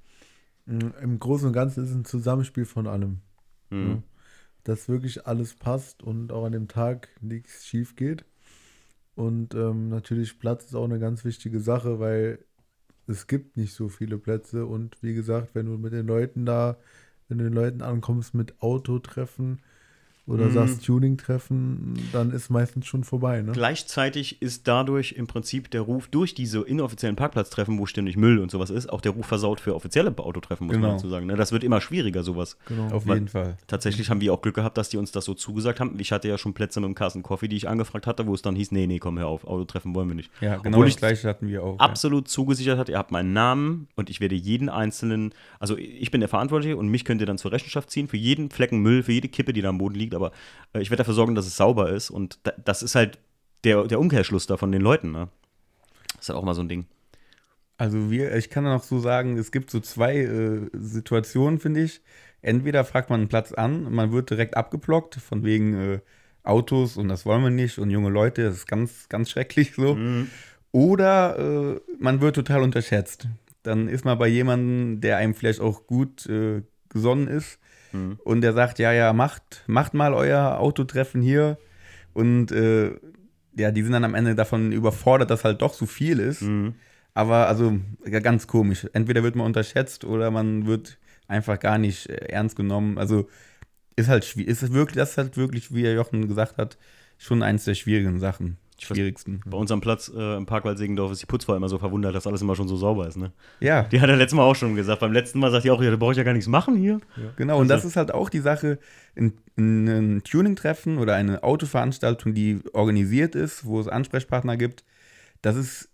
[0.70, 3.22] im Großen und Ganzen ist es ein Zusammenspiel von allem.
[3.70, 3.90] Mhm.
[3.90, 4.04] Ja.
[4.64, 8.26] Dass wirklich alles passt und auch an dem Tag nichts schief geht.
[9.16, 12.40] Und ähm, natürlich Platz ist auch eine ganz wichtige Sache, weil
[13.08, 14.66] es gibt nicht so viele Plätze.
[14.66, 16.78] Und wie gesagt, wenn du mit den Leuten da,
[17.28, 19.60] wenn du den Leuten ankommst mit Autotreffen
[20.30, 20.52] oder Mhm.
[20.54, 23.42] sagst Tuning-Treffen, dann ist meistens schon vorbei.
[23.42, 23.52] Ne?
[23.52, 28.52] Gleichzeitig ist dadurch im Prinzip der Ruf durch diese inoffiziellen Parkplatztreffen, wo ständig Müll und
[28.52, 30.94] sowas ist, auch der Ruf versaut für offizielle Autotreffen, muss man Genau.
[30.94, 31.26] dazu sagen.
[31.28, 31.36] Ne?
[31.36, 32.58] Das wird immer schwieriger, sowas.
[32.68, 32.88] Genau.
[32.92, 33.58] Auf Weil- jeden Fall.
[33.68, 35.96] Tatsächlich haben wir auch Glück gehabt, dass die uns das so zugesagt haben.
[36.00, 38.42] Ich hatte ja schon Plätze mit dem Carsten Coffee, die ich angefragt hatte, wo es
[38.42, 40.32] dann hieß, nee, nee, komm, hör auf, Autotreffen wollen wir nicht.
[40.42, 41.80] Ja, genau Obwohl das ich gleiche hatten wir auch.
[41.80, 46.22] absolut zugesichert hat, ihr habt meinen Namen und ich werde jeden einzelnen, also ich bin
[46.22, 49.12] der Verantwortliche und mich könnt ihr dann zur Rechenschaft ziehen für jeden Flecken Müll, für
[49.12, 50.32] jede Kippe, die da am Boden liegt, aber
[50.74, 53.20] äh, ich werde dafür sorgen, dass es sauber ist und da, das ist halt
[53.64, 55.30] der, der Umkehrschluss da von den Leuten, ne?
[56.16, 56.86] Das ist halt auch mal so ein Ding.
[57.78, 62.02] Also wir, ich kann noch so sagen, es gibt so zwei äh, Situationen, finde ich.
[62.42, 66.00] Entweder fragt man einen Platz an, man wird direkt abgeblockt, von wegen äh,
[66.44, 69.96] Autos und das wollen wir nicht und junge Leute, das ist ganz, ganz schrecklich so.
[70.72, 73.28] Oder äh, man wird total unterschätzt.
[73.64, 77.60] Dann ist man bei jemandem, der einem vielleicht auch gut äh, gesonnen ist
[77.92, 78.20] Mhm.
[78.24, 81.58] und der sagt, ja, ja, macht, macht mal euer Autotreffen hier.
[82.14, 82.92] Und äh,
[83.56, 86.42] ja, die sind dann am Ende davon überfordert, dass halt doch so viel ist.
[86.42, 86.76] Mhm.
[87.14, 87.78] Aber also
[88.24, 88.88] ganz komisch.
[88.94, 92.98] Entweder wird man unterschätzt oder man wird einfach gar nicht äh, ernst genommen.
[92.98, 93.28] Also
[93.96, 94.50] ist halt schwierig.
[94.50, 96.78] Ist wirklich, das ist halt wirklich, wie Jochen gesagt hat,
[97.18, 98.58] schon eins der schwierigen Sachen.
[98.82, 99.42] Schwierigsten.
[99.46, 102.28] Bei uns am Platz äh, im Parkwald Segendorf ist die Putzfrau immer so verwundert, dass
[102.28, 103.18] alles immer schon so sauber ist.
[103.18, 103.32] Ne?
[103.60, 105.00] Ja, Die hat er letztes Mal auch schon gesagt.
[105.02, 107.00] Beim letzten Mal sagt die auch, ja, da brauche ich ja gar nichts machen hier.
[107.36, 107.60] genau.
[107.60, 108.80] Und das ist halt auch die Sache,
[109.16, 114.84] in, in ein Tuning-Treffen oder eine Autoveranstaltung, die organisiert ist, wo es Ansprechpartner gibt,
[115.42, 115.90] das ist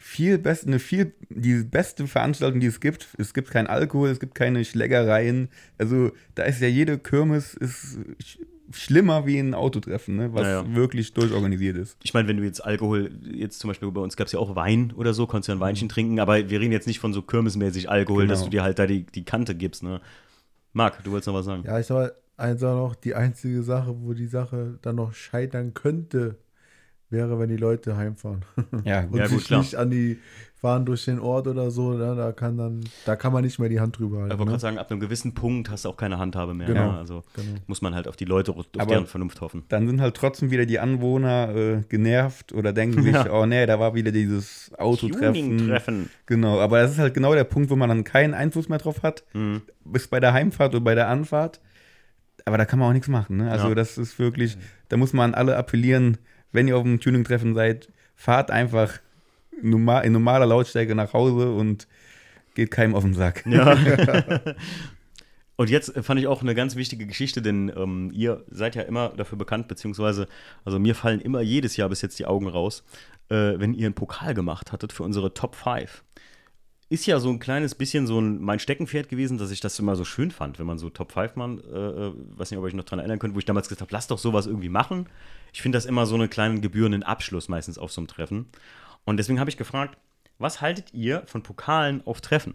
[0.00, 3.08] viel best, eine viel, die beste Veranstaltung, die es gibt.
[3.18, 5.50] Es gibt keinen Alkohol, es gibt keine Schlägereien.
[5.76, 7.98] Also da ist ja jede Kirmes ist
[8.72, 10.32] schlimmer wie ein Autotreffen, ne?
[10.34, 10.74] was Ja, ja.
[10.74, 11.96] wirklich durchorganisiert ist.
[12.02, 14.54] Ich meine, wenn du jetzt Alkohol, jetzt zum Beispiel bei uns gab es ja auch
[14.56, 17.12] Wein oder so, konntest du ja ein Weinchen trinken, aber wir reden jetzt nicht von
[17.12, 18.46] so kirmesmäßig Alkohol, dass Genau.
[18.46, 19.82] du dir halt da die, die Kante gibst.
[19.82, 20.00] Ne?
[20.72, 21.64] Marc, du wolltest noch was sagen?
[21.66, 25.12] Ja, ich sag mal, eins auch noch, die einzige Sache, wo die Sache dann noch
[25.14, 26.36] scheitern könnte,
[27.10, 28.44] wäre, wenn die Leute heimfahren.
[28.84, 29.60] Ja, Und Ja, gut, sich klar.
[29.60, 30.18] nicht an die
[30.60, 33.70] fahren durch den Ort oder so, ne, da kann dann, da kann man nicht mehr
[33.70, 34.30] die Hand drüber Ich halten.
[34.32, 34.50] wollte Ne?
[34.50, 36.66] gerade sagen, ab einem gewissen Punkt hast du auch keine Handhabe mehr.
[36.66, 36.98] Genau, Ne?
[36.98, 37.54] Also genau.
[37.66, 39.62] muss man halt auf die Leute, auf Aber- deren Vernunft hoffen.
[39.70, 43.30] dann sind halt trotzdem wieder die Anwohner äh, genervt oder denken sich, Ja.
[43.32, 46.08] oh nee, da war wieder dieses Autotreffen.
[46.26, 49.02] Genau, aber das ist halt genau der Punkt, wo man dann keinen Einfluss mehr drauf
[49.02, 49.62] hat, Mhm.
[49.86, 51.60] bis bei der Heimfahrt oder bei der Anfahrt.
[52.44, 53.38] Aber da kann man auch nichts machen.
[53.38, 53.50] Ne?
[53.50, 53.74] Also Ja.
[53.74, 54.56] das ist wirklich,
[54.88, 56.18] da muss man an alle appellieren,
[56.52, 58.98] wenn ihr auf einem Tuning-Treffen seid, fahrt einfach
[59.62, 61.86] normal, in normaler Lautstärke nach Hause und
[62.54, 63.44] geht keinem auf den Sack.
[63.46, 63.76] Ja.
[65.60, 69.10] Und jetzt fand ich auch eine ganz wichtige Geschichte, denn ähm, ihr seid ja immer
[69.10, 70.26] dafür bekannt, beziehungsweise,
[70.64, 72.82] also mir fallen immer jedes Jahr bis jetzt die Augen raus,
[73.28, 76.02] äh, wenn ihr einen Pokal gemacht hattet für unsere Top 5.
[76.90, 79.96] Ist ja so ein kleines bisschen so ein, mein Steckenpferd gewesen, dass ich das immer
[79.96, 82.74] so schön fand, wenn man so Top 5 Mann, äh, äh, weiß nicht, ob euch
[82.74, 85.08] noch dran erinnern könnt, wo ich damals gesagt habe, lass doch sowas irgendwie machen.
[85.52, 88.46] Ich finde das immer so einen kleinen gebührenden Abschluss meistens auf so einem Treffen.
[89.04, 89.98] Und deswegen habe ich gefragt,
[90.38, 92.54] was haltet ihr von Pokalen auf Treffen?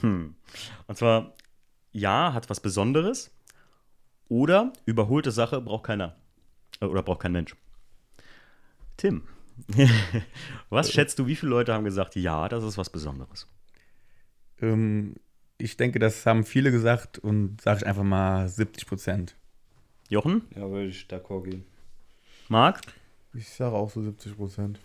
[0.00, 0.34] Hm.
[0.86, 1.34] Und zwar,
[1.92, 3.34] ja, hat was Besonderes.
[4.28, 6.16] Oder überholte Sache braucht keiner.
[6.80, 7.56] Äh, Oder braucht kein Mensch.
[8.96, 9.22] Tim,
[10.70, 13.46] was schätzt du, wie viele Leute haben gesagt, ja, das ist was Besonderes?
[14.60, 15.16] Ähm,
[15.58, 19.36] ich denke, das haben viele gesagt und sage ich einfach mal 70 Prozent.
[20.08, 21.64] Jochen, Ja, würde ich d'accord gehen.
[22.48, 22.80] Marc?
[23.34, 24.80] Ich sage auch so 70 Prozent.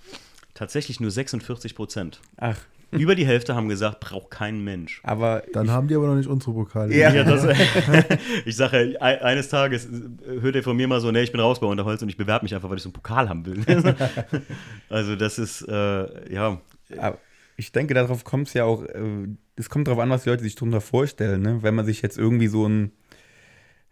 [0.53, 2.19] Tatsächlich nur 46 Prozent.
[2.37, 2.59] Ach,
[2.99, 5.01] Über die Hälfte haben gesagt, braucht kein Mensch.
[5.03, 6.95] aber Dann haben die aber noch nicht unsere Pokale.
[6.95, 7.13] Ja.
[7.13, 7.45] Ja, das,
[8.45, 11.41] ich sage ja, eines Tages äh, hört ihr von mir mal so, ne, ich bin
[11.41, 13.63] raus bei Unterholz und ich bewerbe mich einfach, weil ich so einen Pokal haben will.
[14.89, 16.59] also das ist, äh, ja,
[16.97, 17.17] Aber
[17.57, 20.43] ich denke, darauf kommt es ja auch, äh, es kommt darauf an, was die Leute
[20.43, 21.41] sich darunter vorstellen.
[21.41, 21.59] Ne?
[21.61, 22.91] Wenn man sich jetzt irgendwie so ein,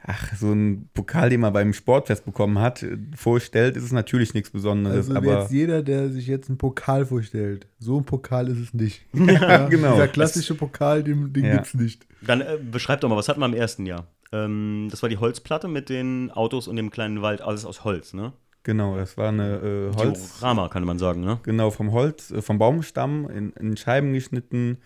[0.05, 2.85] ach, so ein Pokal, den man beim Sportfest bekommen hat,
[3.15, 5.07] vorstellt, ist es natürlich nichts Besonderes.
[5.09, 8.73] Also aber jetzt jeder, der sich jetzt einen Pokal vorstellt, so ein Pokal ist es
[8.73, 9.05] nicht.
[9.13, 9.93] Ja, genau.
[9.93, 11.53] Dieser klassische Pokal, den, den Ja.
[11.53, 12.05] gibt's nicht.
[12.21, 14.07] dann äh, beschreibt doch mal, was hatten wir im ersten Jahr?
[14.31, 18.13] Ähm, das war die Holzplatte mit den Autos und dem kleinen Wald, alles aus Holz,
[18.13, 18.33] ne?
[18.63, 19.55] genau, das war eine
[19.91, 21.39] äh, Holz, Diorama, kann man sagen, ne?
[21.43, 24.77] genau, vom Holz, äh, vom Baumstamm in, in Scheiben geschnitten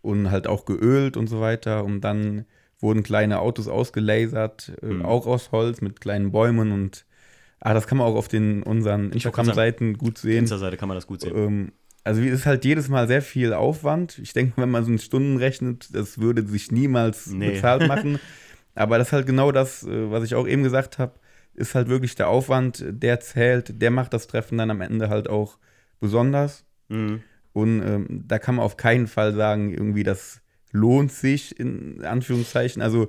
[0.00, 1.84] und halt auch geölt und so weiter.
[1.84, 2.44] Und dann
[2.80, 5.04] wurden kleine Autos ausgelasert, äh, Mhm.
[5.04, 7.06] auch aus Holz mit kleinen Bäumen und
[7.60, 10.40] ah, das kann man auch auf den unseren Instagram-Seiten gut sehen.
[10.40, 11.32] Insta-Seite kann man das gut sehen.
[11.36, 11.72] Ähm,
[12.04, 14.18] also wie- es ist halt jedes Mal sehr viel Aufwand.
[14.18, 17.52] Ich denke, wenn man so in Stunden rechnet, das würde sich niemals Nee.
[17.52, 18.18] bezahlt machen.
[18.74, 21.14] Aber das ist halt genau das, äh, was ich auch eben gesagt habe,
[21.54, 25.28] ist halt wirklich der Aufwand, der zählt, der macht das Treffen dann am Ende halt
[25.30, 25.56] auch
[25.98, 26.64] besonders.
[26.88, 27.22] Mhm.
[27.54, 30.42] Und ähm, da kann man auf keinen Fall sagen, irgendwie das
[30.76, 32.82] lohnt sich, in Anführungszeichen.
[32.82, 33.08] Also,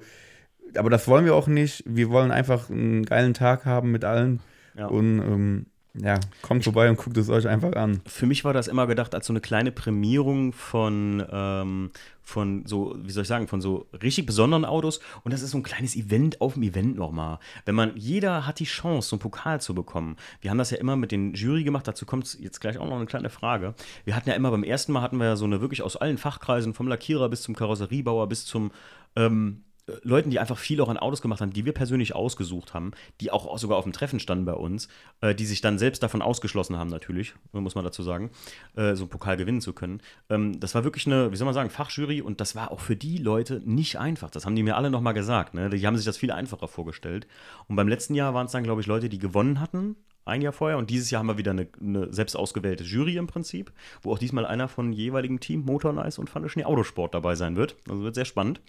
[0.76, 1.84] aber das wollen wir auch nicht.
[1.86, 4.40] Wir wollen einfach einen geilen Tag haben mit allen.
[4.78, 4.88] Ja.
[4.88, 5.66] Und ähm,
[6.00, 8.02] ja, kommt vorbei und guckt es euch einfach an.
[8.06, 11.92] Für mich war das immer gedacht als so eine kleine Prämierung von, ähm,
[12.28, 15.00] von so, wie soll ich sagen, von so richtig besonderen Autos.
[15.24, 17.40] Und das ist so ein kleines Event auf dem Event nochmal.
[17.64, 20.18] Wenn man, jeder hat die Chance, so einen Pokal zu bekommen.
[20.42, 22.98] Wir haben das ja immer mit den Jury gemacht, dazu kommt jetzt gleich auch noch
[22.98, 23.76] eine kleine Frage.
[24.04, 26.18] Wir hatten ja immer, beim ersten Mal hatten wir ja so eine wirklich aus allen
[26.18, 28.72] Fachkreisen, vom Lackierer bis zum Karosseriebauer bis zum
[29.16, 29.67] ähm, äh,
[30.04, 33.32] Leuten, die einfach viel auch an Autos gemacht haben, die wir persönlich ausgesucht haben, die
[33.32, 34.90] auch sogar auf dem Treffen standen bei uns,
[35.22, 38.30] äh, die sich dann selbst davon ausgeschlossen haben, natürlich, muss man dazu sagen,
[38.76, 40.02] äh, so einen Pokal gewinnen zu können.
[40.30, 42.96] Ähm, das war wirklich eine, wie soll man sagen, Fachjury und das war auch für
[42.96, 44.30] die Leute nicht einfach.
[44.30, 45.54] Das haben die mir alle nochmal gesagt.
[45.54, 45.70] Ne?
[45.70, 47.28] Die haben sich das viel einfacher vorgestellt.
[47.68, 49.96] Und beim letzten Jahr waren es dann, glaube ich, Leute, die gewonnen hatten.
[50.26, 53.28] Ein Jahr vorher und dieses Jahr haben wir wieder eine, eine selbst ausgewählte Jury im
[53.28, 53.72] Prinzip,
[54.02, 57.56] wo auch diesmal einer von jeweiligen Team Motor Nice und Funny Schnee Autosport dabei sein
[57.56, 57.78] wird.
[57.88, 58.60] Also wird sehr spannend.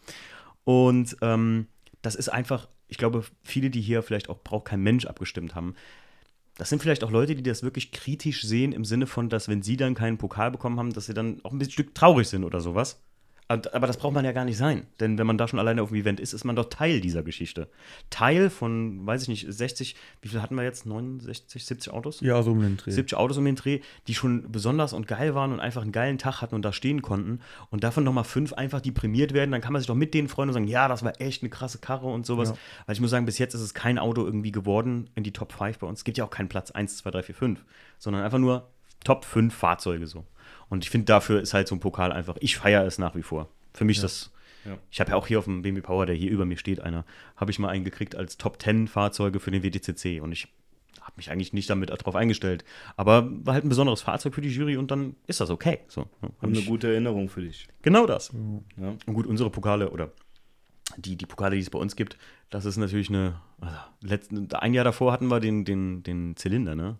[0.69, 1.66] Und ähm,
[2.03, 5.75] das ist einfach, ich glaube, viele, die hier vielleicht auch braucht kein Mensch abgestimmt haben,
[6.59, 9.62] das sind vielleicht auch Leute, die das wirklich kritisch sehen, im Sinne von, dass wenn
[9.62, 12.61] sie dann keinen Pokal bekommen haben, dass sie dann auch ein bisschen traurig sind oder
[12.61, 13.01] sowas.
[13.49, 14.86] Aber das braucht man ja gar nicht sein.
[15.01, 17.22] Denn wenn man da schon alleine auf dem Event ist, ist man doch Teil dieser
[17.22, 17.68] Geschichte.
[18.11, 20.84] Teil von, weiß ich nicht, 60, wie viel hatten wir jetzt?
[20.84, 22.20] 69, 70 Autos?
[22.20, 22.90] Ja, so um den Dreh.
[22.90, 26.18] 70 Autos um den Dreh, die schon besonders und geil waren und einfach einen geilen
[26.18, 27.40] Tag hatten und da stehen konnten.
[27.70, 29.51] Und davon nochmal fünf einfach, die prämiert werden.
[29.51, 31.49] Dann kann man sich doch mit denen freuen und sagen, ja, das war echt eine
[31.49, 32.51] krasse Karre und sowas.
[32.51, 32.57] Ja.
[32.84, 35.53] Weil ich muss sagen, bis jetzt ist es kein Auto irgendwie geworden in die Top
[35.53, 36.01] 5 bei uns.
[36.01, 37.64] Es gibt ja auch keinen Platz 1, 2, 3, 4, 5,
[37.99, 38.68] sondern einfach nur
[39.05, 40.26] Top 5 Fahrzeuge so.
[40.69, 43.23] Und ich finde, dafür ist halt so ein Pokal einfach, ich feiere es nach wie
[43.23, 43.49] vor.
[43.73, 44.31] Für mich das,
[44.64, 44.77] Ja.
[44.91, 47.05] ich habe ja auch hier auf dem BMW Power, der hier über mir steht, einer,
[47.37, 50.21] habe ich mal einen gekriegt als Top 10 Fahrzeuge für den WTCC.
[50.21, 50.49] Und ich
[51.01, 52.64] habe mich eigentlich nicht damit darauf eingestellt.
[52.97, 55.79] Aber war halt ein besonderes Fahrzeug für die Jury und dann ist das okay.
[55.89, 57.66] So, ja, hab Und eine gute Erinnerung für dich.
[57.83, 58.31] Genau das.
[58.77, 58.95] Ja.
[59.07, 60.11] Und gut, unsere Pokale oder
[60.99, 62.19] die, die Pokale, die es bei uns gibt,
[62.51, 63.41] das ist natürlich eine.
[63.61, 66.99] Also, letzten, ein Jahr davor hatten wir den, den, den Zylinder, ne?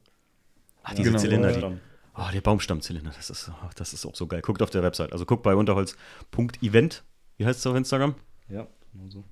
[0.83, 1.19] Ach, diese Genau.
[1.23, 1.77] Zylinder, die.
[2.19, 4.43] Oh, der Baumstammzylinder, das ist, oh, das ist auch so geil.
[4.43, 5.13] Guckt auf der Website.
[5.13, 7.05] Also guckt bei unterholz.event.
[7.37, 8.17] Wie heißt es auf Instagram?
[8.49, 9.25] Ja, genau so.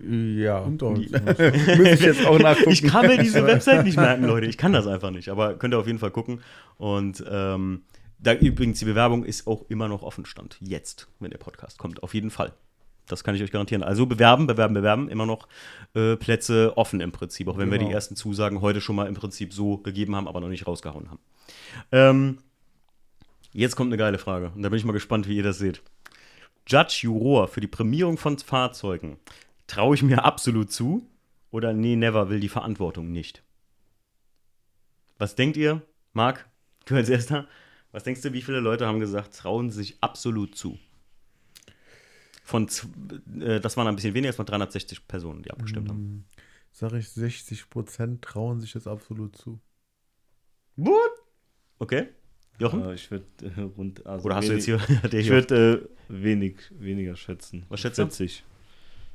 [0.00, 0.58] Ja.
[0.60, 1.10] Unter uns.
[1.10, 2.70] Müsste ich jetzt auch nachgucken.
[2.70, 4.46] Ich kann mir diese Website nicht merken, Leute.
[4.46, 5.28] Ich kann das einfach nicht.
[5.30, 6.42] Aber könnt ihr auf jeden Fall gucken.
[6.76, 7.82] Und ähm,
[8.18, 10.58] da übrigens, die Bewerbung ist auch immer noch offen stand.
[10.60, 12.02] Jetzt, wenn der Podcast kommt.
[12.02, 12.52] Auf jeden Fall.
[13.08, 13.82] Das kann ich euch garantieren.
[13.82, 15.08] Also bewerben, bewerben, bewerben.
[15.08, 15.48] Immer noch
[15.94, 17.48] äh, Plätze offen im Prinzip.
[17.48, 17.94] Auch wenn wir die Genau.
[17.96, 21.20] ersten Zusagen heute schon mal im Prinzip so gegeben haben, aber noch nicht rausgehauen haben.
[21.90, 22.38] Ähm,
[23.52, 24.52] jetzt kommt eine geile Frage.
[24.54, 25.82] Und da bin ich mal gespannt, wie ihr das seht.
[26.66, 29.16] Judge Juror für die Prämierung von Fahrzeugen.
[29.66, 31.06] Traue ich mir absolut zu?
[31.50, 33.42] Oder nee, never will die Verantwortung nicht?
[35.18, 35.82] Was denkt ihr?
[36.12, 36.46] Marc,
[36.84, 37.46] du als erster.
[37.90, 40.78] Was denkst du, wie viele Leute haben gesagt, trauen sich absolut zu?
[42.48, 42.66] Von,
[43.42, 46.24] äh, das waren ein bisschen weniger, es waren 360 Personen, die abgestimmt haben.
[46.72, 49.60] Sag ich, 60 Prozent trauen sich das absolut zu.
[50.76, 51.10] What?
[51.78, 52.08] Okay.
[52.58, 52.82] Jochen?
[52.86, 54.06] Äh, ich würde äh, rund.
[54.06, 57.66] Also Oder hast du wenig- jetzt hier, Ich würde äh, wenig, weniger schätzen.
[57.68, 58.04] Was schätzt du?
[58.04, 58.42] 40.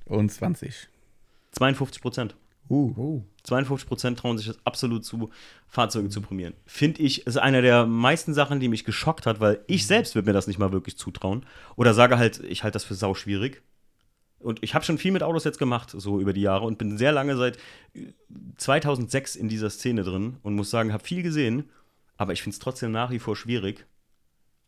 [0.06, 0.88] Und 20.
[1.54, 2.36] 52 Prozent.
[2.70, 2.94] Uh.
[2.98, 3.24] Oh.
[3.44, 5.30] 52 Prozent trauen sich das absolut zu,
[5.68, 6.54] Fahrzeuge zu prämieren.
[6.66, 10.28] Finde ich, ist eine der meisten Sachen, die mich geschockt hat, weil ich selbst würde
[10.28, 11.46] mir das nicht mal wirklich zutrauen.
[11.76, 13.62] Oder sage halt, ich halte das für sau schwierig.
[14.40, 16.98] Und ich habe schon viel mit Autos jetzt gemacht, so über die Jahre, und bin
[16.98, 17.58] sehr lange seit
[17.94, 18.14] äh,
[18.58, 21.70] 2006 in dieser Szene drin und muss sagen, habe viel gesehen,
[22.18, 23.86] aber ich finde es trotzdem nach wie vor schwierig,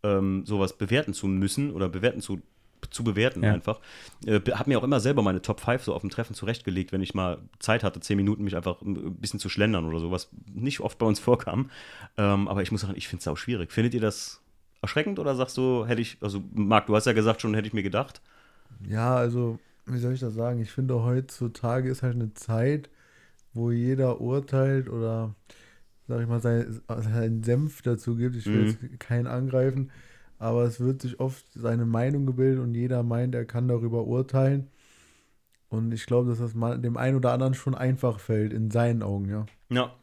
[0.03, 2.41] ähm, sowas bewerten zu müssen oder bewerten zu,
[2.91, 3.53] zu bewerten Ja.
[3.53, 3.79] einfach.
[4.25, 7.01] Äh, habe mir auch immer selber meine Top 5 so auf dem Treffen zurechtgelegt, wenn
[7.01, 10.29] ich mal Zeit hatte, 10 Minuten mich einfach ein bisschen zu schlendern oder so, was
[10.53, 11.69] nicht oft bei uns vorkam.
[12.17, 13.71] Ähm, aber ich muss sagen, ich finde es auch schwierig.
[13.71, 14.41] Findet ihr das
[14.81, 17.73] erschreckend oder sagst du, hätte ich, also Marc, du hast ja gesagt schon, hätte ich
[17.73, 18.21] mir gedacht.
[18.87, 20.59] Ja, also, wie soll ich das sagen?
[20.61, 22.89] Ich finde, heutzutage ist halt eine Zeit,
[23.53, 25.35] wo jeder urteilt oder,
[26.07, 28.35] sag ich mal, sein- seinen Senf dazu gibt.
[28.35, 28.67] Ich will Mhm.
[28.67, 29.91] jetzt keinen angreifen,
[30.39, 34.67] aber es wird sich oft seine Meinung gebildet und jeder meint, er kann darüber urteilen.
[35.69, 39.03] Und ich glaube, dass das mal dem einen oder anderen schon einfach fällt, in seinen
[39.03, 39.45] Augen, ja.
[39.69, 39.93] Ja.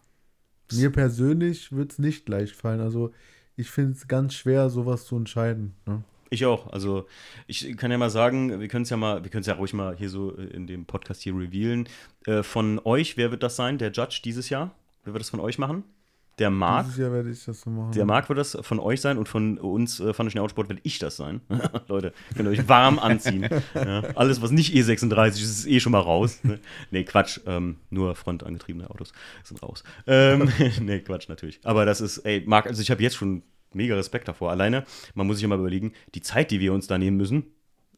[0.73, 2.81] Mir persönlich wird es nicht leicht fallen.
[2.81, 3.13] Also,
[3.57, 5.75] ich finde es ganz schwer, sowas zu entscheiden.
[5.87, 6.03] Ne?
[6.33, 6.73] Ich auch.
[6.73, 7.07] Also
[7.47, 9.75] ich kann ja mal sagen, wir können es ja mal, wir können es ja ruhig
[9.75, 11.87] mal hier so in dem Podcast hier revealen.
[12.25, 13.77] Äh, von euch, wer wird das sein?
[13.77, 14.75] Der Judge dieses Jahr?
[15.05, 15.85] Wer wird das von euch machen?
[16.39, 16.87] Der Marc.
[16.87, 17.93] Dieses Jahr werde ich das so machen.
[17.93, 20.81] Der Marc wird das von euch sein und von uns, äh, von der Autosport, werde
[20.85, 21.41] ich das sein.
[21.89, 23.49] Leute, könnt ihr euch warm anziehen.
[23.75, 26.41] ja, alles, was nicht E36 ist, ist eh schon mal raus.
[26.43, 26.59] Ne?
[26.91, 27.41] Nee, Quatsch.
[27.47, 29.13] Ähm, nur frontangetriebene Autos
[29.45, 29.85] sind raus.
[30.07, 31.61] Ähm, nee, Quatsch natürlich.
[31.65, 33.43] Aber das ist, ey, Marc, also ich habe jetzt schon
[33.75, 34.51] mega Respekt davor.
[34.51, 37.45] Alleine, man muss sich immer überlegen, die Zeit, die wir uns da nehmen müssen,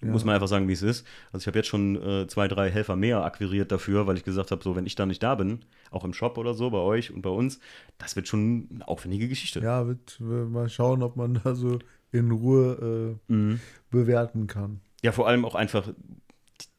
[0.03, 1.07] muss man einfach sagen, wie es ist.
[1.33, 4.51] Also ich habe jetzt schon äh, zwei, drei Helfer mehr akquiriert dafür, weil ich gesagt
[4.51, 7.11] habe, so wenn ich da nicht da bin, auch im Shop oder so, bei euch
[7.13, 7.59] und bei uns,
[7.99, 9.61] das wird schon eine aufwendige Geschichte.
[9.61, 11.79] Ja, wird wir mal schauen, ob man da so
[12.13, 13.61] in Ruhe äh, Mhm.
[13.91, 14.81] bewerten kann.
[15.03, 15.89] Ja, vor allem auch einfach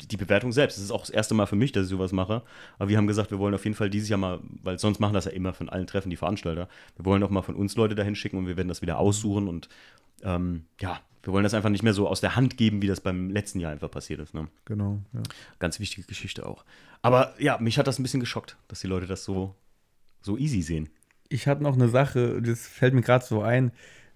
[0.01, 0.77] die, die Bewertung selbst.
[0.77, 2.43] Das ist auch das erste Mal für mich, dass ich sowas mache.
[2.79, 5.13] Aber wir haben gesagt, wir wollen auf jeden Fall dieses Jahr mal, weil sonst machen
[5.13, 6.67] das ja immer von allen Treffen die Veranstalter.
[6.95, 9.47] Wir wollen auch mal von uns Leute dahin schicken und wir werden das wieder aussuchen
[9.47, 9.67] und
[10.23, 13.01] ähm, ja, wir wollen das einfach nicht mehr so aus der Hand geben, wie das
[13.01, 14.33] beim letzten Jahr einfach passiert ist.
[14.35, 14.47] Ne?
[14.65, 15.23] Genau, ja.
[15.57, 16.63] Ganz wichtige Geschichte auch.
[17.01, 19.55] Aber ja, mich hat das ein bisschen geschockt, dass die Leute das so,
[20.21, 20.89] so easy sehen.
[21.27, 23.71] Ich hatte noch eine Sache, das fällt mir gerade so ein.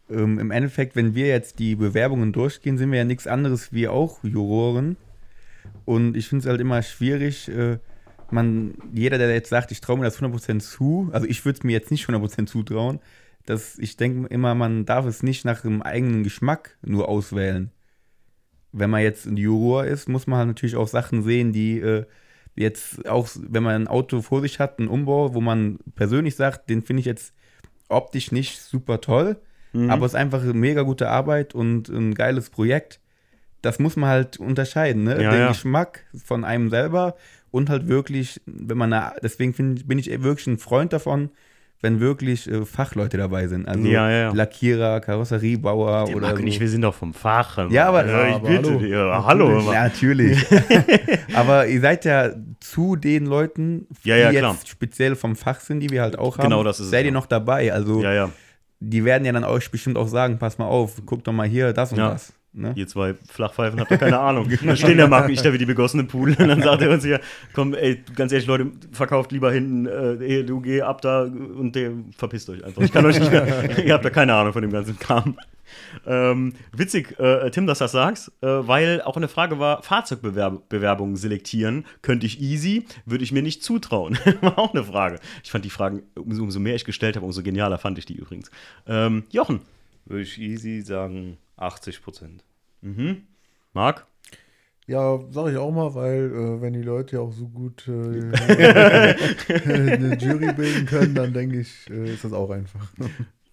[0.07, 3.87] Ähm, Im Endeffekt, wenn wir jetzt die Bewerbungen durchgehen, sind wir ja nichts anderes wie
[3.87, 4.95] auch Juroren.
[5.85, 7.79] Und ich finde es halt immer schwierig, äh,
[8.31, 11.63] man, jeder, der jetzt sagt, ich traue mir das 100% zu, also ich würde es
[11.63, 12.99] mir jetzt nicht 100% zutrauen,
[13.45, 17.71] dass ich denke immer, man darf es nicht nach dem eigenen Geschmack nur auswählen.
[18.71, 22.05] Wenn man jetzt ein Juror ist, muss man halt natürlich auch Sachen sehen, die äh,
[22.55, 26.69] jetzt auch, wenn man ein Auto vor sich hat, einen Umbau, wo man persönlich sagt,
[26.69, 27.33] den finde ich jetzt
[27.87, 29.37] optisch nicht super toll,
[29.89, 32.99] aber es ist einfach eine mega gute Arbeit und ein geiles Projekt,
[33.61, 35.21] das muss man halt unterscheiden, ne?
[35.21, 35.47] Ja, Den ja.
[35.49, 37.15] Geschmack von einem selber
[37.51, 41.29] und halt wirklich, wenn man, eine, deswegen find, bin ich wirklich ein Freund davon,
[41.81, 43.67] wenn wirklich äh, Fachleute dabei sind.
[43.67, 44.31] Also Ja, ja.
[44.33, 46.41] Lackierer, Karosseriebauer Der oder Marc so.
[46.43, 47.69] und ich, wir sind doch vom Fach.
[47.71, 48.79] Ja, aber- ja, ich aber bitte hallo.
[48.79, 49.23] dir.
[49.25, 49.71] Hallo.
[49.71, 50.45] Ja, natürlich.
[51.33, 54.53] Aber ihr seid ja zu den Leuten, Ja, ja, die klar.
[54.53, 56.45] jetzt speziell vom Fach sind, die wir halt auch haben.
[56.49, 57.71] Genau, das ist es, Seid ihr noch dabei?
[57.71, 58.01] Also
[58.81, 61.73] die werden ja dann euch bestimmt auch sagen, pass mal auf, guck doch mal hier,
[61.73, 62.33] das und das.
[62.51, 62.73] Ne?
[62.75, 64.49] Ihr zwei Flachpfeifen habt doch keine Ahnung.
[64.63, 66.89] Da stehen der Marc und ich da wie die begossenen Pudel und dann sagt er
[66.89, 67.19] uns hier,
[67.53, 71.91] komm, ey, ganz ehrlich, Leute, verkauft lieber hinten, äh, du geh ab da und der
[72.17, 72.81] verpisst euch einfach.
[72.81, 75.37] Ich kann euch nicht mehr, ihr habt da keine Ahnung von dem ganzen Kram.
[76.07, 81.15] Ähm, witzig, äh, Tim, dass du das sagst, äh, weil auch eine Frage war, Fahrzeugbewerbungen
[81.15, 84.17] selektieren, könnte ich easy, würde ich mir nicht zutrauen.
[84.41, 85.19] war auch eine Frage.
[85.43, 88.15] Ich fand die Fragen, umso, umso mehr ich gestellt habe, umso genialer fand ich die
[88.15, 88.49] übrigens.
[88.87, 89.61] Ähm, Jochen,
[90.05, 92.43] Würde ich easy sagen 80 Prozent.
[92.81, 93.23] mhm.
[93.73, 94.07] Marc?
[94.87, 97.91] Ja, sag ich auch mal, weil äh, wenn die Leute ja auch so gut äh,
[99.63, 102.87] eine Jury bilden können, dann denke ich, äh, ist das auch einfach.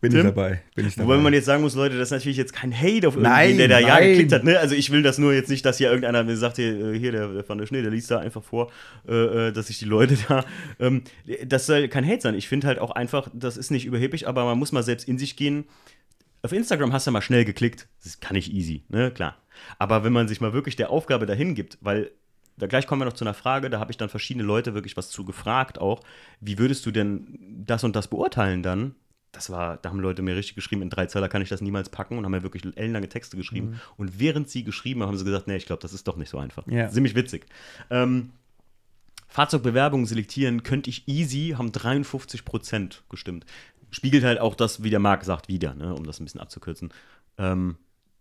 [0.01, 0.21] Bin Tim?
[0.21, 0.63] ich dabei.
[0.75, 1.09] Bin ich dabei.
[1.09, 3.59] Wobei man jetzt sagen muss, Leute, das ist natürlich jetzt kein Hate auf irgendwen, Nein,
[3.59, 4.45] der da ja geklickt hat.
[4.45, 4.59] Ne?
[4.59, 7.13] Also ich will das nur jetzt nicht, dass hier irgendeiner mir sagt, hier, äh, hier
[7.13, 8.71] der, der Van der Schnee, der liest da einfach vor,
[9.09, 10.45] äh, äh, dass sich die Leute da.
[10.79, 11.03] Ähm,
[11.47, 12.35] das soll kein Hate sein.
[12.35, 15.19] Ich finde halt auch einfach, das ist nicht überheblich, aber man muss mal selbst in
[15.19, 15.65] sich gehen.
[16.47, 17.89] Auf Instagram hast du mal schnell geklickt.
[18.05, 19.11] Das kann ich easy, ne?
[19.11, 19.37] Klar.
[19.81, 22.13] Aber wenn man sich mal wirklich der Aufgabe dahin gibt, weil
[22.57, 24.97] da gleich kommen wir noch zu einer Frage, da habe ich dann verschiedene Leute wirklich
[24.97, 26.05] was zu gefragt auch.
[26.41, 28.95] Wie würdest du denn das und das beurteilen dann?
[29.33, 31.89] Das war, da haben Leute mir richtig geschrieben, in drei Zeiler kann ich das niemals
[31.89, 33.81] packen und haben mir wirklich ellenlange Texte geschrieben.
[33.97, 36.31] Und während sie geschrieben haben, haben sie gesagt, nee, ich glaube, das ist doch nicht
[36.31, 36.65] so einfach.
[36.69, 36.89] Ja.
[36.89, 37.47] Ziemlich witzig.
[37.91, 38.31] Ähm,
[39.27, 43.45] Fahrzeugbewerbungen selektieren könnte ich easy, haben 53% gestimmt.
[43.97, 46.93] Spiegelt halt auch das, wie der Marc sagt, wieder, ne, um das ein bisschen abzukürzen.
[47.39, 47.77] Ähm,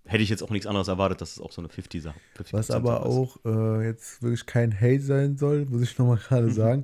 [0.05, 2.71] hätte ich jetzt auch nichts anderes erwartet, dass es auch so eine 50-Sache 50 Was
[2.71, 6.83] aber auch äh, jetzt wirklich kein Hate sein soll, muss ich nochmal gerade sagen.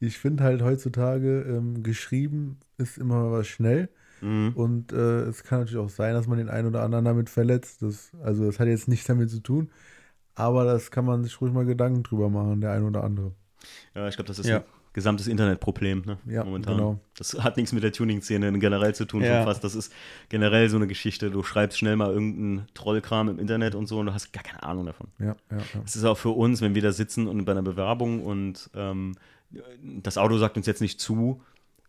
[0.00, 3.88] Ich finde halt heutzutage ähm, geschrieben ist immer was schnell.
[4.20, 4.52] Mhm.
[4.56, 7.82] Und äh, es kann natürlich auch sein, dass man den einen oder anderen damit verletzt.
[7.82, 9.70] Das, also das hat jetzt nichts damit zu tun.
[10.34, 13.32] Aber das kann man sich ruhig mal Gedanken drüber machen, der ein oder andere.
[13.94, 14.58] Ja, ich glaube, das ist Ja.
[14.58, 14.64] ein
[14.96, 16.18] gesamtes Internetproblem, ne?
[16.26, 16.74] Ja, momentan.
[16.76, 17.00] genau.
[17.16, 19.36] Das hat nichts mit der Tuning-Szene generell zu tun, Ja.
[19.36, 19.62] schon fast.
[19.62, 19.92] Das ist
[20.30, 21.30] generell so eine Geschichte.
[21.30, 24.62] Du schreibst schnell mal irgendeinen Trollkram im Internet und so und du hast gar keine
[24.64, 25.06] Ahnung davon.
[25.20, 25.64] Ja, ja, ja.
[25.84, 29.14] Es ist auch für uns, wenn wir da sitzen und bei einer Bewerbung und ähm,
[29.82, 31.40] das Auto sagt uns jetzt nicht zu,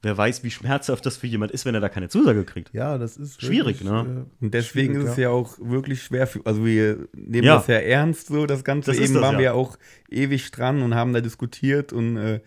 [0.03, 2.73] wer weiß, wie schmerzhaft das für jemand ist, wenn er da keine Zusage kriegt.
[2.73, 4.25] Ja, das ist Schwierig, ne?
[4.41, 7.55] äh, Und deswegen schwierig, ist es ja auch wirklich schwer für, also wir nehmen Ja.
[7.55, 8.91] das ja ernst so, das Ganze.
[8.91, 9.39] Das ist Eben das, waren ja.
[9.39, 9.77] wir ja auch
[10.09, 12.41] ewig dran und haben da diskutiert und äh,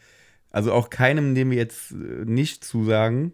[0.50, 3.32] also auch keinem, dem wir jetzt äh, nicht zusagen,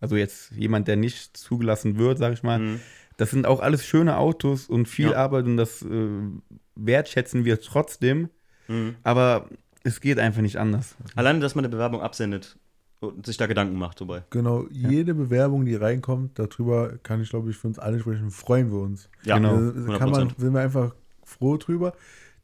[0.00, 2.80] also jetzt jemand, der nicht zugelassen wird, sag ich mal, Mhm.
[3.16, 5.16] das sind auch alles schöne Autos und viel Ja.
[5.16, 6.08] Arbeit und das äh,
[6.76, 8.28] wertschätzen wir trotzdem,
[8.68, 8.96] Mhm.
[9.02, 9.48] aber
[9.84, 10.94] es geht einfach nicht anders.
[11.16, 12.58] Alleine, dass man eine Bewerbung absendet
[13.00, 14.24] und sich da Gedanken macht dabei.
[14.30, 18.70] Genau, jede Bewerbung, die reinkommt, darüber kann ich, glaube ich, für uns alle sprechen, freuen
[18.70, 19.08] wir uns.
[19.24, 19.56] Ja, Genau.
[19.90, 20.94] Da kann man, sind wir einfach
[21.24, 21.92] froh drüber,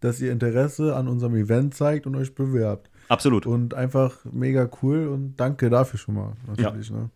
[0.00, 2.90] dass ihr Interesse an unserem Event zeigt und euch bewerbt.
[3.08, 3.46] Absolut.
[3.46, 6.90] Und einfach mega cool und danke dafür schon mal, natürlich.
[6.90, 7.10] Ne?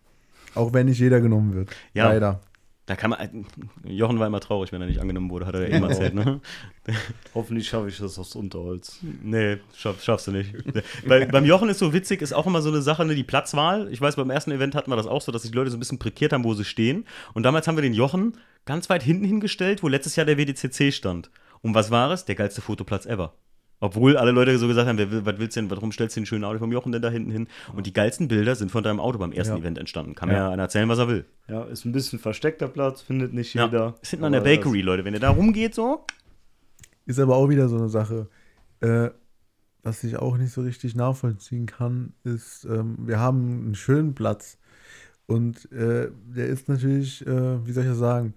[0.55, 1.69] Auch wenn nicht jeder genommen wird.
[1.93, 2.09] Ja.
[2.09, 2.41] Leider.
[2.89, 3.45] Da kann man.
[3.83, 6.41] Jochen war immer traurig, wenn er nicht angenommen wurde, hat er ja eben erzählt, ne?
[7.35, 8.97] Hoffentlich schaffe ich das aus Unterholz.
[9.21, 10.55] Nee, schaff, schaffst du nicht.
[11.07, 13.89] Bei, beim Jochen ist so witzig, ist auch immer so eine Sache, ne, die Platzwahl.
[13.91, 15.77] Ich weiß, beim ersten Event hatten wir das auch so, dass sich die Leute so
[15.77, 17.05] ein bisschen prekiert haben, wo sie stehen.
[17.35, 18.35] Und damals haben wir den Jochen
[18.65, 21.29] ganz weit hinten hingestellt, wo letztes Jahr der WDCC stand.
[21.61, 22.25] Und was war es?
[22.25, 23.33] Der geilste Fotoplatz ever.
[23.81, 26.25] Obwohl alle Leute so gesagt haben, wer, was willst du denn, warum stellst du den
[26.25, 27.47] schönen Auto vom Jochen denn da hinten hin?
[27.73, 29.59] Und die geilsten Bilder sind von deinem Auto beim ersten Ja.
[29.61, 30.15] Event entstanden.
[30.15, 30.47] Kann mir Ja.
[30.47, 31.25] ja einer erzählen, was er will.
[31.47, 33.65] Ja, ist ein bisschen versteckter Platz, findet nicht Ja.
[33.65, 33.95] jeder.
[34.01, 35.05] Ist hinten an der Bakery, Leute.
[35.05, 36.05] Wenn ihr da rumgeht, so.
[37.05, 38.27] Ist aber auch wieder so eine Sache.
[38.81, 39.09] Äh,
[39.81, 44.57] was ich auch nicht so richtig nachvollziehen kann, ist, ähm, wir haben einen schönen Platz.
[45.25, 48.33] Und äh, der ist natürlich, äh, wie soll ich das sagen,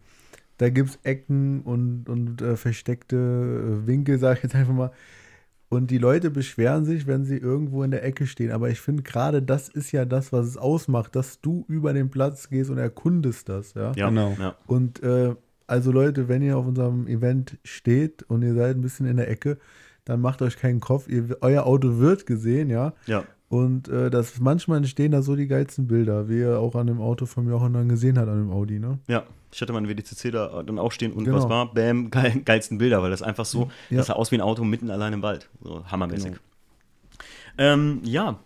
[0.59, 4.93] da gibt es Ecken und, und äh, versteckte äh, Winkel, sage ich jetzt einfach mal.
[5.73, 8.51] Und die Leute beschweren sich, wenn sie irgendwo in der Ecke stehen.
[8.51, 12.11] Aber ich finde gerade, das ist ja das, was es ausmacht, dass du über den
[12.11, 13.73] Platz gehst und erkundest das.
[13.73, 13.93] Ja.
[13.97, 14.37] Ja, Genau.
[14.39, 14.55] Ja.
[14.67, 15.35] Und äh,
[15.67, 19.31] also Leute, wenn ihr auf unserem Event steht und ihr seid ein bisschen in der
[19.31, 19.57] Ecke,
[20.05, 21.09] dann macht euch keinen Kopf.
[21.09, 22.93] Ihr, euer Auto wird gesehen, ja.
[23.07, 23.25] ja.
[23.53, 27.03] Und äh, das manchmal entstehen da so die geilsten Bilder, wie ihr auch an dem
[27.03, 28.99] Auto von Jochen dann gesehen hat, an dem Audi, ne?
[29.09, 31.37] Ja, ich hatte meinen WDCC da dann auch stehen und Genau.
[31.37, 31.71] was war?
[31.75, 33.99] Bam, geil, geilsten Bilder, weil das einfach so, Ja.
[33.99, 35.51] das sah aus wie ein Auto mitten allein im Wald.
[35.63, 36.31] So hammermäßig.
[36.33, 36.39] Genau.
[37.59, 38.39] Ähm, ja,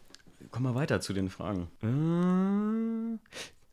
[0.51, 1.69] kommen wir weiter zu den Fragen.
[1.85, 3.19] Äh,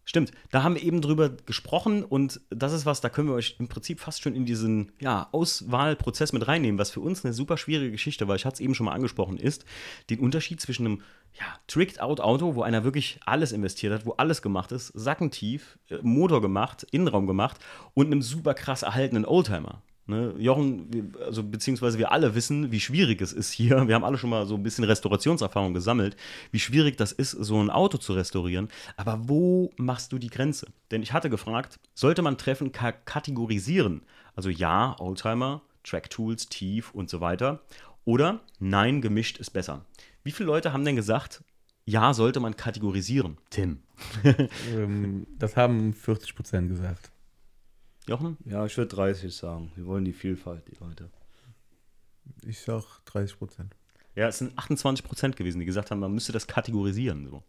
[0.06, 3.56] Stimmt, da haben wir eben drüber gesprochen und das ist was, da können wir euch
[3.58, 7.56] im Prinzip fast schon in diesen ja, Auswahlprozess mit reinnehmen, was für uns eine super
[7.58, 9.64] schwierige Geschichte war, ich hatte es eben schon mal angesprochen, ist
[10.10, 11.02] den Unterschied zwischen einem
[11.40, 16.42] ja, Tricked-Out-Auto, wo einer wirklich alles investiert hat, wo alles gemacht ist, sackentief, äh, Motor
[16.42, 17.58] gemacht, Innenraum gemacht
[17.94, 19.82] und einem super krass erhaltenen Oldtimer.
[20.06, 23.88] Ne, Jochen, also beziehungsweise wir alle wissen, wie schwierig es ist hier.
[23.88, 26.18] Wir haben alle schon mal so ein bisschen Restaurationserfahrung gesammelt,
[26.52, 28.68] wie schwierig das ist, so ein Auto zu restaurieren.
[28.98, 30.68] Aber wo machst du die Grenze?
[30.92, 34.02] Denn ich hatte gefragt, sollte man Treffen ka kategorisieren?
[34.36, 37.62] Also ja, Oldtimer, Track Tools, Tief und so weiter.
[38.04, 39.86] Oder nein, gemischt ist besser.
[40.24, 41.44] Wie viele Leute haben denn gesagt,
[41.86, 43.38] ja, sollte man kategorisieren?
[43.50, 43.80] Tim.
[44.74, 47.12] ähm, das haben 40 Prozent gesagt.
[48.08, 48.38] Jochen?
[48.46, 49.72] Ja, ich würde 30 sagen.
[49.76, 51.10] Wir wollen die Vielfalt, die Leute.
[52.46, 53.76] Ich sag 30 Prozent.
[54.16, 57.28] Ja, es sind 28 Prozent gewesen, die gesagt haben, man müsste das kategorisieren.
[57.28, 57.44] So.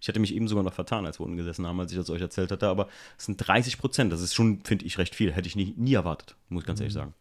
[0.00, 2.10] Ich hätte mich eben sogar noch vertan, als wir unten gesessen haben, als ich das
[2.10, 4.12] euch erzählt hatte, aber es sind 30 Prozent.
[4.12, 5.32] Das ist schon, finde ich, recht viel.
[5.32, 7.14] Hätte ich nie, nie erwartet, muss ich ganz ehrlich sagen.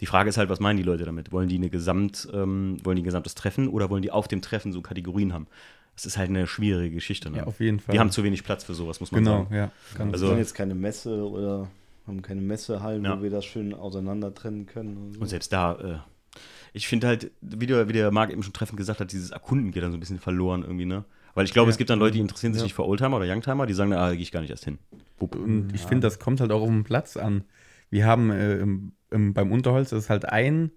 [0.00, 1.32] Die Frage ist halt, was meinen die Leute damit?
[1.32, 4.42] Wollen die eine Gesamt, ähm, wollen die ein gesamtes Treffen oder wollen die auf dem
[4.42, 5.46] Treffen so Kategorien haben?
[5.94, 7.30] Das ist halt eine schwierige Geschichte.
[7.30, 7.38] Ne?
[7.38, 7.94] Ja, auf jeden Fall.
[7.94, 9.54] Wir haben zu wenig Platz für sowas, muss man genau, sagen.
[9.54, 9.70] ja.
[9.98, 11.68] Also, Also- wir haben jetzt keine Messe oder
[12.06, 13.18] haben keine Messehallen, Ja.
[13.18, 14.96] wo wir das schön auseinander trennen können.
[14.96, 15.20] Und so.
[15.20, 16.38] Und selbst da, äh,
[16.74, 19.70] ich finde halt, wie der, wie der Marc eben schon treffend gesagt hat, dieses Erkunden
[19.70, 21.04] geht dann so ein bisschen verloren irgendwie, ne?
[21.34, 21.72] Weil ich glaube, Ja.
[21.72, 22.64] es gibt dann Leute, die interessieren sich Ja.
[22.64, 24.78] nicht für Oldtimer oder Youngtimer, die sagen, ah, da gehe ich gar nicht erst hin.
[25.18, 25.34] Wupp.
[25.36, 27.44] Und ich finde, das kommt halt auch auf den Platz an.
[27.90, 30.70] Wir haben äh, im, im, beim Unterholz ist halt ein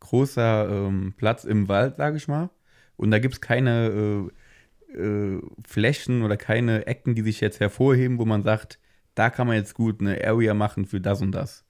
[0.00, 2.50] großer ähm, Platz im Wald, sage ich mal.
[2.96, 4.30] Und da gibt es keine
[4.92, 8.78] äh, äh, Flächen oder keine Ecken, die sich jetzt hervorheben, wo man sagt,
[9.14, 11.64] da kann man jetzt gut eine Area machen für das und das.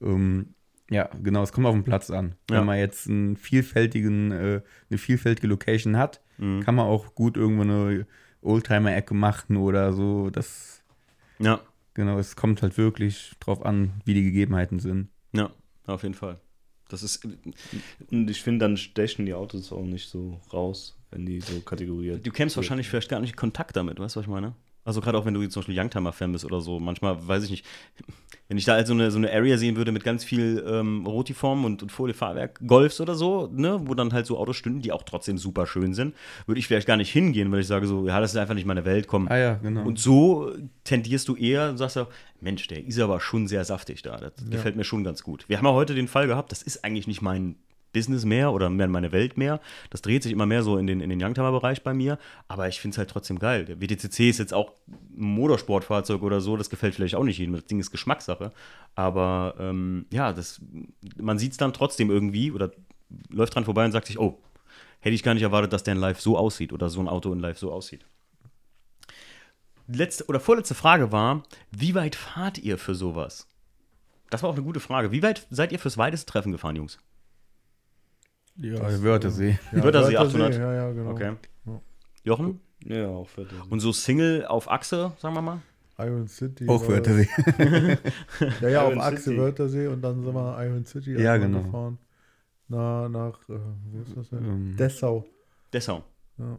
[0.00, 0.54] Ähm,
[0.90, 2.34] ja, genau, es kommt auf den Platz an.
[2.50, 2.58] Ja.
[2.58, 6.60] Wenn man jetzt einen vielfältigen, äh, eine vielfältige Location hat, Mhm.
[6.62, 8.06] kann man auch gut irgendwo eine
[8.42, 10.30] Oldtimer-Ecke machen oder so.
[10.30, 10.82] Das
[11.38, 11.60] Ja,
[11.94, 15.08] Genau, es kommt halt wirklich drauf an, wie die Gegebenheiten sind.
[15.32, 15.50] Ja,
[15.86, 16.40] auf jeden Fall.
[16.88, 21.40] Das ist, Und ich finde, dann stechen die Autos auch nicht so raus, wenn die
[21.40, 24.30] so kategoriert du kämst wahrscheinlich vielleicht gar nicht in Kontakt damit, weißt du, was ich
[24.30, 24.54] meine?
[24.88, 27.50] Also gerade auch wenn du jetzt zum Beispiel Youngtimer-Fan bist oder so, manchmal, weiß ich
[27.50, 27.66] nicht,
[28.48, 31.04] wenn ich da halt so eine, so eine Area sehen würde mit ganz viel ähm,
[31.04, 34.90] Rotiform und, und Foliefahrwerk, Golfs oder so, ne, wo dann halt so Autos stünden, die
[34.90, 36.14] auch trotzdem super schön sind,
[36.46, 38.64] würde ich vielleicht gar nicht hingehen, weil ich sage so, ja, das ist einfach nicht
[38.64, 39.28] meine Welt, komm.
[39.28, 39.82] Ah ja, genau.
[39.82, 42.06] Und so tendierst du eher und sagst ja,
[42.40, 44.16] Mensch, der ist aber schon sehr saftig da.
[44.16, 45.44] Das gefällt mir schon ganz gut.
[45.48, 47.56] Wir haben ja heute den Fall gehabt, das ist eigentlich nicht mein
[47.92, 49.60] Business mehr oder mehr meine Welt mehr.
[49.90, 52.18] Das dreht sich immer mehr so in den, in den Youngtimer-Bereich bei mir.
[52.48, 53.64] Aber ich finde es halt trotzdem geil.
[53.64, 56.56] Der WTCC ist jetzt auch ein Motorsportfahrzeug oder so.
[56.56, 57.54] Das gefällt vielleicht auch nicht jedem.
[57.54, 58.52] Das Ding ist Geschmackssache.
[58.94, 60.60] Aber ähm, ja, das,
[61.16, 62.70] man sieht es dann trotzdem irgendwie oder
[63.30, 64.40] läuft dran vorbei und sagt sich, oh,
[65.00, 67.32] hätte ich gar nicht erwartet, dass der in Live so aussieht oder so ein Auto
[67.32, 68.04] in Live so aussieht
[69.88, 73.48] letzte oder vorletzte Frage war, wie weit fahrt ihr für sowas?
[74.30, 75.10] Das war auch eine gute Frage.
[75.10, 76.98] Wie weit seid ihr fürs weiteste Treffen gefahren, Jungs?
[78.58, 79.58] Ja, Also Wörthersee.
[79.72, 80.54] Ja, Wörthersee 800.
[80.56, 81.10] Ja, ja, genau.
[81.10, 81.32] Okay.
[81.66, 81.80] Ja.
[82.24, 82.60] Jochen?
[82.84, 83.60] Ja, auch für den.
[83.70, 85.60] Und so Single auf Achse, sagen wir mal?
[85.98, 86.68] Iron City.
[86.68, 87.28] Auch Wörthersee.
[88.60, 89.36] Ja, ja, auf Achse City.
[89.36, 91.62] Wörthersee und dann sind wir Iron City Ja, genau.
[91.62, 91.98] gefahren.
[92.68, 93.54] Na, nach, äh,
[93.90, 94.44] wo ist das denn?
[94.44, 95.24] Ähm, Dessau.
[95.72, 96.04] Dessau.
[96.38, 96.58] Ja.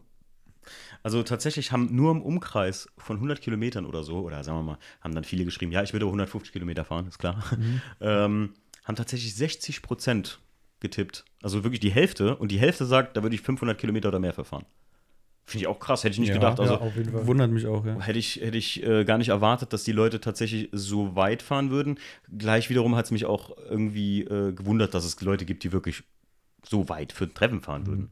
[1.02, 4.78] Also tatsächlich haben nur im Umkreis von 100 Kilometern oder so, oder sagen wir mal,
[5.00, 7.42] haben dann viele geschrieben, ja, ich würde 150 Kilometer fahren, ist klar,
[8.00, 8.52] ähm,
[8.84, 10.38] haben tatsächlich 60 Prozent
[10.80, 11.24] getippt.
[11.42, 12.36] Also wirklich die Hälfte.
[12.36, 14.64] Und die Hälfte sagt, da würde ich 500 Kilometer oder mehr für fahren.
[15.46, 16.60] Finde ich auch krass, hätte ich nicht Ja, gedacht.
[16.60, 17.26] Also ja, auf jeden Fall.
[17.26, 17.98] Wundert mich auch, ja.
[18.00, 21.70] Hätte ich, hätte ich äh, gar nicht erwartet, dass die Leute tatsächlich so weit fahren
[21.70, 21.98] würden.
[22.36, 26.04] Gleich wiederum hat es mich auch irgendwie äh, gewundert, dass es Leute gibt, die wirklich
[26.68, 28.10] so weit für ein Treffen fahren würden.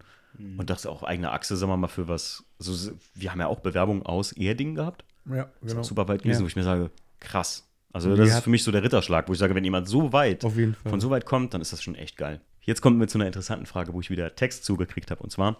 [0.57, 2.45] Und das auch eigene Achse, sagen wir mal, für was.
[2.61, 5.05] Also, wir haben ja auch Bewerbungen aus Erding gehabt.
[5.27, 5.83] Ja, Das ist genau.
[5.83, 6.45] super weit gewesen, Ja.
[6.45, 7.69] wo ich mir sage, krass.
[7.93, 10.13] Also, Die das ist für mich so der Ritterschlag, wo ich sage, wenn jemand so
[10.13, 10.91] weit Auf jeden Fall.
[10.91, 12.41] von so weit kommt, dann ist das schon echt geil.
[12.63, 15.23] Jetzt kommen wir zu einer interessanten Frage, wo ich wieder Text zugekriegt habe.
[15.23, 15.57] Und zwar,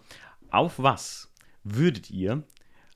[0.51, 1.33] auf was
[1.65, 2.43] würdet ihr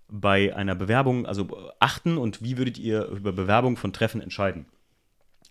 [0.09, 4.67] bei einer Bewerbung, also achten und wie würdet ihr über Bewerbung von Treffen entscheiden?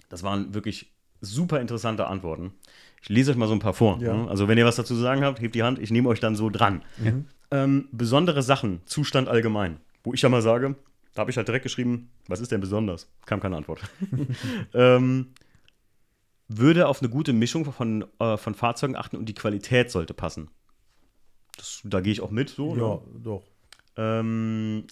[0.09, 0.91] Das waren wirklich
[1.21, 2.53] super interessante Antworten.
[3.01, 3.99] Ich lese euch mal so ein paar vor.
[4.01, 4.13] Ja.
[4.13, 4.29] ne?
[4.29, 6.35] Also wenn ihr was dazu zu sagen habt, hebt die Hand, ich nehme euch dann
[6.35, 6.83] so dran.
[7.49, 9.77] Ähm, besondere Sachen, Zustand allgemein.
[10.03, 10.75] Wo ich ja mal sage,
[11.13, 13.09] da habe ich halt direkt geschrieben, was ist denn besonders?
[13.25, 13.81] Kam keine Antwort.
[14.73, 15.27] ähm,
[16.57, 20.49] würde auf eine gute Mischung von, äh, von Fahrzeugen achten und die Qualität sollte passen.
[21.57, 22.49] Das, da gehe ich auch mit.
[22.49, 23.21] So, Ja, ne?
[23.23, 23.43] doch.
[23.97, 24.85] Ähm,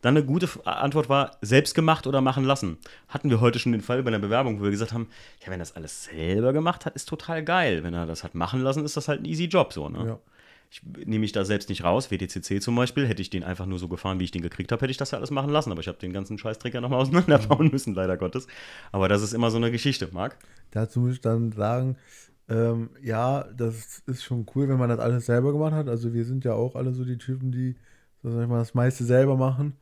[0.00, 2.78] dann eine gute Antwort war, selbst gemacht oder machen lassen.
[3.08, 5.08] Hatten wir heute schon den Fall bei einer Bewerbung, wo wir gesagt haben,
[5.40, 7.84] ja, wenn er das alles selber gemacht hat, ist total geil.
[7.84, 10.06] Wenn er das hat machen lassen, ist das halt ein easy Job so, ne?
[10.06, 10.18] Ja.
[10.70, 12.10] Ich nehme mich da selbst nicht raus.
[12.10, 14.80] WTCC zum Beispiel, hätte ich den einfach nur so gefahren, wie ich den gekriegt habe,
[14.82, 15.72] hätte ich das ja alles machen lassen.
[15.72, 18.46] Aber ich habe den ganzen Scheißtrick ja nochmal auseinanderbauen müssen, leider Gottes.
[18.92, 20.36] Aber das ist immer so eine Geschichte, Marc.
[20.70, 21.96] Dazu muss ich dann sagen,
[22.48, 25.88] ähm, ja, das ist schon cool, wenn man das alles selber gemacht hat.
[25.88, 27.76] Also wir sind ja auch alle so die Typen, die
[28.22, 29.74] so sag ich mal, das meiste selber machen.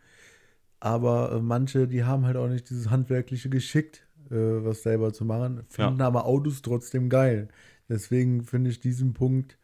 [0.80, 5.24] Aber äh, manche, die haben halt auch nicht dieses handwerkliche Geschick, äh, was selber zu
[5.24, 7.48] machen, finden aber Autos trotzdem geil.
[7.88, 9.58] Deswegen finde ich diesen Punkt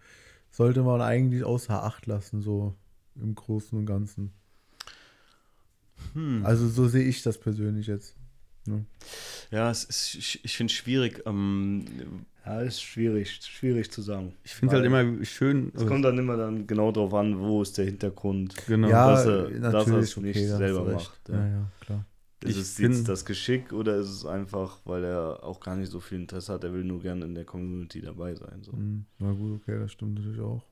[0.57, 2.75] sollte man eigentlich außer Acht lassen, so
[3.17, 4.33] im Großen und Ganzen.
[6.13, 6.45] Hm.
[6.45, 8.15] Also so sehe ich das persönlich jetzt.
[8.67, 8.85] Ne?
[9.51, 11.23] Ja, es ist, ich, finde es schwierig.
[11.27, 11.85] Ähm,
[12.47, 14.35] Ja, ist schwierig, schwierig zu sagen.
[14.45, 15.73] Ich finde es halt immer schön.
[15.75, 18.55] Es kommt dann immer dann genau drauf an, wo ist der Hintergrund.
[18.67, 18.89] genau.
[18.89, 21.47] ja, dass er- dass er natürlich, es nicht okay, hast selber macht, Ja, ja.
[21.49, 22.05] ja, klar.
[22.45, 25.91] Ist Ich es jetzt das Geschick oder ist es einfach, weil er auch gar nicht
[25.91, 28.63] so viel Interesse hat, er will nur gerne in der Community dabei sein.
[28.63, 28.73] So.
[28.73, 30.63] Hm, Na gut, okay, das stimmt natürlich auch.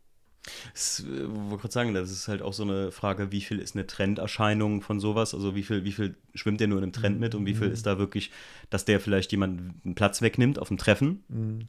[0.75, 3.77] Es, äh, wollte gerade sagen, das ist halt auch so eine Frage, wie viel ist
[3.77, 5.35] eine Trenderscheinung von sowas?
[5.35, 7.69] Also wie viel, wie viel schwimmt der nur in einem Trend mit und wie viel
[7.69, 8.31] ist da wirklich,
[8.69, 11.25] dass der vielleicht jemand einen Platz wegnimmt auf dem Treffen?
[11.29, 11.69] Hm.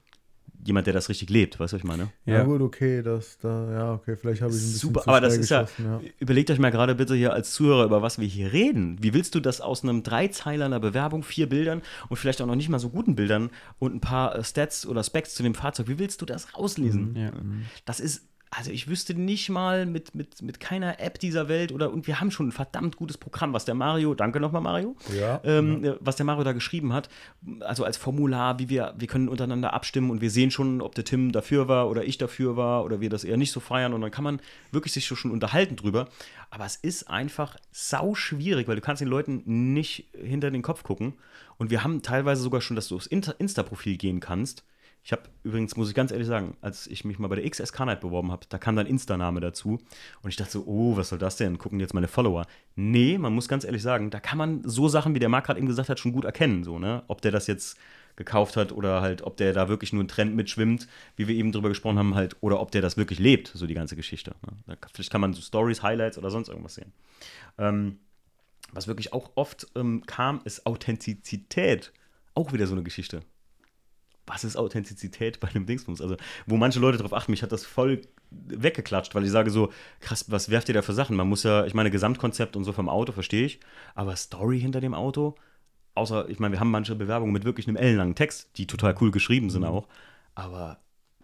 [0.65, 2.09] Jemand, der das richtig lebt, weißt du, was ich meine?
[2.25, 2.35] Ja.
[2.35, 2.43] Ja.
[2.43, 5.37] gut, okay, das da, ja, okay, vielleicht habe ich ein bisschen Super, zu aber das
[5.37, 6.01] ist ja, ja.
[6.19, 9.01] überlegt euch mal gerade bitte hier als Zuhörer, über was wir hier reden.
[9.01, 12.55] Wie willst du das aus einem Dreizeiler einer Bewerbung, vier Bildern und vielleicht auch noch
[12.55, 13.49] nicht mal so guten Bildern
[13.79, 17.15] und ein paar äh, Stats oder Specs zu dem Fahrzeug, wie willst du das rauslesen?
[17.15, 17.31] Ja.
[17.85, 21.91] Das ist, also ich wüsste nicht mal mit, mit, mit keiner App dieser Welt oder,
[21.91, 25.41] und wir haben schon ein verdammt gutes Programm, was der Mario, danke nochmal Mario, Ja,
[25.43, 27.09] ähm, äh, was der Mario da geschrieben hat,
[27.61, 31.05] also als Formular, wie wir, wir können untereinander abstimmen und wir sehen schon, ob der
[31.05, 34.01] Tim dafür war oder ich dafür war oder wir das eher nicht so feiern und
[34.01, 34.39] dann kann man
[34.71, 36.07] wirklich sich so schon unterhalten drüber.
[36.49, 39.41] Aber es ist einfach sau schwierig, weil du kannst den Leuten
[39.73, 41.13] nicht hinter den Kopf gucken
[41.57, 44.63] und wir haben teilweise sogar schon, dass du aufs Insta-Profil gehen kannst.
[45.05, 47.81] Ich habe übrigens, muss ich ganz ehrlich sagen, als ich mich mal bei der XSK
[47.81, 49.79] Night beworben habe, da kam dann Insta-Name dazu.
[50.21, 51.57] Und ich dachte so, oh, was soll das denn?
[51.57, 52.45] Gucken jetzt meine Follower.
[52.75, 55.59] Nee, man muss ganz ehrlich sagen, da kann man so Sachen, wie der Marc gerade
[55.59, 56.63] eben gesagt hat, schon gut erkennen.
[56.63, 57.03] So, ne?
[57.07, 57.77] Ob der das jetzt
[58.15, 60.87] gekauft hat oder halt, ob der da wirklich nur einen Trend mitschwimmt,
[61.17, 63.73] wie wir eben drüber gesprochen haben, halt, oder ob der das wirklich lebt, so die
[63.73, 64.35] ganze Geschichte.
[64.67, 64.77] Ne?
[64.93, 66.93] Vielleicht kann man so Stories, Highlights oder sonst irgendwas sehen.
[67.57, 67.99] Ähm,
[68.71, 71.91] was wirklich auch oft ähm, kam, ist Authentizität.
[72.35, 73.21] Auch wieder so eine Geschichte
[74.25, 76.01] was ist Authentizität bei einem Dingsbums?
[76.01, 76.15] Also,
[76.45, 78.01] wo manche Leute darauf achten, mich hat das voll
[78.31, 81.15] weggeklatscht, weil ich sage so, krass, was werft ihr da für Sachen?
[81.15, 83.59] Man muss ja, ich meine, Gesamtkonzept und so vom Auto verstehe ich,
[83.95, 85.35] aber Story hinter dem Auto,
[85.95, 89.11] außer, ich meine, wir haben manche Bewerbungen mit wirklich einem ellenlangen Text, die total cool
[89.11, 89.87] geschrieben sind auch,
[90.35, 90.79] aber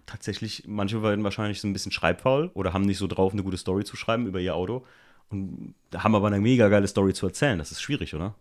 [0.06, 3.58] tatsächlich, manche werden wahrscheinlich so ein bisschen schreibfaul oder haben nicht so drauf, eine gute
[3.58, 4.86] Story zu schreiben über ihr Auto
[5.30, 7.60] und haben aber eine mega geile Story zu erzählen.
[7.60, 8.36] Das ist schwierig, oder?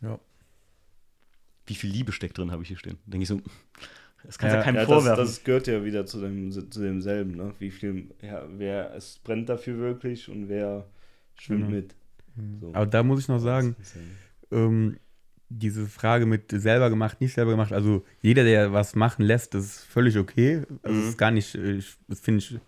[0.00, 0.18] Ja.
[1.66, 2.98] Wie viel Liebe steckt drin, habe ich hier stehen.
[3.06, 3.40] Denke ich so,
[4.24, 5.24] das kannst du ja, Ja, keinem Ja, das, vorwerfen.
[5.24, 7.54] das gehört ja wieder zu, dem, zu demselben, ne?
[7.58, 10.86] Wie viel, ja, wer es brennt dafür wirklich und wer
[11.38, 11.70] schwimmt Mhm.
[11.74, 11.94] mit.
[12.60, 12.72] So.
[12.74, 13.76] Aber da muss ich noch sagen,
[14.50, 14.98] ähm,
[15.48, 19.64] diese Frage mit selber gemacht, nicht selber gemacht, also jeder, der was machen lässt, das
[19.64, 20.62] ist völlig okay.
[20.82, 21.08] Das Mhm.
[21.08, 22.58] ist gar nicht, äh, ich- das finde ich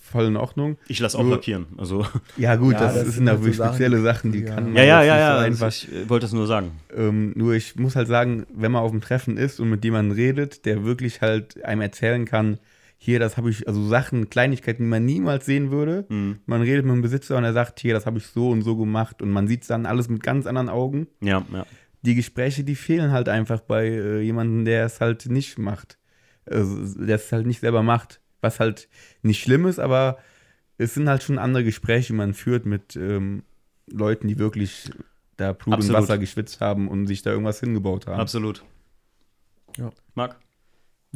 [0.00, 0.76] voll in Ordnung.
[0.88, 1.66] Ich lasse auch Nur- lackieren.
[1.76, 2.06] Also,
[2.36, 4.54] Ja, gut, Ja, das, das sind sind halt natürlich so spezielle Sachen, die ja.
[4.54, 5.26] kann man ja, ja, jetzt ja, nicht ja.
[5.26, 5.68] so also einfach.
[5.68, 6.72] ich äh, wollte das nur sagen.
[6.96, 10.16] Ähm, nur ich muss halt sagen, wenn man auf dem Treffen ist und mit jemandem
[10.16, 12.58] redet, der wirklich halt einem erzählen kann,
[12.98, 16.06] hier, das habe ich, also Sachen, Kleinigkeiten, die man niemals sehen würde.
[16.08, 16.38] Mhm.
[16.46, 18.76] Man redet mit dem Besitzer und er sagt, hier, das habe ich so und so
[18.76, 21.06] gemacht und man sieht es dann alles mit ganz anderen Augen.
[21.20, 21.66] Ja, ja.
[22.02, 25.98] Die Gespräche, die fehlen halt einfach bei äh, jemandem, der es halt nicht macht.
[26.46, 28.20] Also, der es halt nicht selber macht.
[28.46, 28.88] Was halt
[29.22, 30.18] nicht schlimm ist, aber
[30.78, 33.42] es sind halt schon andere Gespräche, die man führt mit ähm,
[33.90, 34.90] Leuten, die wirklich
[35.36, 35.92] da Blut und.
[35.92, 38.20] Wasser geschwitzt haben und sich da irgendwas hingebaut haben.
[38.20, 38.62] Absolut.
[39.76, 39.90] Ja.
[40.14, 40.38] Marc?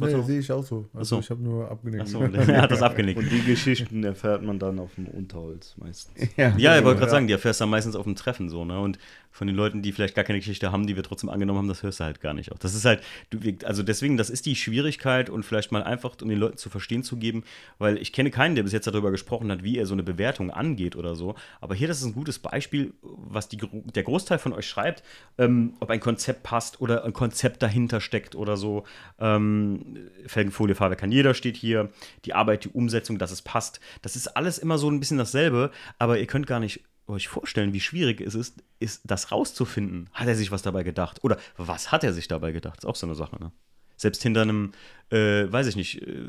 [0.01, 0.23] Was Nee, so?
[0.23, 0.89] sehe ich auch so.
[0.93, 1.19] Also so.
[1.21, 2.03] ich habe nur abgenickt.
[2.03, 3.19] Achso, er hat das abgenickt.
[3.19, 6.29] Und die Geschichten erfährt man dann auf dem Unterholz meistens.
[6.37, 8.65] Ja, Ja, ich wollte gerade sagen, die erfährst du dann meistens auf dem Treffen so,
[8.65, 8.79] ne?
[8.79, 8.97] Und
[9.31, 11.83] von den Leuten, die vielleicht gar keine Geschichte haben, die wir trotzdem angenommen haben, das
[11.83, 12.57] hörst du halt gar nicht auch.
[12.57, 16.27] Das ist halt, du, also deswegen, das ist die Schwierigkeit und vielleicht mal einfach, um
[16.27, 17.43] den Leuten zu verstehen zu geben,
[17.79, 20.51] weil ich kenne keinen, der bis jetzt darüber gesprochen hat, wie er so eine Bewertung
[20.51, 21.35] angeht oder so.
[21.61, 23.57] Aber hier, das ist ein gutes Beispiel, was die,
[23.95, 25.01] der Großteil von euch schreibt,
[25.37, 28.83] ähm, ob ein Konzept passt oder ein Konzept dahinter steckt oder so.
[29.19, 29.90] Ähm,
[30.27, 31.89] Felgenfolie, Fahrwerk kann jeder steht hier.
[32.25, 33.79] Die Arbeit, die Umsetzung, dass es passt.
[34.01, 37.73] Das ist alles immer so ein bisschen dasselbe, aber ihr könnt gar nicht euch vorstellen,
[37.73, 40.09] wie schwierig es ist, ist, das rauszufinden.
[40.13, 41.23] Hat er sich was dabei gedacht?
[41.23, 42.79] Oder was hat er sich dabei gedacht?
[42.79, 43.51] Ist auch so eine Sache, ne?
[43.97, 44.71] Selbst hinter einem,
[45.11, 46.25] äh, weiß ich nicht, äh,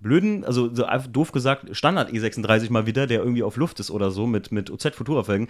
[0.00, 4.10] blöden, also so doof gesagt, Standard E36 mal wieder, der irgendwie auf Luft ist oder
[4.10, 5.48] so mit, mit OZ Futura-Felgen,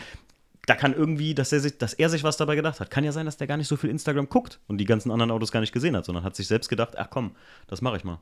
[0.67, 2.91] da kann irgendwie, dass er, sich, dass er sich was dabei gedacht hat.
[2.91, 5.31] Kann ja sein, dass der gar nicht so viel Instagram guckt und die ganzen anderen
[5.31, 7.33] Autos gar nicht gesehen hat, sondern hat sich selbst gedacht, ach komm,
[7.67, 8.21] das mache ich mal.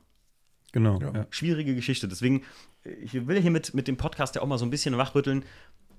[0.73, 0.99] Genau.
[0.99, 1.11] Ja.
[1.13, 1.27] Ja.
[1.29, 2.07] Schwierige Geschichte.
[2.07, 2.43] Deswegen,
[2.83, 5.45] äh, ich will hier mit, mit dem Podcast ja auch mal so ein bisschen wachrütteln.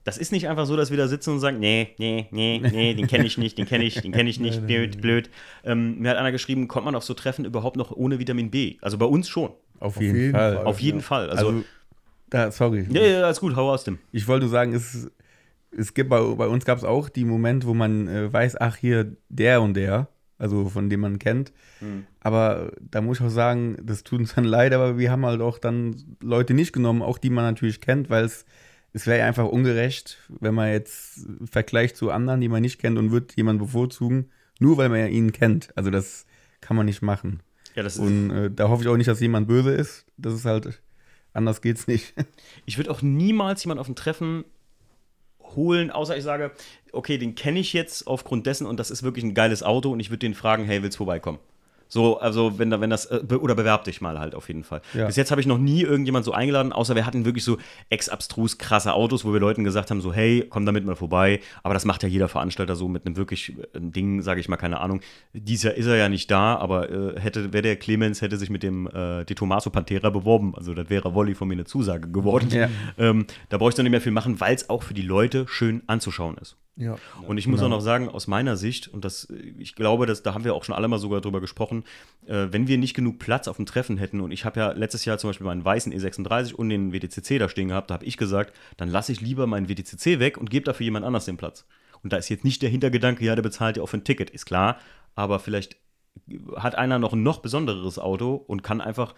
[0.02, 2.92] Das ist nicht einfach so, dass wir da sitzen und sagen, nee, nee, nee, nee,
[2.92, 5.30] den kenne ich nicht, den kenne ich, den kenne ich nicht, blöd, blöd.
[5.64, 8.76] Ähm, mir hat einer geschrieben, kommt man auf so Treffen überhaupt noch ohne Vitamin B?
[8.82, 9.52] Also bei uns schon.
[9.80, 10.56] Auf, Auf jeden, jeden Fall.
[10.56, 10.66] Fall.
[10.66, 11.04] Auf jeden ja.
[11.04, 11.30] Fall.
[11.30, 11.64] Also, Also,
[12.28, 12.86] da, sorry.
[12.90, 13.98] ja, ja, alles gut, hau aus dem.
[14.12, 15.10] Ich wollte nur sagen, es,
[15.76, 18.76] es gibt bei, bei uns gab es auch die Momente, wo man äh, weiß, ach
[18.76, 20.08] hier, der und der,
[20.38, 21.52] also von dem man kennt.
[22.20, 25.40] Aber da muss ich auch sagen, das tut uns dann leid, aber wir haben halt
[25.40, 28.46] auch dann Leute nicht genommen, auch die man natürlich kennt, weil es,
[28.92, 32.98] es wäre ja einfach ungerecht, wenn man jetzt vergleicht zu anderen, die man nicht kennt
[32.98, 35.76] und wird jemanden bevorzugen, nur weil man ja ihn kennt.
[35.76, 36.26] Also das
[36.60, 37.42] kann man nicht machen.
[37.74, 40.06] Ja, das Und äh, da hoffe ich auch nicht, dass jemand böse ist.
[40.16, 40.80] Das ist halt,
[41.32, 42.14] anders geht's nicht.
[42.64, 44.44] ich würde auch niemals jemanden auf ein Treffen
[45.56, 46.52] holen, außer ich sage,
[46.92, 50.00] okay, den kenne ich jetzt aufgrund dessen und das ist wirklich ein geiles Auto und
[50.00, 51.38] ich würde den fragen, hey, willst du vorbeikommen?
[51.94, 54.80] So, also wenn da, wenn das, äh, oder bewerb dich mal halt auf jeden Fall.
[54.94, 55.06] Ja.
[55.06, 57.56] Bis jetzt habe ich noch nie irgendjemand so eingeladen, außer wir hatten wirklich so
[57.88, 61.38] ex-abstrus krasse Autos, wo wir Leuten gesagt haben, so, hey, komm damit mal vorbei.
[61.62, 64.56] Aber das macht ja jeder Veranstalter so mit einem wirklich äh, Ding, sage ich mal,
[64.56, 65.02] keine Ahnung.
[65.34, 68.50] Dieses Jahr ist er ja nicht da, aber äh, hätte, wäre der Clemens, hätte sich
[68.50, 70.56] mit dem äh, De Tomaso Pantera beworben.
[70.56, 72.48] Also das wäre Wolli von mir eine Zusage geworden.
[72.50, 72.68] Ja.
[72.98, 75.46] Ähm, da brauche ich dann nicht mehr viel machen, weil es auch für die Leute
[75.46, 76.56] schön anzuschauen ist.
[76.76, 76.96] Ja.
[77.28, 77.66] Und ich muss Genau.
[77.76, 80.64] auch noch sagen, aus meiner Sicht, und das, ich glaube, dass, da haben wir auch
[80.64, 81.84] schon alle mal sogar drüber gesprochen,
[82.26, 85.04] äh, wenn wir nicht genug Platz auf dem Treffen hätten, und ich habe ja letztes
[85.04, 88.16] Jahr zum Beispiel meinen weißen E36 und den WTCC da stehen gehabt, da habe ich
[88.16, 91.64] gesagt, dann lasse ich lieber meinen WTCC weg und gebe dafür jemand anders den Platz.
[92.02, 94.30] Und da ist jetzt nicht der Hintergedanke, ja, der bezahlt ja auch für ein Ticket,
[94.30, 94.78] ist klar,
[95.14, 95.76] aber vielleicht
[96.56, 99.14] hat einer noch ein noch besonderes Auto und kann einfach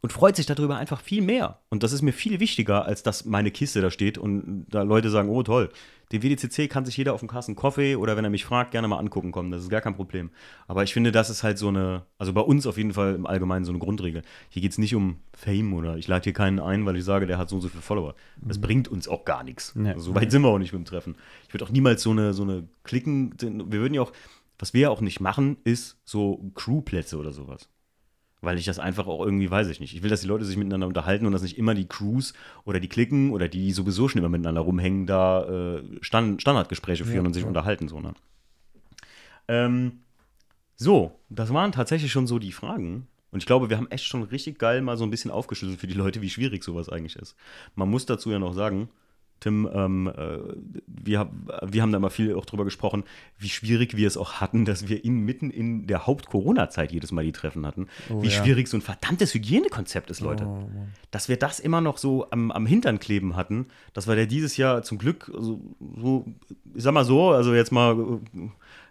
[0.00, 1.60] und freut sich darüber einfach viel mehr.
[1.70, 5.10] Und das ist mir viel wichtiger, als dass meine Kiste da steht und da Leute
[5.10, 5.70] sagen, oh toll,
[6.12, 8.88] den WDCC kann sich jeder auf dem Kassen Kaffee oder wenn er mich fragt, gerne
[8.88, 9.50] mal angucken kommen.
[9.50, 10.30] Das ist gar kein Problem.
[10.66, 13.26] Aber ich finde, das ist halt so eine, also bei uns auf jeden Fall im
[13.26, 14.22] Allgemeinen so eine Grundregel.
[14.48, 17.26] Hier geht es nicht um Fame oder ich lade hier keinen ein, weil ich sage,
[17.26, 18.14] der hat so und so viele Follower.
[18.40, 19.74] Das bringt uns auch gar nichts.
[19.74, 19.90] Nee.
[19.90, 21.16] Also so weit sind wir auch nicht mit dem Treffen.
[21.46, 24.12] Ich würde auch niemals so eine, so eine Klicken, wir würden ja auch,
[24.58, 27.68] was wir ja auch nicht machen, ist so Crewplätze oder sowas.
[28.40, 29.94] Weil ich das einfach auch irgendwie, weiß ich nicht.
[29.96, 32.34] Ich will, dass die Leute sich miteinander unterhalten und dass nicht immer die Crews
[32.64, 37.04] oder die Klicken oder die, die sowieso schon immer miteinander rumhängen, da äh, Stand, Standardgespräche
[37.04, 37.48] führen Ja, und sich ja.
[37.48, 37.88] unterhalten.
[37.88, 38.14] So, ne?
[39.48, 40.00] ähm,
[40.76, 43.08] so, das waren tatsächlich schon so die Fragen.
[43.30, 45.86] Und ich glaube, wir haben echt schon richtig geil mal so ein bisschen aufgeschlüsselt für
[45.86, 47.34] die Leute, wie schwierig sowas eigentlich ist.
[47.74, 48.88] Man muss dazu ja noch sagen,
[49.40, 50.38] Tim, ähm, äh,
[50.86, 51.32] wir, hab-
[51.64, 53.04] wir haben da mal viel auch drüber gesprochen,
[53.38, 57.24] wie schwierig wir es auch hatten, dass wir in, mitten in der Haupt-Corona-Zeit jedes Mal
[57.24, 57.86] die Treffen hatten.
[58.10, 58.32] Oh, wie ja.
[58.32, 60.44] schwierig so ein verdammtes Hygienekonzept ist, Leute.
[60.46, 60.68] Oh.
[61.10, 64.56] Dass wir das immer noch so am, am Hintern kleben hatten, dass wir der dieses
[64.56, 65.60] Jahr zum Glück so,
[66.00, 66.26] so
[66.74, 68.48] ich sag mal so, also jetzt mal äh,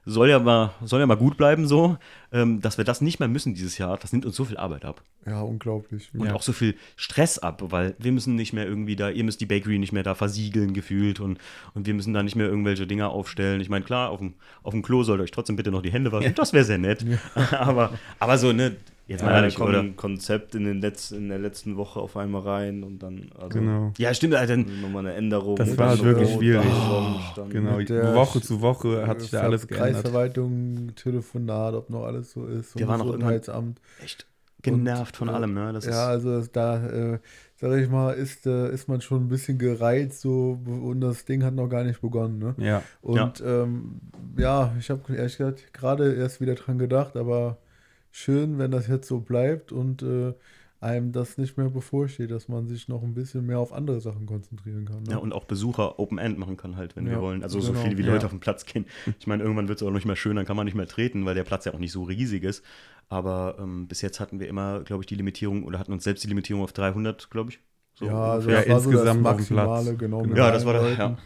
[0.08, 1.98] soll ja mal, soll ja mal gut bleiben so,
[2.32, 4.86] ähm, dass wir das nicht mehr müssen dieses Jahr, das nimmt uns so viel Arbeit
[4.86, 5.02] ab.
[5.26, 6.10] Ja, unglaublich.
[6.14, 6.34] Und Ja.
[6.34, 9.46] auch so viel Stress ab, weil wir müssen nicht mehr irgendwie da, ihr müsst die
[9.46, 11.40] Bakery nicht mehr da versiegeln gefühlt und,
[11.74, 13.60] und wir müssen da nicht mehr irgendwelche Dinger aufstellen.
[13.60, 15.92] Ich meine, klar, auf dem, auf dem Klo sollt ihr euch trotzdem bitte noch die
[15.92, 16.34] Hände waschen.
[16.36, 17.06] Das wäre sehr nett.
[17.52, 18.78] aber, aber so, ne,
[19.08, 19.80] jetzt mal Ja, da ehrlich, oder?
[19.80, 23.60] ein Konzept in, den Letz-, in der letzten Woche auf einmal rein und dann also
[23.60, 23.94] Genau.
[23.98, 25.56] Ja, stimmt, also, dann, nochmal eine Änderung.
[25.56, 26.66] Das und war halt wirklich Rot, schwierig.
[27.36, 28.16] dann- Genau.
[28.16, 29.94] Woche zu Woche hat sich da alles geändert.
[29.94, 32.78] Kreisverwaltung, Telefonat, ob noch alles so ist.
[32.78, 33.80] Wir waren auch Gesundheitsamt.
[34.04, 34.26] echt
[34.62, 35.72] genervt von äh, allem, ne?
[35.74, 37.20] Das ja, also da, äh,
[37.56, 41.44] sag ich mal, ist, äh, ist man schon ein bisschen gereizt so und das Ding
[41.44, 42.40] hat noch gar nicht begonnen.
[42.40, 42.56] Ne?
[42.58, 42.84] Ja.
[43.02, 44.00] Und ja, ähm,
[44.36, 47.58] ja ich habe ehrlich gesagt gerade erst wieder dran gedacht, aber
[48.18, 50.34] schön, wenn das jetzt so bleibt und äh,
[50.80, 54.26] einem das nicht mehr bevorsteht, dass man sich noch ein bisschen mehr auf andere Sachen
[54.26, 55.04] konzentrieren kann.
[55.04, 55.12] Ne?
[55.12, 57.42] ja, und auch Besucher Open End machen kann halt, wenn wir Ja, wollen.
[57.44, 57.84] Also so genau.
[57.84, 58.14] viele wie Ja.
[58.14, 58.86] Leute auf den Platz gehen.
[59.20, 61.26] Ich meine, irgendwann wird es auch nicht mehr schön, dann kann man nicht mehr treten,
[61.26, 62.64] weil der Platz ja auch nicht so riesig ist.
[63.10, 66.24] Aber ähm, bis jetzt hatten wir immer, glaube ich, die Limitierung oder hatten uns selbst
[66.24, 67.60] die Limitierung auf 300, glaube ich.
[67.96, 68.66] So ja, also ungefähr.
[68.66, 69.38] das war so das insgesamt dem Platz.
[69.38, 70.24] Maximale, genau.
[70.24, 71.18] mit Ja, das war das, ja.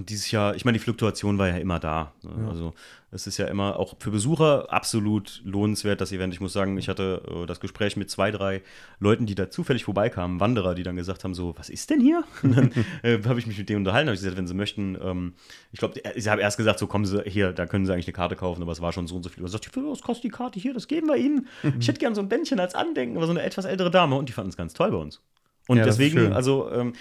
[0.00, 2.14] Und dieses Jahr, ich meine, die Fluktuation war ja immer da.
[2.22, 2.30] ne?
[2.42, 2.48] Ja.
[2.48, 2.72] Also
[3.10, 6.32] es ist ja immer auch für Besucher absolut lohnenswert, das Event.
[6.32, 8.62] Ich muss sagen, ich hatte äh, das Gespräch mit zwei, drei
[8.98, 12.24] Leuten, die da zufällig vorbeikamen, Wanderer, die dann gesagt haben, so, was ist denn hier?
[12.42, 12.72] Und dann
[13.02, 15.34] äh, habe ich mich mit denen unterhalten, habe ich gesagt, wenn sie möchten, ähm,
[15.70, 18.14] ich glaube, ich habe erst gesagt, so kommen sie hier, da können sie eigentlich eine
[18.14, 19.42] Karte kaufen, aber es war schon so und so viel.
[19.42, 20.72] Und sagt, was kostet die Karte hier?
[20.72, 21.46] Das geben wir ihnen.
[21.78, 24.30] Ich hätte gern so ein Bändchen als Andenken, aber so eine etwas ältere Dame und
[24.30, 25.20] die fanden es ganz toll bei uns.
[25.68, 26.94] Und Ja, deswegen, also ähm,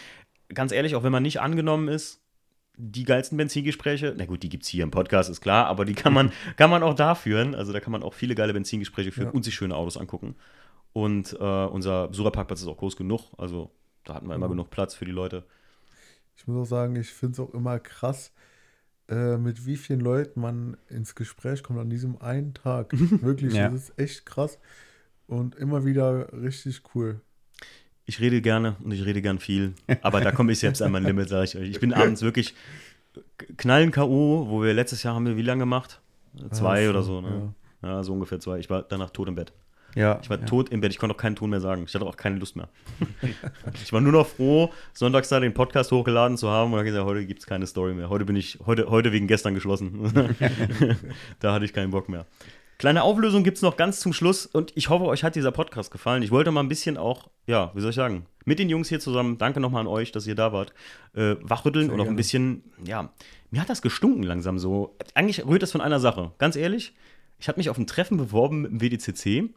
[0.54, 2.20] ganz ehrlich, auch wenn man nicht angenommen ist,
[2.82, 5.94] die geilsten Benzingespräche, na gut, die gibt es hier im Podcast, ist klar, aber die
[5.96, 7.54] kann man, kann man auch da führen.
[7.54, 9.34] Also da kann man auch viele geile Benzingespräche führen Ja.
[9.34, 10.36] und sich schöne Autos angucken.
[10.94, 13.32] Und äh, unser Besucherparkplatz ist auch groß genug.
[13.38, 13.70] Also
[14.06, 14.52] da hatten wir immer Ja.
[14.52, 15.44] genug Platz für die Leute.
[16.38, 18.32] Ich muss auch sagen, ich finde es auch immer krass,
[19.10, 22.92] äh, mit wie vielen Leuten man ins Gespräch kommt an diesem einen Tag.
[23.22, 23.70] Wirklich, Ja.
[23.70, 24.58] das ist echt krass.
[25.28, 27.20] und immer wieder richtig cool.
[28.10, 31.04] Ich rede gerne und ich rede gern viel, aber da komme ich selbst an mein
[31.04, 31.70] Limit, sage ich euch.
[31.70, 32.56] Ich bin abends wirklich
[33.58, 36.02] knallen K.O., wo wir letztes Jahr haben wir wie lange gemacht?
[36.50, 37.54] Zwei Ja, oder so, ne?
[37.84, 38.04] Ja.
[38.04, 38.58] so ungefähr zwei.
[38.58, 39.54] Ich war danach tot im Bett.
[39.94, 40.20] Ja.
[40.24, 40.46] Ich war ja.
[40.48, 41.84] tot im Bett, ich konnte auch keinen Ton mehr sagen.
[41.86, 42.68] Ich hatte auch keine Lust mehr.
[43.84, 47.06] ich war nur noch froh, sonntags da den Podcast hochgeladen zu haben und habe gesagt,
[47.06, 48.10] heute gibt es keine Story mehr.
[48.10, 50.12] Heute bin ich, heute, heute wegen gestern geschlossen.
[51.40, 52.26] da hatte ich keinen Bock mehr.
[52.80, 55.92] Kleine Auflösung gibt es noch ganz zum Schluss und ich hoffe, euch hat dieser Podcast
[55.92, 56.24] gefallen.
[56.24, 59.02] Ich wollte mal ein bisschen auch, ja, wie soll ich sagen, mit den Jungs hier
[59.02, 60.74] zusammen, danke nochmal an euch, dass ihr da wart,
[61.14, 63.10] äh, wachrütteln Sehr und auch ein bisschen, ja,
[63.52, 64.96] mir hat das gestunken langsam so.
[65.14, 66.96] Eigentlich rührt das von einer Sache, ganz ehrlich.
[67.38, 69.54] Ich habe mich auf ein Treffen beworben mit dem WDCC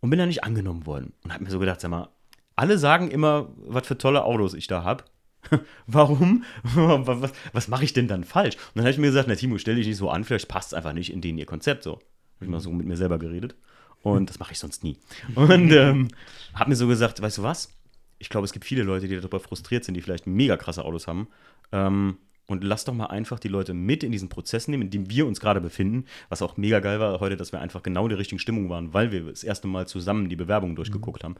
[0.00, 1.14] und bin da nicht angenommen worden.
[1.24, 2.10] Und habe mir so gedacht, sag mal,
[2.54, 5.04] alle sagen immer, was für tolle Autos ich da habe.
[5.86, 6.44] Warum?
[6.62, 8.56] was was mache ich denn dann falsch?
[8.56, 10.68] Und dann habe ich mir gesagt, na Timo, stell dich nicht so an, vielleicht passt
[10.68, 11.94] es einfach nicht in den ihr Konzept so.
[11.94, 13.54] Habe ich mal so mit mir selber geredet.
[14.02, 14.96] Und das mache ich sonst nie.
[15.34, 16.08] Und ähm,
[16.54, 17.70] habe mir so gesagt, weißt du was?
[18.18, 21.06] Ich glaube, es gibt viele Leute, die darüber frustriert sind, die vielleicht mega krasse Autos
[21.06, 21.28] haben.
[21.72, 22.18] Ähm,
[22.50, 25.24] und lass doch mal einfach die Leute mit in diesen Prozess nehmen, in dem wir
[25.24, 26.06] uns gerade befinden.
[26.30, 28.92] Was auch mega geil war heute, dass wir einfach genau in der richtigen Stimmung waren,
[28.92, 31.36] weil wir das erste Mal zusammen die Bewerbung durchgeguckt haben.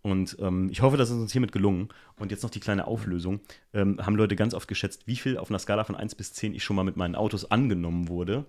[0.00, 1.90] Und ähm, ich hoffe, das ist uns hiermit gelungen.
[2.18, 3.40] Und jetzt noch die kleine Auflösung.
[3.74, 6.54] Ähm, haben Leute ganz oft geschätzt, wie viel auf einer Skala von 1 bis 10
[6.54, 8.46] ich schon mal mit meinen Autos angenommen wurde.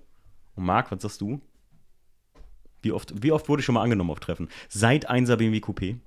[0.56, 1.42] Und Marc, was sagst du?
[2.82, 4.48] Wie oft, wie oft wurde ich schon mal angenommen auf Treffen?
[4.70, 5.98] Seit 1er BMW Coupé?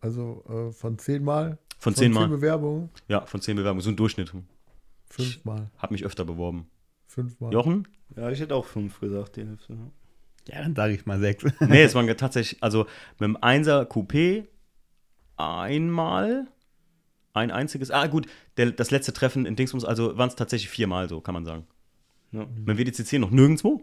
[0.00, 1.58] Also äh, von zehnmal.
[1.80, 2.28] Von 10 Mal.
[2.28, 3.82] Bewerbungen, Ja, von 10 Bewerbungen.
[3.82, 4.32] So ein Durchschnitt.
[5.10, 5.70] Fünfmal.
[5.78, 6.66] Hab mich öfter beworben.
[7.06, 7.52] Fünfmal.
[7.52, 7.86] Jochen?
[8.16, 9.76] Ja, ich hätte auch fünf gesagt, die Hälfte.
[10.48, 11.44] Ja, dann sage ich mal sechs.
[11.60, 12.86] Nee, es waren tatsächlich, also
[13.18, 14.46] mit dem 1er Coupé
[15.36, 16.46] einmal,
[17.32, 18.26] ein einziges, ah gut,
[18.56, 21.66] der, das letzte Treffen in Dingsbums, also waren es tatsächlich viermal so, kann man sagen.
[22.32, 22.46] Ja.
[22.64, 23.82] Mit dem WDCC noch nirgendwo.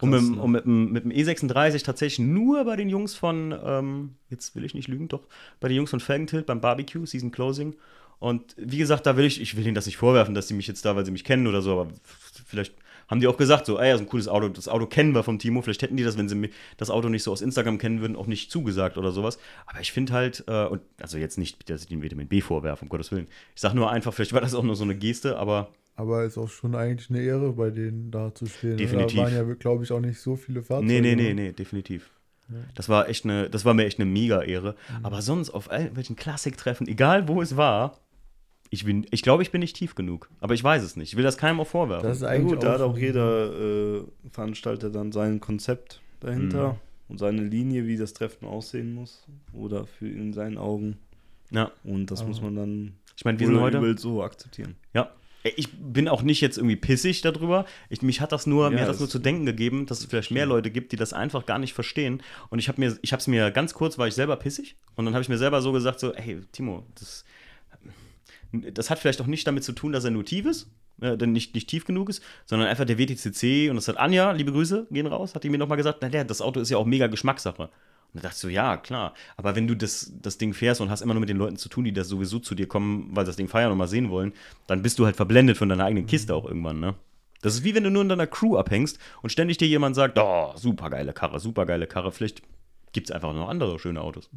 [0.00, 0.42] und mit, dem- ne?
[0.42, 4.74] und mit, mit dem E36 tatsächlich nur bei den Jungs von, ähm, jetzt will ich
[4.74, 5.26] nicht lügen, doch,
[5.60, 7.74] bei den Jungs von Felgentilt beim Barbecue, Season Closing.
[8.20, 10.66] Und wie gesagt, da will ich, ich will ihnen das nicht vorwerfen, dass sie mich
[10.68, 11.88] jetzt da, weil sie mich kennen oder so, aber
[12.46, 12.74] vielleicht
[13.08, 15.24] haben die auch gesagt, so, ey, das ist ein cooles Auto, das Auto kennen wir
[15.24, 18.00] vom Timo, vielleicht hätten die das, wenn sie das Auto nicht so aus Instagram kennen
[18.00, 19.38] würden, auch nicht zugesagt oder sowas.
[19.66, 22.84] Aber ich finde halt, äh, und also jetzt nicht, dass ich den Vitamin B vorwerfe,
[22.84, 23.26] um Gottes Willen.
[23.56, 26.38] Ich sag nur einfach, vielleicht war das auch nur so eine Geste, aber Aber ist
[26.38, 28.70] auch schon eigentlich eine Ehre, bei denen da zu stehen.
[28.70, 28.76] ne?
[28.76, 29.16] Definitiv.
[29.18, 30.86] Da waren ja, glaube ich, auch nicht so viele Fahrzeuge.
[30.86, 31.42] Nee, nee, nee, ne?
[31.42, 32.10] nee, definitiv.
[32.74, 34.74] Das war echt eine, das war mir echt eine mega Ehre.
[35.02, 37.98] Aber sonst auf irgendwelchen Klassiktreffen, egal wo es war,
[38.70, 40.30] ich bin, ich glaube, ich bin nicht tief genug.
[40.40, 41.10] Aber ich weiß es nicht.
[41.12, 42.06] Ich will das keinem auch vorwerfen.
[42.08, 46.78] Das ist Ja, eigentlich gut, da hat auch jeder äh, Veranstalter dann sein Konzept dahinter
[47.08, 49.24] und seine Linie, wie das Treffen aussehen muss.
[49.52, 50.98] Oder für in seinen Augen.
[51.50, 51.70] ja.
[51.84, 53.78] Und das muss man dann Ich meine, wir sind heute.
[53.78, 54.76] übel so akzeptieren.
[54.94, 55.10] Ja.
[55.56, 57.64] Ich bin auch nicht jetzt irgendwie pissig darüber.
[57.88, 60.00] Ich, mich hat das nur, Ja, mir hat das das- nur zu denken gegeben, dass
[60.00, 62.22] es vielleicht mehr Leute gibt, die das einfach gar nicht verstehen.
[62.50, 64.76] Und ich habe mir, ich habe es mir ganz kurz, war ich selber pissig.
[64.96, 67.24] Und dann habe ich mir selber so gesagt, so, hey, Timo, das,
[68.52, 70.70] das hat vielleicht auch nicht damit zu tun, dass er nur tief ist,
[71.00, 74.32] äh, denn nicht, nicht tief genug ist, sondern einfach der WTCC und das hat Anja,
[74.32, 76.86] liebe Grüße, gehen raus, hat die mir nochmal gesagt, naja, das Auto ist ja auch
[76.86, 77.70] mega Geschmackssache.
[78.12, 79.14] Und da dachte ich so, ja, klar.
[79.36, 81.68] Aber wenn du das, das Ding fährst und hast immer nur mit den Leuten zu
[81.68, 84.32] tun, die das sowieso zu dir kommen, weil das Ding feiern und mal sehen wollen,
[84.66, 86.94] dann bist du halt verblendet von deiner eigenen Kiste auch irgendwann, ne?
[87.42, 90.18] Das ist wie wenn du nur in deiner Crew abhängst und ständig dir jemand sagt,
[90.18, 92.12] oh, super geile Karre, super geile Karre.
[92.12, 92.42] Vielleicht
[92.92, 94.28] gibt es einfach noch andere schöne Autos.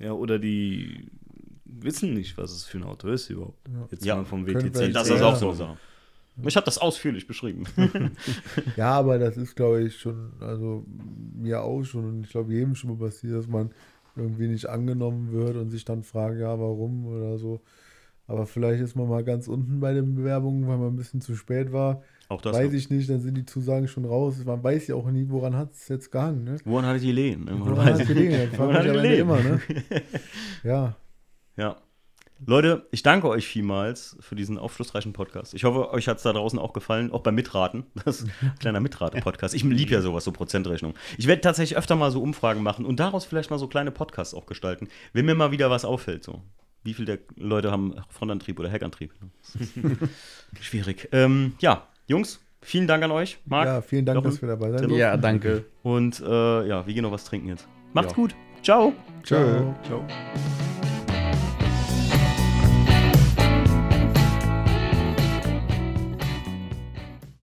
[0.00, 1.08] Ja, oder die
[1.68, 3.58] wissen nicht, was es für ein Auto ist überhaupt.
[3.90, 4.92] Jetzt Ja, mal vom WTC.
[4.92, 5.76] Das ist auch so Sache.
[6.44, 7.64] Ich habe das ausführlich beschrieben.
[8.76, 10.84] Ja, aber das ist, glaube ich, schon, also
[11.34, 13.70] mir auch schon und ich glaube, jedem schon mal passiert, dass man
[14.14, 17.60] irgendwie nicht angenommen wird und sich dann fragt, ja, warum oder so.
[18.26, 21.34] Aber vielleicht ist man mal ganz unten bei den Bewerbungen, weil man ein bisschen zu
[21.34, 22.02] spät war.
[22.28, 22.54] Auch das.
[22.54, 24.36] weiß ich nicht, dann sind die Zusagen schon raus.
[24.44, 26.44] Man weiß ja auch nie, woran hat es jetzt gehangen.
[26.44, 26.56] Ne?
[26.66, 27.12] Woran die?
[27.46, 27.58] Ne?
[27.58, 28.34] Woran hat es gelegen?
[28.50, 29.20] Fragt Woran hat die Ende Lehen?
[29.20, 29.60] immer, ne?
[30.62, 30.96] Ja,
[31.58, 31.76] Ja.
[32.46, 35.54] Leute, ich danke euch vielmals für diesen aufschlussreichen Podcast.
[35.54, 37.84] Ich hoffe, euch hat es da draußen auch gefallen, auch beim Mitraten.
[38.04, 39.54] Das ist ein kleiner Mitraten-Podcast.
[39.54, 40.94] Ich liebe ja sowas, so Prozentrechnung.
[41.16, 44.34] Ich werde tatsächlich öfter mal so Umfragen machen und daraus vielleicht mal so kleine Podcasts
[44.34, 46.22] auch gestalten, wenn mir mal wieder was auffällt.
[46.22, 46.40] So.
[46.84, 49.12] Wie viele der Leute haben Frontantrieb oder Heckantrieb?
[50.60, 51.08] Schwierig.
[51.10, 53.38] Ähm, ja, Jungs, vielen Dank an euch.
[53.46, 53.66] Marc.
[53.66, 54.94] ja, vielen Dank, Jochen, dass wir dabei durften.
[54.94, 55.64] Ja, danke.
[55.82, 57.66] Und äh, ja, wir gehen noch was trinken jetzt.
[57.92, 58.16] Macht's Ja.
[58.16, 58.36] gut.
[58.62, 58.92] Ciao.
[59.24, 59.74] Ciao.
[59.84, 60.06] Ciao.